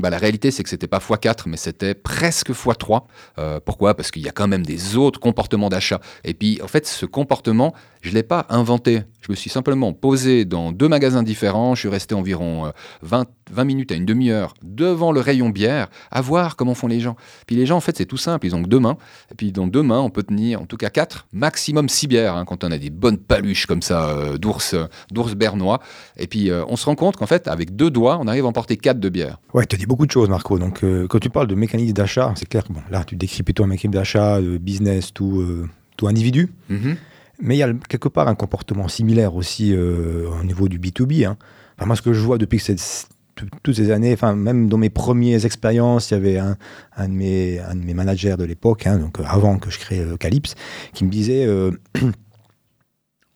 Bah, 0.00 0.10
la 0.10 0.18
réalité, 0.18 0.50
c'est 0.50 0.62
que 0.62 0.68
c'était 0.68 0.86
pas 0.86 0.98
x4, 0.98 1.44
mais 1.46 1.56
c'était 1.56 1.94
presque 1.94 2.50
x3. 2.50 3.04
Euh, 3.38 3.60
pourquoi? 3.64 3.94
Parce 3.94 4.10
qu'il 4.10 4.22
y 4.22 4.28
a 4.28 4.32
quand 4.32 4.46
même 4.46 4.64
des 4.64 4.96
autres 4.96 5.20
comportements 5.20 5.70
d'achat. 5.70 6.00
Et 6.22 6.34
puis, 6.34 6.60
en 6.62 6.68
fait, 6.68 6.86
ce 6.86 7.06
comportement, 7.06 7.74
je 8.06 8.10
ne 8.10 8.14
l'ai 8.14 8.22
pas 8.22 8.46
inventé. 8.48 9.02
Je 9.20 9.32
me 9.32 9.36
suis 9.36 9.50
simplement 9.50 9.92
posé 9.92 10.44
dans 10.44 10.70
deux 10.70 10.88
magasins 10.88 11.22
différents. 11.22 11.74
Je 11.74 11.80
suis 11.80 11.88
resté 11.88 12.14
environ 12.14 12.66
euh, 12.66 12.70
20, 13.02 13.26
20 13.50 13.64
minutes 13.64 13.92
à 13.92 13.96
une 13.96 14.06
demi-heure 14.06 14.54
devant 14.62 15.10
le 15.10 15.20
rayon 15.20 15.50
bière 15.50 15.88
à 16.10 16.20
voir 16.20 16.56
comment 16.56 16.74
font 16.74 16.86
les 16.86 17.00
gens. 17.00 17.16
Puis 17.46 17.56
les 17.56 17.66
gens, 17.66 17.76
en 17.76 17.80
fait, 17.80 17.96
c'est 17.96 18.06
tout 18.06 18.16
simple. 18.16 18.46
Ils 18.46 18.54
ont 18.54 18.62
que 18.62 18.68
deux 18.68 18.78
mains. 18.78 18.96
Et 19.32 19.34
puis, 19.34 19.50
dans 19.50 19.66
deux 19.66 19.82
mains, 19.82 20.00
on 20.00 20.10
peut 20.10 20.22
tenir 20.22 20.62
en 20.62 20.66
tout 20.66 20.76
cas 20.76 20.90
quatre, 20.90 21.26
maximum 21.32 21.88
six 21.88 22.06
bières, 22.06 22.36
hein, 22.36 22.44
quand 22.44 22.62
on 22.62 22.70
a 22.70 22.78
des 22.78 22.90
bonnes 22.90 23.18
paluches 23.18 23.66
comme 23.66 23.82
ça 23.82 24.10
euh, 24.10 24.38
d'ours 24.38 24.74
d'ours 25.10 25.34
bernois. 25.34 25.80
Et 26.16 26.26
puis, 26.26 26.50
euh, 26.50 26.64
on 26.68 26.76
se 26.76 26.86
rend 26.86 26.94
compte 26.94 27.16
qu'en 27.16 27.26
fait, 27.26 27.48
avec 27.48 27.74
deux 27.74 27.90
doigts, 27.90 28.18
on 28.20 28.26
arrive 28.26 28.44
à 28.44 28.48
emporter 28.48 28.76
quatre 28.76 29.00
de 29.00 29.08
bière. 29.08 29.38
Ouais, 29.54 29.66
tu 29.66 29.74
as 29.74 29.78
dit 29.78 29.86
beaucoup 29.86 30.06
de 30.06 30.10
choses, 30.10 30.28
Marco. 30.28 30.58
Donc, 30.58 30.84
euh, 30.84 31.06
quand 31.08 31.18
tu 31.18 31.30
parles 31.30 31.46
de 31.48 31.54
mécanisme 31.54 31.92
d'achat, 31.92 32.32
c'est 32.36 32.48
clair 32.48 32.64
que 32.64 32.72
bon, 32.72 32.82
là, 32.90 33.04
tu 33.04 33.16
décris 33.16 33.42
plutôt 33.42 33.64
un 33.64 33.68
mécanisme 33.68 33.94
d'achat, 33.94 34.40
de 34.40 34.58
business, 34.58 35.12
tout, 35.12 35.40
euh, 35.40 35.68
tout 35.96 36.08
individu. 36.08 36.52
Mhm. 36.68 36.96
Mais 37.40 37.56
il 37.56 37.58
y 37.58 37.62
a 37.62 37.72
quelque 37.88 38.08
part 38.08 38.28
un 38.28 38.34
comportement 38.34 38.88
similaire 38.88 39.34
aussi 39.34 39.72
euh, 39.74 40.28
au 40.40 40.44
niveau 40.44 40.68
du 40.68 40.78
B2B. 40.78 41.26
hein. 41.26 41.36
Enfin, 41.76 41.86
moi, 41.86 41.96
ce 41.96 42.02
que 42.02 42.12
je 42.12 42.20
vois 42.20 42.38
depuis 42.38 42.58
que 42.58 42.64
c'est- 42.64 43.08
tout- 43.34 43.46
toutes 43.62 43.76
ces 43.76 43.90
années, 43.90 44.14
enfin, 44.14 44.34
même 44.34 44.66
dans 44.68 44.78
mes 44.78 44.88
premières 44.88 45.44
expériences, 45.44 46.10
il 46.10 46.14
y 46.14 46.16
avait 46.16 46.38
un, 46.38 46.56
un 46.96 47.08
de, 47.08 47.12
mes, 47.12 47.58
un 47.60 47.74
de 47.74 47.84
mes 47.84 47.92
managers 47.92 48.36
de 48.38 48.44
l'époque, 48.44 48.86
hein, 48.86 48.96
donc 48.98 49.20
euh, 49.20 49.24
avant 49.26 49.58
que 49.58 49.70
je 49.70 49.78
crée 49.78 50.00
euh, 50.00 50.16
Calypse, 50.16 50.54
qui 50.94 51.04
me 51.04 51.10
disait 51.10 51.44
euh, 51.44 51.70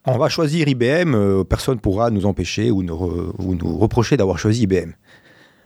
On 0.07 0.17
va 0.17 0.31
choisir 0.31 0.67
IBM, 0.67 1.15
euh, 1.15 1.45
personne 1.45 1.79
pourra 1.79 2.11
nous 2.11 2.25
empêcher 2.25 2.71
ou 2.71 2.83
nous, 2.83 2.95
re- 2.95 3.33
ou 3.39 3.55
nous 3.55 3.77
reprocher 3.77 4.17
d'avoir 4.17 4.39
choisi 4.39 4.63
IBM. 4.63 4.93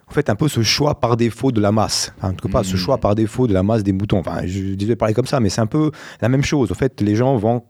En 0.09 0.13
fait, 0.13 0.29
un 0.29 0.35
peu 0.35 0.49
ce 0.49 0.63
choix 0.63 0.99
par 1.01 1.17
défaut 1.17 1.53
de 1.53 1.61
la 1.61 1.71
masse. 1.71 2.13
Enfin, 2.19 2.31
en 2.31 2.35
tout 2.35 2.49
cas, 2.49 2.63
ce 2.65 2.73
Mhm. 2.73 2.79
choix 2.79 2.99
par 2.99 3.15
défaut 3.15 3.47
de 3.47 3.55
la 3.55 3.63
masse 3.63 3.85
des 3.85 3.93
moutons. 3.93 4.19
Enfin, 4.19 4.41
je 4.45 4.75
disais 4.75 4.97
parler 4.97 5.15
comme 5.15 5.27
ça, 5.27 5.39
mais 5.41 5.49
c'est 5.49 5.61
un 5.61 5.67
peu 5.67 5.93
la 6.21 6.29
même 6.29 6.43
chose. 6.43 6.73
En 6.73 6.75
fait, 6.75 7.01
les 7.01 7.15
gens 7.15 7.37
vont 7.37 7.63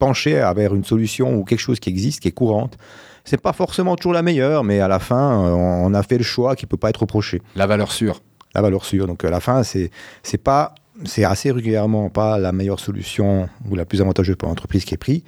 pencher 0.00 0.34
vers 0.56 0.74
une 0.74 0.84
solution 0.84 1.36
ou 1.36 1.44
quelque 1.44 1.60
chose 1.60 1.78
qui 1.78 1.88
existe, 1.90 2.18
qui 2.20 2.28
est 2.28 2.32
courante. 2.32 2.76
C'est 3.24 3.40
pas 3.40 3.52
forcément 3.52 3.94
toujours 3.96 4.14
la 4.14 4.22
meilleure, 4.22 4.64
mais 4.64 4.80
à 4.80 4.88
la 4.88 4.98
fin, 4.98 5.38
on 5.38 5.94
a 5.94 6.02
fait 6.02 6.18
le 6.18 6.24
choix 6.24 6.56
qui 6.56 6.66
peut 6.66 6.76
pas 6.78 6.88
être 6.90 7.02
reproché. 7.02 7.40
La 7.54 7.66
valeur 7.68 7.92
sûre. 7.92 8.20
La 8.54 8.62
valeur 8.62 8.84
sûre. 8.84 9.06
Donc 9.06 9.24
à 9.24 9.30
la 9.30 9.38
fin, 9.40 9.62
c'est 9.62 9.90
c'est 10.24 10.42
pas 10.42 10.74
c'est 11.04 11.24
assez 11.24 11.50
régulièrement 11.50 12.10
pas 12.10 12.38
la 12.38 12.52
meilleure 12.52 12.80
solution 12.80 13.48
ou 13.70 13.74
la 13.76 13.84
plus 13.84 14.00
avantageuse 14.00 14.36
pour 14.36 14.48
l'entreprise 14.48 14.84
qui 14.84 14.94
est 14.94 14.98
prise. 14.98 15.22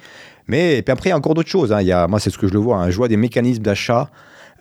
Mais 0.47 0.77
et 0.77 0.81
puis 0.81 0.91
après, 0.91 1.09
il 1.09 1.11
y 1.11 1.13
a 1.13 1.17
encore 1.17 1.33
d'autres 1.35 1.49
choses. 1.49 1.71
hein. 1.71 1.81
Il 1.81 1.87
y 1.87 1.91
a, 1.93 2.07
moi, 2.07 2.19
c'est 2.19 2.29
ce 2.29 2.37
que 2.37 2.47
je 2.47 2.53
le 2.53 2.59
vois. 2.59 2.77
hein. 2.77 2.89
Je 2.89 2.97
vois 2.97 3.07
des 3.07 3.17
mécanismes 3.17 3.63
d'achat 3.63 4.09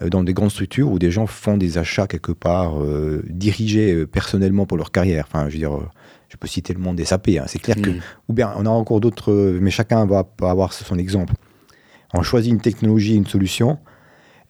euh, 0.01 0.09
dans 0.09 0.23
des 0.23 0.33
grandes 0.33 0.51
structures 0.51 0.89
où 0.91 0.99
des 0.99 1.11
gens 1.11 1.27
font 1.27 1.57
des 1.57 1.77
achats 1.77 2.07
quelque 2.07 2.33
part 2.33 2.81
euh, 2.81 3.23
dirigés 3.29 3.93
euh, 3.93 4.07
personnellement 4.07 4.65
pour 4.65 4.77
leur 4.79 4.91
carrière. 4.93 5.25
Enfin, 5.29 5.49
je 5.49 5.55
veux 5.55 5.59
dire, 5.59 5.73
je 6.33 6.39
peux 6.39 6.49
citer 6.49 6.73
le 6.73 6.81
monde 6.81 6.97
des 6.97 7.05
SAP. 7.05 7.29
hein. 7.39 7.45
C'est 7.47 7.59
clair 7.59 7.77
que 7.77 7.91
Mhm. 7.91 8.01
ou 8.29 8.33
bien 8.33 8.53
on 8.57 8.65
a 8.65 8.71
encore 8.71 9.01
d'autres, 9.01 9.31
euh, 9.31 9.59
mais 9.61 9.71
chacun 9.71 10.07
va, 10.07 10.25
avoir 10.41 10.73
son 10.73 10.99
exemple. 10.99 11.35
On 12.15 12.23
choisit 12.23 12.51
une 12.53 12.61
technologie, 12.61 13.15
une 13.17 13.27
solution, 13.27 13.79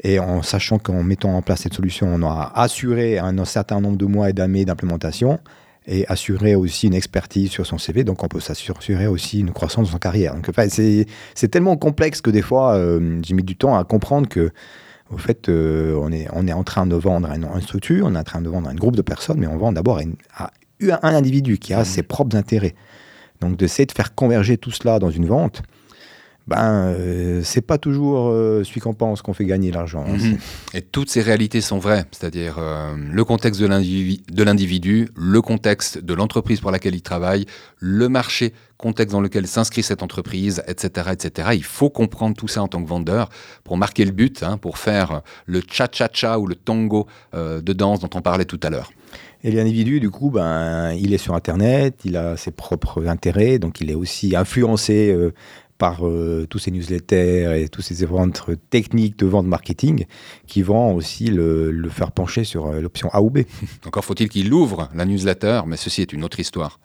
et 0.04 0.20
en 0.20 0.42
sachant 0.42 0.78
qu'en 0.78 1.02
mettant 1.02 1.36
en 1.36 1.42
place 1.42 1.62
cette 1.62 1.74
solution, 1.74 2.06
on 2.12 2.22
aura 2.22 2.56
assuré 2.60 3.18
un, 3.18 3.44
certain 3.44 3.80
nombre 3.80 3.96
de 3.96 4.06
mois 4.06 4.30
et 4.30 4.32
d'années 4.32 4.64
d'implémentation, 4.64 5.40
et 5.86 6.06
assurer 6.06 6.54
aussi 6.54 6.86
une 6.86 6.94
expertise 6.94 7.50
sur 7.50 7.66
son 7.66 7.76
CV, 7.78 8.04
donc 8.04 8.22
on 8.22 8.28
peut 8.28 8.38
s'assurer 8.38 9.08
aussi 9.08 9.40
une 9.40 9.50
croissance 9.50 9.86
dans 9.88 9.92
son 9.94 9.98
carrière. 9.98 10.34
Donc, 10.36 10.48
enfin, 10.48 10.68
c'est 10.68 11.48
tellement 11.48 11.76
complexe 11.76 12.20
que 12.20 12.30
des 12.30 12.42
fois, 12.42 12.74
euh, 12.76 13.18
j'ai 13.24 13.34
mis 13.34 13.42
du 13.42 13.56
temps 13.56 13.76
à 13.76 13.82
comprendre 13.82 14.28
que, 14.28 14.52
au 15.12 15.18
fait, 15.18 15.48
euh, 15.48 15.98
on, 16.00 16.12
est, 16.12 16.28
on 16.32 16.46
est 16.46 16.52
en 16.52 16.62
train 16.62 16.86
de 16.86 16.94
vendre 16.94 17.28
à 17.28 17.34
une, 17.36 17.44
à 17.44 17.54
une 17.56 17.60
structure, 17.62 18.06
on 18.06 18.14
est 18.14 18.18
en 18.18 18.22
train 18.22 18.40
de 18.40 18.48
vendre 18.48 18.68
à 18.68 18.70
un 18.70 18.76
groupe 18.76 18.94
de 18.94 19.02
personnes, 19.02 19.38
mais 19.40 19.48
on 19.48 19.56
vend 19.58 19.72
d'abord 19.72 19.98
à, 19.98 20.44
à 20.44 20.50
un 20.90 20.98
un 21.02 21.14
individu 21.14 21.58
qui 21.58 21.74
a 21.74 21.80
Mhm. 21.80 21.84
ses 21.84 22.02
propres 22.02 22.36
intérêts. 22.36 22.74
Donc 23.40 23.56
d'essayer 23.56 23.86
de 23.86 23.92
faire 23.92 24.14
converger 24.14 24.56
tout 24.56 24.70
cela 24.70 24.98
dans 24.98 25.10
une 25.10 25.26
vente, 25.26 25.62
ben 26.48 26.86
euh, 26.96 27.40
c'est 27.44 27.60
pas 27.60 27.78
toujours 27.78 28.28
euh, 28.30 28.64
celui 28.64 28.80
qu'on 28.80 28.94
pense 28.94 29.22
qu'on 29.22 29.32
fait 29.32 29.44
gagner 29.44 29.70
l'argent. 29.70 30.04
hein. 30.08 30.16
Mhm. 30.16 30.38
Et 30.74 30.82
toutes 30.82 31.08
ces 31.08 31.22
réalités 31.22 31.60
sont 31.60 31.78
vraies, 31.78 32.04
c'est-à-dire 32.10 32.56
euh, 32.58 32.96
le 32.96 33.24
contexte 33.24 33.60
de 33.60 33.66
l'individu, 34.42 35.08
le 35.16 35.40
contexte 35.40 35.98
de 35.98 36.14
l'entreprise 36.14 36.60
pour 36.60 36.72
laquelle 36.72 36.94
il 36.96 37.02
travaille, 37.02 37.46
le 37.78 38.08
marché, 38.08 38.52
contexte 38.76 39.12
dans 39.12 39.20
lequel 39.20 39.46
s'inscrit 39.46 39.84
cette 39.84 40.02
entreprise, 40.02 40.64
etc., 40.66 41.10
etc. 41.12 41.50
Il 41.54 41.62
faut 41.62 41.90
comprendre 41.90 42.34
tout 42.36 42.48
ça 42.48 42.60
en 42.62 42.66
tant 42.68 42.82
que 42.82 42.88
vendeur 42.88 43.28
pour 43.62 43.76
marquer 43.76 44.04
le 44.04 44.10
but, 44.10 44.42
hein, 44.42 44.56
pour 44.56 44.78
faire 44.78 45.22
le 45.46 45.62
cha-cha-cha 45.68 46.40
ou 46.40 46.48
le 46.48 46.56
tango 46.56 47.06
euh, 47.34 47.60
de 47.60 47.72
danse 47.72 48.00
dont 48.00 48.10
on 48.14 48.20
parlait 48.20 48.44
tout 48.46 48.58
à 48.64 48.70
l'heure. 48.70 48.90
Et 49.44 49.50
l'individu, 49.50 49.98
du 50.00 50.10
coup, 50.10 50.30
ben, 50.30 50.92
il 50.92 51.12
est 51.12 51.18
sur 51.18 51.34
Internet, 51.34 52.00
il 52.04 52.16
a 52.16 52.36
ses 52.36 52.52
propres 52.52 53.06
intérêts, 53.08 53.58
donc 53.58 53.80
il 53.80 53.90
est 53.90 53.94
aussi 53.94 54.36
influencé 54.36 55.10
euh, 55.12 55.32
par 55.78 56.06
euh, 56.06 56.46
tous 56.48 56.60
ces 56.60 56.70
newsletters 56.70 57.60
et 57.60 57.68
tous 57.68 57.82
ces 57.82 58.04
événements 58.04 58.28
techniques 58.70 59.18
de 59.18 59.26
vente 59.26 59.46
marketing 59.46 60.04
qui 60.46 60.62
vont 60.62 60.94
aussi 60.94 61.24
le, 61.26 61.72
le 61.72 61.88
faire 61.88 62.12
pencher 62.12 62.44
sur 62.44 62.66
euh, 62.68 62.80
l'option 62.80 63.08
A 63.12 63.20
ou 63.20 63.30
B. 63.30 63.40
Encore 63.86 64.04
faut-il 64.04 64.28
qu'il 64.28 64.52
ouvre 64.52 64.88
la 64.94 65.04
newsletter, 65.04 65.62
mais 65.66 65.76
ceci 65.76 66.02
est 66.02 66.12
une 66.12 66.22
autre 66.22 66.38
histoire. 66.38 66.78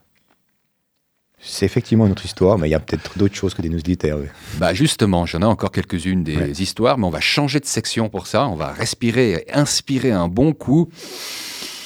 C'est 1.39 1.67
effectivement 1.67 2.07
notre 2.07 2.25
histoire, 2.25 2.57
mais 2.57 2.67
il 2.67 2.71
y 2.71 2.75
a 2.75 2.79
peut-être 2.79 3.15
d'autres 3.19 3.35
choses 3.35 3.53
que 3.53 3.61
des 3.61 3.69
newsletters. 3.69 4.13
oui. 4.13 4.25
Bah 4.57 4.73
justement, 4.73 5.27
j'en 5.27 5.41
ai 5.41 5.45
encore 5.45 5.71
quelques-unes 5.71 6.23
des 6.23 6.35
Ouais. 6.35 6.51
histoires, 6.53 6.97
mais 6.97 7.05
on 7.05 7.11
va 7.11 7.19
changer 7.19 7.59
de 7.59 7.65
section 7.67 8.09
pour 8.09 8.25
ça. 8.25 8.47
On 8.47 8.55
va 8.55 8.73
respirer 8.73 9.33
et 9.45 9.53
inspirer 9.53 10.11
un 10.11 10.27
bon 10.27 10.53
coup 10.53 10.89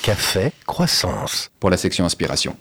Café 0.01 0.51
Croissance. 0.65 1.51
pour 1.59 1.69
la 1.69 1.77
section 1.77 2.05
inspiration. 2.05 2.57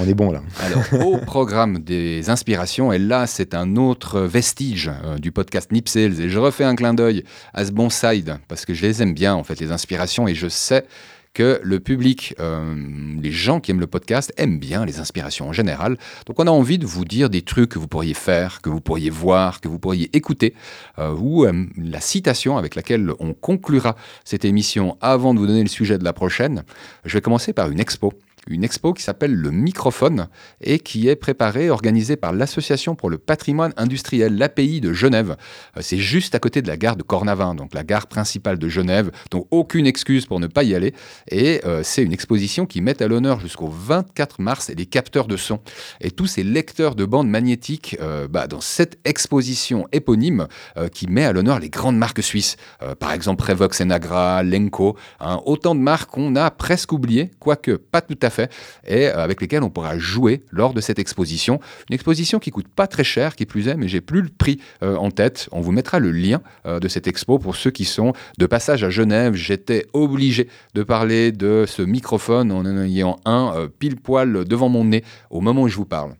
On 0.00 0.08
est 0.08 0.14
bon 0.14 0.32
là. 0.32 0.42
Alors, 0.58 0.82
au 1.06 1.18
programme 1.18 1.78
des 1.78 2.30
inspirations, 2.30 2.92
et 2.92 2.98
là, 2.98 3.28
c'est 3.28 3.54
un 3.54 3.76
autre 3.76 4.20
vestige 4.22 4.90
euh, 5.04 5.18
du 5.18 5.30
podcast 5.30 5.70
Nip 5.70 5.88
Sales, 5.88 6.20
et 6.20 6.28
je 6.28 6.38
refais 6.40 6.64
un 6.64 6.74
clin 6.74 6.92
d'œil 6.92 7.24
à 7.54 7.64
ce 7.64 7.70
bon 7.70 7.90
side, 7.90 8.38
parce 8.48 8.64
que 8.64 8.74
je 8.74 8.82
les 8.82 9.02
aime 9.02 9.14
bien, 9.14 9.34
en 9.34 9.44
fait, 9.44 9.60
les 9.60 9.70
inspirations, 9.70 10.26
et 10.26 10.34
je 10.34 10.48
sais 10.48 10.84
que 11.32 11.60
le 11.62 11.80
public, 11.80 12.34
euh, 12.40 12.74
les 13.20 13.30
gens 13.30 13.60
qui 13.60 13.70
aiment 13.70 13.80
le 13.80 13.86
podcast, 13.86 14.32
aiment 14.36 14.58
bien 14.58 14.84
les 14.84 14.98
inspirations 14.98 15.48
en 15.48 15.52
général. 15.52 15.96
Donc, 16.26 16.40
on 16.40 16.46
a 16.46 16.50
envie 16.50 16.78
de 16.78 16.86
vous 16.86 17.04
dire 17.04 17.30
des 17.30 17.42
trucs 17.42 17.70
que 17.70 17.78
vous 17.78 17.88
pourriez 17.88 18.14
faire, 18.14 18.60
que 18.62 18.68
vous 18.68 18.80
pourriez 18.80 19.10
voir, 19.10 19.60
que 19.60 19.68
vous 19.68 19.78
pourriez 19.78 20.10
écouter, 20.12 20.54
euh, 20.98 21.14
ou 21.14 21.44
euh, 21.44 21.66
la 21.76 22.00
citation 22.00 22.58
avec 22.58 22.74
laquelle 22.74 23.12
on 23.20 23.32
conclura 23.32 23.96
cette 24.24 24.44
émission 24.44 24.96
avant 25.00 25.34
de 25.34 25.38
vous 25.38 25.46
donner 25.46 25.62
le 25.62 25.68
sujet 25.68 25.98
de 25.98 26.04
la 26.04 26.12
prochaine. 26.12 26.64
Je 27.04 27.14
vais 27.14 27.20
commencer 27.20 27.52
par 27.52 27.70
une 27.70 27.80
expo 27.80 28.12
une 28.46 28.64
expo 28.64 28.92
qui 28.92 29.02
s'appelle 29.02 29.34
le 29.34 29.50
microphone 29.50 30.28
et 30.60 30.78
qui 30.78 31.08
est 31.08 31.16
préparée, 31.16 31.70
organisée 31.70 32.16
par 32.16 32.32
l'Association 32.32 32.94
pour 32.94 33.10
le 33.10 33.18
patrimoine 33.18 33.72
industriel, 33.76 34.36
l'API 34.36 34.80
de 34.80 34.92
Genève. 34.92 35.36
Euh, 35.76 35.80
C'est 35.82 35.98
juste 35.98 36.34
à 36.34 36.38
côté 36.38 36.62
de 36.62 36.68
la 36.68 36.76
gare 36.76 36.96
de 36.96 37.02
Cornavin, 37.02 37.54
donc 37.54 37.74
la 37.74 37.84
gare 37.84 38.06
principale 38.06 38.58
de 38.58 38.68
Genève, 38.68 39.10
donc 39.30 39.46
aucune 39.50 39.86
excuse 39.86 40.26
pour 40.26 40.40
ne 40.40 40.46
pas 40.46 40.64
y 40.64 40.74
aller. 40.74 40.94
Et 41.30 41.60
euh, 41.64 41.82
c'est 41.82 42.02
une 42.02 42.12
exposition 42.12 42.66
qui 42.66 42.80
met 42.80 43.02
à 43.02 43.08
l'honneur 43.08 43.40
jusqu'au 43.40 43.68
24 43.68 44.40
mars 44.40 44.70
les 44.74 44.86
capteurs 44.86 45.26
de 45.26 45.36
son 45.36 45.60
et 46.00 46.10
tous 46.10 46.26
ces 46.26 46.42
lecteurs 46.42 46.94
de 46.94 47.04
bandes 47.04 47.28
magnétiques 47.28 47.96
euh, 48.00 48.28
bah, 48.28 48.46
dans 48.46 48.60
cette 48.60 48.98
exposition 49.04 49.86
éponyme 49.92 50.46
qui 50.92 51.06
met 51.06 51.24
à 51.24 51.32
l'honneur 51.32 51.58
les 51.58 51.68
grandes 51.68 51.96
marques 51.96 52.22
suisses, 52.22 52.56
par 52.98 53.12
exemple 53.12 53.44
Revox 53.44 53.80
Enagra, 53.80 54.42
Lenko, 54.42 54.96
hein, 55.20 55.40
autant 55.44 55.74
de 55.74 55.80
marques 55.80 56.10
qu'on 56.10 56.36
a 56.36 56.50
presque 56.50 56.92
oubliées, 56.92 57.30
quoique 57.38 57.72
pas 57.72 58.00
tout 58.00 58.18
à 58.22 58.29
fait, 58.30 58.52
et 58.86 59.08
euh, 59.08 59.22
avec 59.22 59.40
lesquelles 59.40 59.62
on 59.62 59.70
pourra 59.70 59.98
jouer 59.98 60.44
lors 60.50 60.74
de 60.74 60.80
cette 60.80 60.98
exposition. 60.98 61.60
Une 61.88 61.94
exposition 61.94 62.38
qui 62.38 62.50
coûte 62.50 62.68
pas 62.68 62.86
très 62.86 63.04
cher, 63.04 63.36
qui 63.36 63.46
plus 63.46 63.68
est, 63.68 63.76
mais 63.76 63.88
j'ai 63.88 64.00
plus 64.00 64.22
le 64.22 64.28
prix 64.28 64.60
euh, 64.82 64.96
en 64.96 65.10
tête. 65.10 65.48
On 65.52 65.60
vous 65.60 65.72
mettra 65.72 65.98
le 65.98 66.10
lien 66.10 66.40
euh, 66.66 66.80
de 66.80 66.88
cette 66.88 67.06
expo 67.06 67.38
pour 67.38 67.56
ceux 67.56 67.70
qui 67.70 67.84
sont 67.84 68.12
de 68.38 68.46
passage 68.46 68.84
à 68.84 68.90
Genève. 68.90 69.34
J'étais 69.34 69.86
obligé 69.92 70.48
de 70.74 70.82
parler 70.82 71.32
de 71.32 71.64
ce 71.66 71.82
microphone 71.82 72.52
en 72.52 72.60
en 72.60 72.78
ayant 72.82 73.18
un 73.24 73.68
pile 73.78 73.96
poil 73.96 74.44
devant 74.44 74.68
mon 74.68 74.84
nez 74.84 75.02
au 75.30 75.40
moment 75.40 75.62
où 75.62 75.68
je 75.68 75.76
vous 75.76 75.86
parle. 75.86 76.14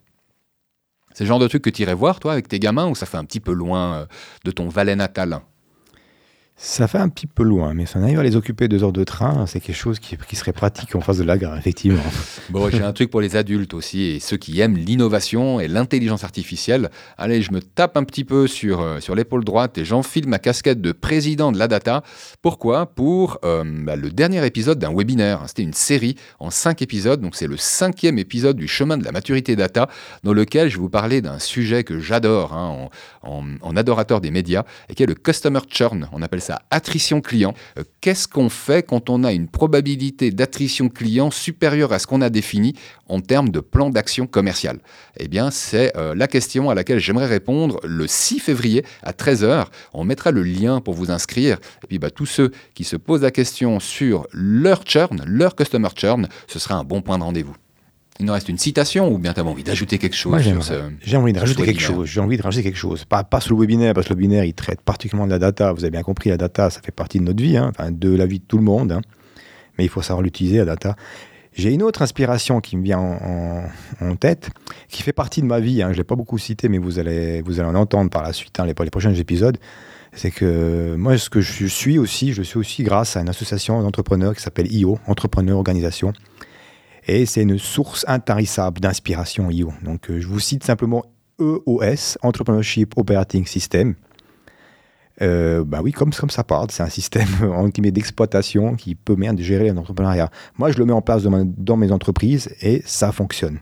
C'est 1.13 1.23
le 1.23 1.27
genre 1.27 1.39
de 1.39 1.47
truc 1.47 1.63
que 1.63 1.69
tu 1.69 1.83
irais 1.83 1.93
voir, 1.93 2.19
toi, 2.19 2.33
avec 2.33 2.47
tes 2.47 2.59
gamins, 2.59 2.87
ou 2.87 2.95
ça 2.95 3.05
fait 3.05 3.17
un 3.17 3.25
petit 3.25 3.39
peu 3.39 3.53
loin 3.53 4.07
de 4.43 4.51
ton 4.51 4.69
Valais 4.69 4.95
natal? 4.95 5.41
Ça 6.63 6.87
fait 6.87 6.99
un 6.99 7.09
petit 7.09 7.25
peu 7.25 7.41
loin, 7.41 7.73
mais 7.73 7.87
si 7.87 7.97
on 7.97 8.03
arrive 8.03 8.19
à 8.19 8.23
les 8.23 8.35
occuper 8.35 8.67
deux 8.67 8.83
heures 8.83 8.93
de 8.93 9.03
train, 9.03 9.47
c'est 9.47 9.59
quelque 9.59 9.75
chose 9.75 9.97
qui, 9.97 10.15
serait 10.35 10.53
pratique 10.53 10.93
en 10.95 11.01
face 11.01 11.17
de 11.17 11.23
la 11.23 11.39
gare, 11.39 11.57
effectivement. 11.57 12.03
Bon, 12.51 12.69
j'ai 12.69 12.83
un 12.83 12.93
truc 12.93 13.09
pour 13.09 13.19
les 13.19 13.35
adultes 13.35 13.73
aussi 13.73 14.03
et 14.03 14.19
ceux 14.19 14.37
qui 14.37 14.59
aiment 14.59 14.77
l'innovation 14.77 15.59
et 15.59 15.67
l'intelligence 15.67 16.23
artificielle. 16.23 16.91
Allez, 17.17 17.41
je 17.41 17.51
me 17.51 17.61
tape 17.61 17.97
un 17.97 18.03
petit 18.03 18.23
peu 18.23 18.45
sur, 18.45 18.79
euh, 18.79 18.99
sur 18.99 19.15
l'épaule 19.15 19.43
droite 19.43 19.79
et 19.79 19.85
j'enfile 19.85 20.27
ma 20.27 20.37
casquette 20.37 20.81
de 20.81 20.91
président 20.91 21.51
de 21.51 21.57
la 21.57 21.67
data. 21.67 22.03
Pourquoi? 22.43 22.85
Pour 22.85 23.39
euh, 23.43 23.63
bah, 23.65 23.95
le 23.95 24.11
dernier 24.11 24.45
épisode 24.45 24.77
d'un 24.77 24.93
webinaire. 24.95 25.41
C'était 25.47 25.63
une 25.63 25.73
série 25.73 26.15
en 26.39 26.51
cinq 26.51 26.83
épisodes, 26.83 27.21
donc 27.21 27.35
c'est 27.35 27.47
le 27.47 27.57
cinquième 27.57 28.19
épisode 28.19 28.57
du 28.57 28.67
chemin 28.67 28.99
de 28.99 29.03
la 29.03 29.11
maturité 29.11 29.55
data, 29.55 29.89
dans 30.23 30.33
lequel 30.33 30.69
je 30.69 30.77
vous 30.77 30.89
parler 30.89 31.21
d'un 31.21 31.39
sujet 31.39 31.83
que 31.83 31.99
j'adore 31.99 32.53
hein, 32.53 32.87
en- 33.23 33.43
en 33.61 33.75
adorateur 33.75 34.21
des 34.21 34.29
médias 34.29 34.63
et 34.89 34.93
qui 34.93 35.01
est 35.01 35.07
le 35.07 35.15
customer 35.15 35.61
churn. 35.67 36.07
On 36.11 36.21
appelle 36.21 36.41
ça 36.41 36.50
attrition 36.69 37.21
client. 37.21 37.53
Euh, 37.77 37.83
Qu'est-ce 38.01 38.27
qu'on 38.27 38.49
fait 38.49 38.83
quand 38.83 39.09
on 39.09 39.23
a 39.23 39.31
une 39.31 39.47
probabilité 39.47 40.31
d'attrition 40.31 40.89
client 40.89 41.29
supérieure 41.29 41.93
à 41.93 41.99
ce 41.99 42.07
qu'on 42.07 42.21
a 42.21 42.29
défini 42.29 42.73
en 43.07 43.21
termes 43.21 43.49
de 43.49 43.59
plan 43.59 43.89
d'action 43.89 44.25
commercial? 44.25 44.79
Eh 45.17 45.27
bien, 45.27 45.51
c'est 45.51 45.95
euh, 45.97 46.15
la 46.15 46.27
question 46.27 46.69
à 46.69 46.75
laquelle 46.75 46.99
j'aimerais 46.99 47.27
répondre 47.27 47.79
le 47.83 48.07
6 48.07 48.39
février 48.39 48.83
à 49.03 49.11
13h. 49.11 49.67
On 49.93 50.03
mettra 50.03 50.31
le 50.31 50.43
lien 50.43 50.81
pour 50.81 50.95
vous 50.95 51.11
inscrire. 51.11 51.57
Et 51.83 51.87
puis, 51.87 51.99
bah, 51.99 52.09
tous 52.09 52.25
ceux 52.25 52.51
qui 52.73 52.83
se 52.83 52.95
posent 52.95 53.21
la 53.21 53.31
question 53.31 53.79
sur 53.79 54.25
leur 54.31 54.83
churn, 54.85 55.23
leur 55.25 55.55
customer 55.55 55.89
churn, 55.95 56.27
ce 56.47 56.59
sera 56.59 56.75
un 56.75 56.83
bon 56.83 57.01
point 57.01 57.17
de 57.19 57.23
rendez-vous. 57.23 57.55
Il 58.21 58.27
nous 58.27 58.33
reste 58.33 58.49
une 58.49 58.57
citation 58.59 59.11
ou 59.11 59.17
bien 59.17 59.33
tu 59.33 59.39
as 59.39 59.43
envie 59.43 59.63
d'ajouter 59.63 59.97
quelque 59.97 60.15
chose 60.15 60.29
Moi, 60.31 60.41
sur 60.43 60.61
j'aimerais- 60.61 60.89
ce... 61.01 61.09
J'ai 61.09 61.17
envie 61.17 61.33
de 61.33 61.39
rajouter 61.39 61.63
quelque 61.63 61.81
chose. 61.81 62.07
J'ai 62.07 62.19
envie 62.19 62.37
de 62.37 62.41
rajouter 62.43 62.61
quelque 62.63 62.77
chose. 62.77 63.03
Pas, 63.03 63.23
pas 63.23 63.41
sur 63.41 63.55
le 63.55 63.59
webinaire, 63.61 63.93
parce 63.95 64.07
que 64.07 64.13
le 64.13 64.17
webinaire, 64.19 64.43
il 64.45 64.53
traite 64.53 64.81
particulièrement 64.81 65.25
de 65.25 65.31
la 65.31 65.39
data. 65.39 65.73
Vous 65.73 65.83
avez 65.83 65.89
bien 65.91 66.03
compris, 66.03 66.29
la 66.29 66.37
data, 66.37 66.69
ça 66.69 66.81
fait 66.81 66.91
partie 66.91 67.17
de 67.19 67.23
notre 67.23 67.41
vie, 67.41 67.57
hein, 67.57 67.71
de 67.89 68.15
la 68.15 68.27
vie 68.27 68.37
de 68.39 68.45
tout 68.45 68.57
le 68.57 68.63
monde. 68.63 68.91
hein. 68.91 69.01
Mais 69.77 69.85
il 69.85 69.89
faut 69.89 70.01
savoir 70.03 70.21
l'utiliser, 70.21 70.57
la 70.59 70.65
data. 70.65 70.95
J'ai 71.53 71.73
une 71.73 71.81
autre 71.83 72.01
inspiration 72.03 72.61
qui 72.61 72.77
me 72.77 72.83
vient 72.83 72.99
en, 72.99 73.17
en- 74.01 74.09
en 74.11 74.15
tête, 74.15 74.51
qui 74.87 75.01
fait 75.03 75.13
partie 75.13 75.41
de 75.41 75.47
ma 75.47 75.59
vie. 75.59 75.81
hein. 75.81 75.87
Je 75.87 75.93
ne 75.93 75.97
l'ai 75.97 76.03
pas 76.05 76.15
beaucoup 76.15 76.37
cité, 76.37 76.69
mais 76.69 76.77
vous 76.77 76.99
allez, 76.99 77.41
vous 77.41 77.59
allez 77.59 77.67
en 77.69 77.75
entendre 77.75 78.09
par 78.11 78.21
la 78.23 78.33
suite, 78.33 78.59
hein, 78.59 78.65
les, 78.65 78.73
les 78.83 78.89
prochains 78.91 79.13
épisodes. 79.15 79.57
C'est 80.13 80.29
que 80.31 80.95
moi, 80.95 81.17
ce 81.17 81.29
que 81.31 81.41
je 81.41 81.65
suis 81.65 81.97
aussi, 81.97 82.33
je 82.33 82.41
suis 82.43 82.59
aussi 82.59 82.83
grâce 82.83 83.17
à 83.17 83.21
une 83.21 83.29
association 83.29 83.81
d'entrepreneurs 83.81 84.35
qui 84.35 84.41
s'appelle 84.41 84.71
IO, 84.71 84.99
Entrepreneur 85.07 85.57
Organisation. 85.57 86.13
Et 87.13 87.25
c'est 87.25 87.41
une 87.41 87.59
source 87.59 88.05
intarissable 88.07 88.79
d'inspiration 88.79 89.51
IO. 89.51 89.73
Donc, 89.83 90.09
euh, 90.09 90.21
je 90.21 90.27
vous 90.27 90.39
cite 90.39 90.63
simplement 90.63 91.03
EOS, 91.41 92.17
Entrepreneurship 92.21 92.93
Operating 92.95 93.45
System. 93.45 93.95
Euh, 95.21 95.65
bah 95.65 95.81
oui, 95.83 95.91
comme, 95.91 96.13
ça 96.13 96.45
part, 96.45 96.67
c'est 96.69 96.83
un 96.83 96.89
système 96.89 97.27
d'exploitation 97.75 98.75
qui 98.75 98.95
peut 98.95 99.15
bien 99.15 99.35
gérer 99.35 99.73
l'entrepreneuriat. 99.73 100.29
Moi, 100.57 100.71
je 100.71 100.77
le 100.77 100.85
mets 100.85 100.93
en 100.93 101.01
place 101.01 101.23
dans 101.23 101.75
mes 101.75 101.91
entreprises 101.91 102.49
et 102.61 102.81
ça 102.85 103.11
fonctionne. 103.11 103.59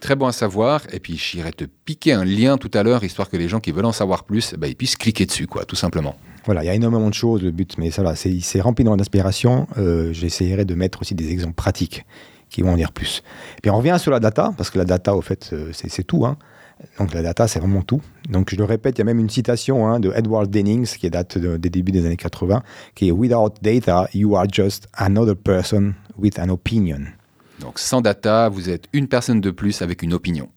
Très 0.00 0.16
bon 0.16 0.26
à 0.26 0.32
savoir. 0.32 0.82
Et 0.92 0.98
puis, 0.98 1.16
j'irai 1.16 1.52
te 1.52 1.64
piquer 1.84 2.12
un 2.12 2.24
lien 2.24 2.58
tout 2.58 2.72
à 2.74 2.82
l'heure, 2.82 3.04
histoire 3.04 3.30
que 3.30 3.36
les 3.36 3.48
gens 3.48 3.60
qui 3.60 3.70
veulent 3.70 3.84
en 3.84 3.92
savoir 3.92 4.24
plus, 4.24 4.52
bah, 4.58 4.66
ils 4.66 4.74
puissent 4.74 4.96
cliquer 4.96 5.26
dessus, 5.26 5.46
quoi, 5.46 5.64
tout 5.64 5.76
simplement. 5.76 6.16
Voilà, 6.46 6.62
il 6.62 6.66
y 6.66 6.70
a 6.70 6.74
énormément 6.74 7.08
de 7.08 7.14
choses, 7.14 7.42
le 7.42 7.50
but, 7.50 7.76
mais 7.78 7.90
ça 7.90 8.14
c'est 8.14 8.60
rempli 8.60 8.84
d'inspiration. 8.84 9.66
Euh, 9.78 10.12
J'essaierai 10.12 10.64
de 10.64 10.74
mettre 10.74 11.02
aussi 11.02 11.14
des 11.14 11.30
exemples 11.30 11.54
pratiques 11.54 12.06
qui 12.48 12.62
vont 12.62 12.72
en 12.72 12.76
dire 12.76 12.92
plus. 12.92 13.22
Et 13.58 13.60
puis 13.60 13.70
on 13.70 13.76
revient 13.78 13.96
sur 13.98 14.12
la 14.12 14.20
data, 14.20 14.52
parce 14.56 14.70
que 14.70 14.78
la 14.78 14.84
data, 14.84 15.14
au 15.16 15.20
fait, 15.22 15.50
euh, 15.52 15.70
c'est 15.72 16.04
tout. 16.04 16.24
hein. 16.24 16.36
Donc 16.98 17.14
la 17.14 17.22
data, 17.22 17.48
c'est 17.48 17.58
vraiment 17.58 17.82
tout. 17.82 18.00
Donc 18.28 18.50
je 18.50 18.56
le 18.56 18.64
répète, 18.64 18.96
il 18.96 19.00
y 19.00 19.02
a 19.02 19.04
même 19.04 19.18
une 19.18 19.30
citation 19.30 19.88
hein, 19.88 19.98
de 19.98 20.12
Edward 20.14 20.48
Dennings 20.50 20.86
qui 20.86 21.08
date 21.10 21.38
de- 21.38 21.56
des 21.56 21.70
débuts 21.70 21.90
des 21.92 22.04
années 22.06 22.16
80, 22.16 22.62
qui 22.94 23.08
est 23.08 23.12
Without 23.12 23.54
data, 23.62 24.08
you 24.14 24.36
are 24.36 24.46
just 24.50 24.86
another 24.94 25.34
person 25.34 25.94
with 26.18 26.38
an 26.38 26.48
opinion. 26.50 27.00
Donc, 27.60 27.78
sans 27.78 28.02
data, 28.02 28.50
vous 28.50 28.68
êtes 28.68 28.84
une 28.92 29.08
personne 29.08 29.40
de 29.40 29.50
plus 29.50 29.80
avec 29.82 30.02
une 30.02 30.12
opinion. 30.12 30.48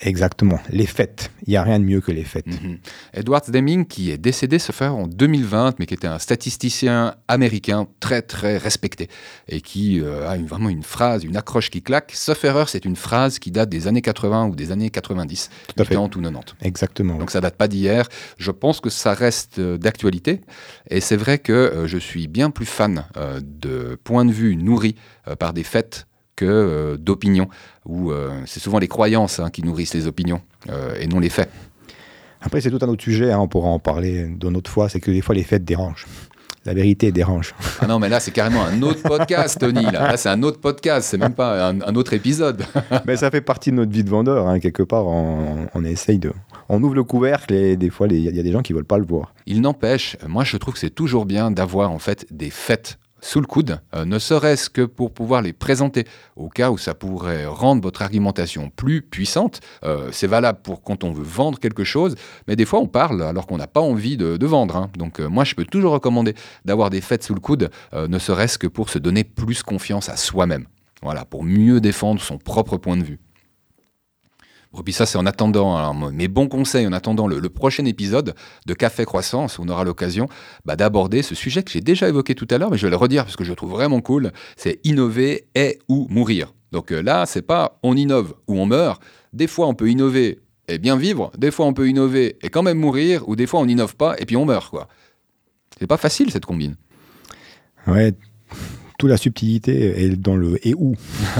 Exactement, 0.00 0.58
les 0.70 0.86
faits. 0.86 1.30
Il 1.46 1.50
n'y 1.50 1.56
a 1.56 1.62
rien 1.62 1.78
de 1.78 1.84
mieux 1.84 2.00
que 2.00 2.10
les 2.10 2.24
faits. 2.24 2.46
Mhm. 2.46 2.78
Edward 3.14 3.48
Deming, 3.50 3.86
qui 3.86 4.10
est 4.10 4.18
décédé, 4.18 4.58
ce 4.58 4.72
faire 4.72 4.94
en 4.96 5.06
2020, 5.06 5.78
mais 5.78 5.86
qui 5.86 5.94
était 5.94 6.08
un 6.08 6.18
statisticien 6.18 7.14
américain 7.28 7.86
très 8.00 8.20
très 8.20 8.58
respecté 8.58 9.08
et 9.48 9.60
qui 9.60 10.00
euh, 10.00 10.28
a 10.28 10.36
une- 10.36 10.46
vraiment 10.46 10.68
une 10.68 10.82
phrase, 10.82 11.22
une 11.22 11.36
accroche 11.36 11.70
qui 11.70 11.80
claque. 11.80 12.10
Sauf 12.14 12.44
erreur, 12.44 12.68
c'est 12.68 12.84
une 12.84 12.96
phrase 12.96 13.38
qui 13.38 13.52
date 13.52 13.68
des 13.68 13.86
années 13.86 14.02
80 14.02 14.46
ou 14.48 14.56
des 14.56 14.72
années 14.72 14.90
90, 14.90 15.48
Tout 15.68 15.74
à 15.80 15.84
fait. 15.84 15.94
80 15.94 16.06
ou 16.06 16.20
90. 16.22 16.54
Exactement. 16.62 17.14
Donc 17.14 17.30
ça 17.30 17.40
date 17.40 17.56
pas 17.56 17.68
d'hier. 17.68 18.08
Je 18.36 18.50
pense 18.50 18.80
que 18.80 18.90
ça 18.90 19.14
reste 19.14 19.60
euh, 19.60 19.78
d'actualité. 19.78 20.40
Et 20.90 21.00
c'est 21.00 21.16
vrai 21.16 21.38
que 21.38 21.52
euh, 21.52 21.86
je 21.86 21.98
suis 21.98 22.26
bien 22.26 22.50
plus 22.50 22.66
fan 22.66 23.04
de 23.42 23.96
points 24.02 24.24
de 24.24 24.32
vue 24.32 24.56
nourris 24.56 24.96
euh, 25.28 25.36
par 25.36 25.52
des 25.52 25.62
faits 25.62 26.06
que 26.36 26.44
euh, 26.46 26.96
d'opinions. 26.96 27.48
Où 27.86 28.10
euh, 28.12 28.30
c'est 28.46 28.60
souvent 28.60 28.78
les 28.78 28.88
croyances 28.88 29.40
hein, 29.40 29.50
qui 29.50 29.62
nourrissent 29.62 29.94
les 29.94 30.06
opinions 30.06 30.40
euh, 30.70 30.94
et 31.00 31.06
non 31.06 31.18
les 31.20 31.28
faits. 31.30 31.50
Après, 32.40 32.60
c'est 32.60 32.70
tout 32.70 32.78
un 32.82 32.88
autre 32.88 33.02
sujet, 33.02 33.32
hein, 33.32 33.38
on 33.38 33.48
pourra 33.48 33.68
en 33.68 33.78
parler 33.78 34.26
d'une 34.26 34.56
autre 34.56 34.70
fois, 34.70 34.88
c'est 34.88 35.00
que 35.00 35.10
des 35.10 35.22
fois 35.22 35.34
les 35.34 35.44
faits 35.44 35.64
dérangent. 35.64 36.06
La 36.66 36.72
vérité 36.74 37.12
dérange. 37.12 37.54
Ah 37.80 37.86
non, 37.86 37.98
mais 37.98 38.08
là 38.08 38.20
c'est 38.20 38.30
carrément 38.30 38.64
un 38.64 38.80
autre 38.80 39.02
podcast, 39.02 39.58
Tony. 39.60 39.82
Là, 39.82 39.92
Là, 40.12 40.16
c'est 40.16 40.30
un 40.30 40.42
autre 40.42 40.58
podcast. 40.60 41.06
C'est 41.10 41.18
même 41.18 41.34
pas 41.34 41.68
un, 41.68 41.82
un 41.82 41.94
autre 41.96 42.14
épisode. 42.14 42.64
Mais 43.06 43.16
ça 43.18 43.30
fait 43.30 43.42
partie 43.42 43.70
de 43.70 43.76
notre 43.76 43.92
vie 43.92 44.02
de 44.04 44.08
vendeur, 44.08 44.48
hein, 44.48 44.58
quelque 44.60 44.82
part, 44.82 45.06
on, 45.06 45.66
on 45.74 45.84
essaye 45.84 46.18
de... 46.18 46.32
On 46.70 46.82
ouvre 46.82 46.94
le 46.94 47.04
couvercle 47.04 47.52
et 47.52 47.76
des 47.76 47.90
fois, 47.90 48.06
il 48.10 48.18
y, 48.20 48.28
a- 48.28 48.30
il 48.30 48.36
y 48.36 48.40
a 48.40 48.42
des 48.42 48.52
gens 48.52 48.62
qui 48.62 48.72
veulent 48.72 48.86
pas 48.86 48.96
le 48.96 49.04
voir. 49.04 49.34
Il 49.44 49.60
n'empêche, 49.60 50.16
moi 50.26 50.44
je 50.44 50.56
trouve 50.56 50.72
que 50.72 50.80
c'est 50.80 50.88
toujours 50.94 51.26
bien 51.26 51.50
d'avoir 51.50 51.90
en 51.90 51.98
fait 51.98 52.24
des 52.30 52.48
faits 52.48 52.98
sous 53.24 53.40
le 53.40 53.46
coude, 53.46 53.80
euh, 53.94 54.04
ne 54.04 54.18
serait-ce 54.18 54.68
que 54.68 54.82
pour 54.82 55.14
pouvoir 55.14 55.40
les 55.40 55.54
présenter 55.54 56.04
au 56.36 56.50
cas 56.50 56.70
où 56.70 56.76
ça 56.76 56.94
pourrait 56.94 57.46
rendre 57.46 57.82
votre 57.82 58.02
argumentation 58.02 58.68
plus 58.68 59.00
puissante. 59.00 59.60
Euh, 59.82 60.10
c'est 60.12 60.26
valable 60.26 60.58
pour 60.62 60.82
quand 60.82 61.04
on 61.04 61.10
veut 61.10 61.24
vendre 61.24 61.58
quelque 61.58 61.84
chose, 61.84 62.16
mais 62.46 62.54
des 62.54 62.66
fois 62.66 62.80
on 62.80 62.86
parle 62.86 63.22
alors 63.22 63.46
qu'on 63.46 63.56
n'a 63.56 63.66
pas 63.66 63.80
envie 63.80 64.18
de, 64.18 64.44
vendre. 64.44 64.76
Hein. 64.76 64.90
Donc 64.98 65.20
euh, 65.20 65.28
moi 65.28 65.44
je 65.44 65.54
peux 65.54 65.64
toujours 65.64 65.92
recommander 65.92 66.34
d'avoir 66.66 66.90
des 66.90 67.00
faits 67.00 67.22
sous 67.22 67.34
le 67.34 67.40
coude, 67.40 67.70
ne 67.94 68.18
serait-ce 68.18 68.58
que 68.58 68.66
pour 68.66 68.90
se 68.90 68.98
donner 68.98 69.24
plus 69.24 69.62
confiance 69.62 70.10
à 70.10 70.16
soi-même. 70.16 70.66
Voilà, 71.02 71.24
pour 71.24 71.44
mieux 71.44 71.80
défendre 71.80 72.20
son 72.20 72.36
propre 72.36 72.76
point 72.76 72.98
de 72.98 73.04
vue. 73.04 73.18
Et 74.78 74.82
puis 74.82 74.92
ça, 74.92 75.06
c'est 75.06 75.18
en 75.18 75.26
attendant, 75.26 75.94
mes 76.12 76.28
bons 76.28 76.48
conseils, 76.48 76.86
en 76.86 76.92
attendant 76.92 77.26
le, 77.26 77.48
prochain 77.48 77.84
épisode 77.84 78.34
de 78.66 78.74
Café 78.74 79.04
Croissance, 79.04 79.58
où 79.58 79.62
on 79.62 79.68
aura 79.68 79.84
l'occasion 79.84 80.28
bah, 80.64 80.76
d'aborder 80.76 81.22
ce 81.22 81.34
sujet 81.34 81.62
que 81.62 81.70
j'ai 81.70 81.80
déjà 81.80 82.08
évoqué 82.08 82.34
tout 82.34 82.48
à 82.50 82.58
l'heure, 82.58 82.70
mais 82.70 82.78
je 82.78 82.86
vais 82.86 82.90
le 82.90 82.96
redire 82.96 83.24
parce 83.24 83.36
que 83.36 83.44
je 83.44 83.50
le 83.50 83.56
trouve 83.56 83.70
vraiment 83.70 84.00
cool, 84.00 84.32
c'est 84.56 84.80
innover 84.84 85.46
et 85.54 85.78
ou 85.88 86.06
mourir. 86.10 86.52
Donc 86.72 86.90
euh, 86.90 87.02
là, 87.02 87.24
c'est 87.26 87.42
pas 87.42 87.78
on 87.82 87.96
innove 87.96 88.34
ou 88.48 88.58
on 88.58 88.66
meurt. 88.66 89.00
Des 89.32 89.46
fois, 89.46 89.68
on 89.68 89.74
peut 89.74 89.88
innover 89.88 90.40
et 90.66 90.78
bien 90.78 90.96
vivre, 90.96 91.30
des 91.38 91.50
fois, 91.50 91.66
on 91.66 91.72
peut 91.72 91.88
innover 91.88 92.36
et 92.42 92.48
quand 92.48 92.62
même 92.62 92.78
mourir, 92.78 93.28
ou 93.28 93.36
des 93.36 93.46
fois, 93.46 93.60
on 93.60 93.66
n'innove 93.66 93.96
pas 93.96 94.16
et 94.18 94.26
puis 94.26 94.36
on 94.36 94.44
meurt. 94.44 94.70
quoi. 94.70 94.88
C'est 95.78 95.86
pas 95.86 95.96
facile, 95.96 96.30
cette 96.30 96.46
combine. 96.46 96.76
Ouais, 97.86 98.12
toute 98.98 99.10
la 99.10 99.16
subtilité 99.16 100.04
est 100.04 100.16
dans 100.16 100.36
le 100.36 100.64
et 100.66 100.74
où. 100.74 100.94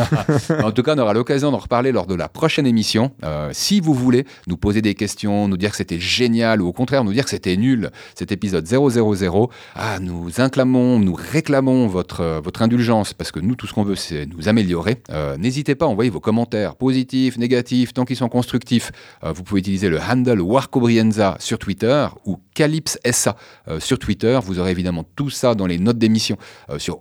en 0.62 0.72
tout 0.72 0.82
cas, 0.82 0.94
on 0.96 0.98
aura 0.98 1.14
l'occasion 1.14 1.52
d'en 1.52 1.58
reparler 1.58 1.92
lors 1.92 2.06
de 2.06 2.14
la 2.14 2.28
prochaine 2.28 2.66
émission. 2.66 3.12
Euh, 3.22 3.50
si 3.52 3.80
vous 3.80 3.94
voulez 3.94 4.24
nous 4.48 4.56
poser 4.56 4.82
des 4.82 4.94
questions, 4.94 5.46
nous 5.46 5.56
dire 5.56 5.70
que 5.70 5.76
c'était 5.76 6.00
génial 6.00 6.60
ou 6.60 6.66
au 6.66 6.72
contraire 6.72 7.04
nous 7.04 7.12
dire 7.12 7.24
que 7.24 7.30
c'était 7.30 7.56
nul, 7.56 7.90
cet 8.14 8.32
épisode 8.32 8.66
000, 8.66 8.90
ah, 9.76 9.98
nous 10.00 10.40
inclamons, 10.40 10.98
nous 10.98 11.14
réclamons 11.14 11.86
votre, 11.86 12.20
euh, 12.20 12.40
votre 12.40 12.62
indulgence 12.62 13.14
parce 13.14 13.30
que 13.30 13.40
nous, 13.40 13.54
tout 13.54 13.66
ce 13.66 13.72
qu'on 13.72 13.84
veut, 13.84 13.94
c'est 13.94 14.26
nous 14.26 14.48
améliorer. 14.48 15.02
Euh, 15.10 15.36
n'hésitez 15.36 15.74
pas 15.74 15.84
à 15.84 15.88
envoyer 15.88 16.10
vos 16.10 16.20
commentaires 16.20 16.74
positifs, 16.74 17.38
négatifs, 17.38 17.94
tant 17.94 18.04
qu'ils 18.04 18.16
sont 18.16 18.28
constructifs. 18.28 18.90
vous 19.22 19.42
pouvez 19.42 19.60
utiliser 19.60 19.88
le 19.88 19.98
handle 20.00 20.40
Warcobrienza 20.40 21.36
sur 21.38 21.58
Twitter 21.58 22.06
ou 22.24 22.38
Calypse 22.54 22.98
SA 23.10 23.36
sur 23.78 23.98
Twitter. 23.98 24.38
Vous 24.42 24.58
aurez 24.58 24.70
évidemment 24.70 25.04
tout 25.16 25.30
ça 25.30 25.54
dans 25.54 25.66
les 25.66 25.78
notes 25.78 25.98
d'émission 25.98 26.36
sur 26.78 27.00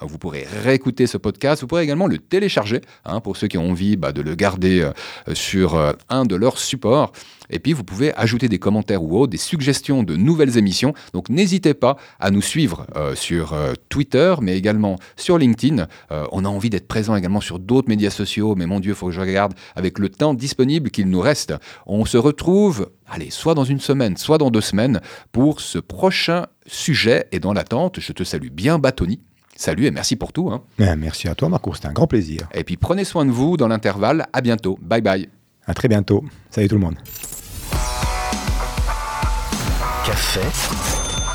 Vous 0.00 0.18
pourrez 0.18 0.46
réécouter 0.64 1.06
ce 1.06 1.16
podcast. 1.16 1.62
Vous 1.62 1.66
pourrez 1.66 1.82
également 1.82 2.06
le 2.06 2.18
télécharger 2.18 2.80
hein, 3.04 3.20
pour 3.20 3.36
ceux 3.36 3.48
qui 3.48 3.58
ont 3.58 3.70
envie 3.70 3.96
bah, 3.96 4.12
de 4.12 4.22
le 4.22 4.34
garder 4.34 4.82
euh, 4.82 5.34
sur 5.34 5.74
euh, 5.74 5.92
un 6.08 6.24
de 6.24 6.36
leurs 6.36 6.58
supports. 6.58 7.12
Et 7.50 7.58
puis, 7.58 7.72
vous 7.72 7.84
pouvez 7.84 8.14
ajouter 8.14 8.48
des 8.48 8.58
commentaires 8.58 9.02
ou 9.02 9.18
autres, 9.18 9.30
des 9.30 9.36
suggestions 9.36 10.02
de 10.02 10.16
nouvelles 10.16 10.56
émissions. 10.56 10.94
Donc, 11.12 11.28
n'hésitez 11.28 11.74
pas 11.74 11.96
à 12.18 12.30
nous 12.30 12.40
suivre 12.40 12.86
euh, 12.96 13.14
sur 13.14 13.54
Twitter, 13.88 14.34
mais 14.40 14.56
également 14.56 14.96
sur 15.16 15.38
LinkedIn. 15.38 15.86
on 16.10 16.44
a 16.44 16.48
envie 16.48 16.70
d'être 16.70 16.88
présent 16.88 17.14
également 17.14 17.40
sur 17.40 17.58
d'autres 17.58 17.88
médias 17.88 18.10
sociaux, 18.10 18.54
mais 18.56 18.66
mon 18.66 18.80
Dieu, 18.80 18.92
il 18.92 18.96
faut 18.96 19.06
que 19.06 19.12
je 19.12 19.20
regarde 19.20 19.54
avec 19.76 19.98
le 19.98 20.08
temps 20.08 20.34
disponible 20.34 20.90
qu'il 20.90 21.08
nous 21.08 21.20
reste. 21.20 21.54
On 21.86 22.04
se 22.04 22.16
retrouve, 22.16 22.88
allez, 23.06 23.30
soit 23.30 23.54
dans 23.54 23.64
une 23.64 23.80
semaine, 23.80 24.16
soit 24.16 24.38
dans 24.38 24.50
deux 24.50 24.60
semaines, 24.60 25.00
pour 25.32 25.60
ce 25.60 25.78
prochain 25.78 26.46
sujet. 26.66 27.26
Et 27.32 27.40
dans 27.40 27.52
l'attente, 27.52 28.00
je 28.00 28.12
te 28.12 28.24
salue 28.24 28.50
bien, 28.50 28.78
Batoni. 28.78 29.20
Salut 29.54 29.86
et 29.86 29.90
merci 29.90 30.16
pour 30.16 30.32
tout. 30.32 30.50
Hein. 30.50 30.62
Eh, 30.78 30.96
merci 30.96 31.28
à 31.28 31.34
toi, 31.34 31.48
Marco. 31.48 31.74
C'était 31.74 31.88
un 31.88 31.92
grand 31.92 32.06
plaisir. 32.06 32.48
Et 32.54 32.64
puis 32.64 32.76
prenez 32.76 33.04
soin 33.04 33.24
de 33.24 33.30
vous 33.30 33.56
dans 33.56 33.68
l'intervalle. 33.68 34.26
À 34.32 34.40
bientôt. 34.40 34.78
Bye 34.80 35.02
bye. 35.02 35.28
À 35.66 35.74
très 35.74 35.88
bientôt. 35.88 36.24
Salut 36.50 36.68
tout 36.68 36.74
le 36.76 36.80
monde. 36.80 36.96
Café, 40.04 40.40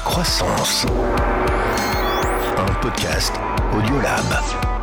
croissance. 0.03 0.85
Un 2.57 2.73
podcast 2.81 3.33
Audiolab. 3.73 4.76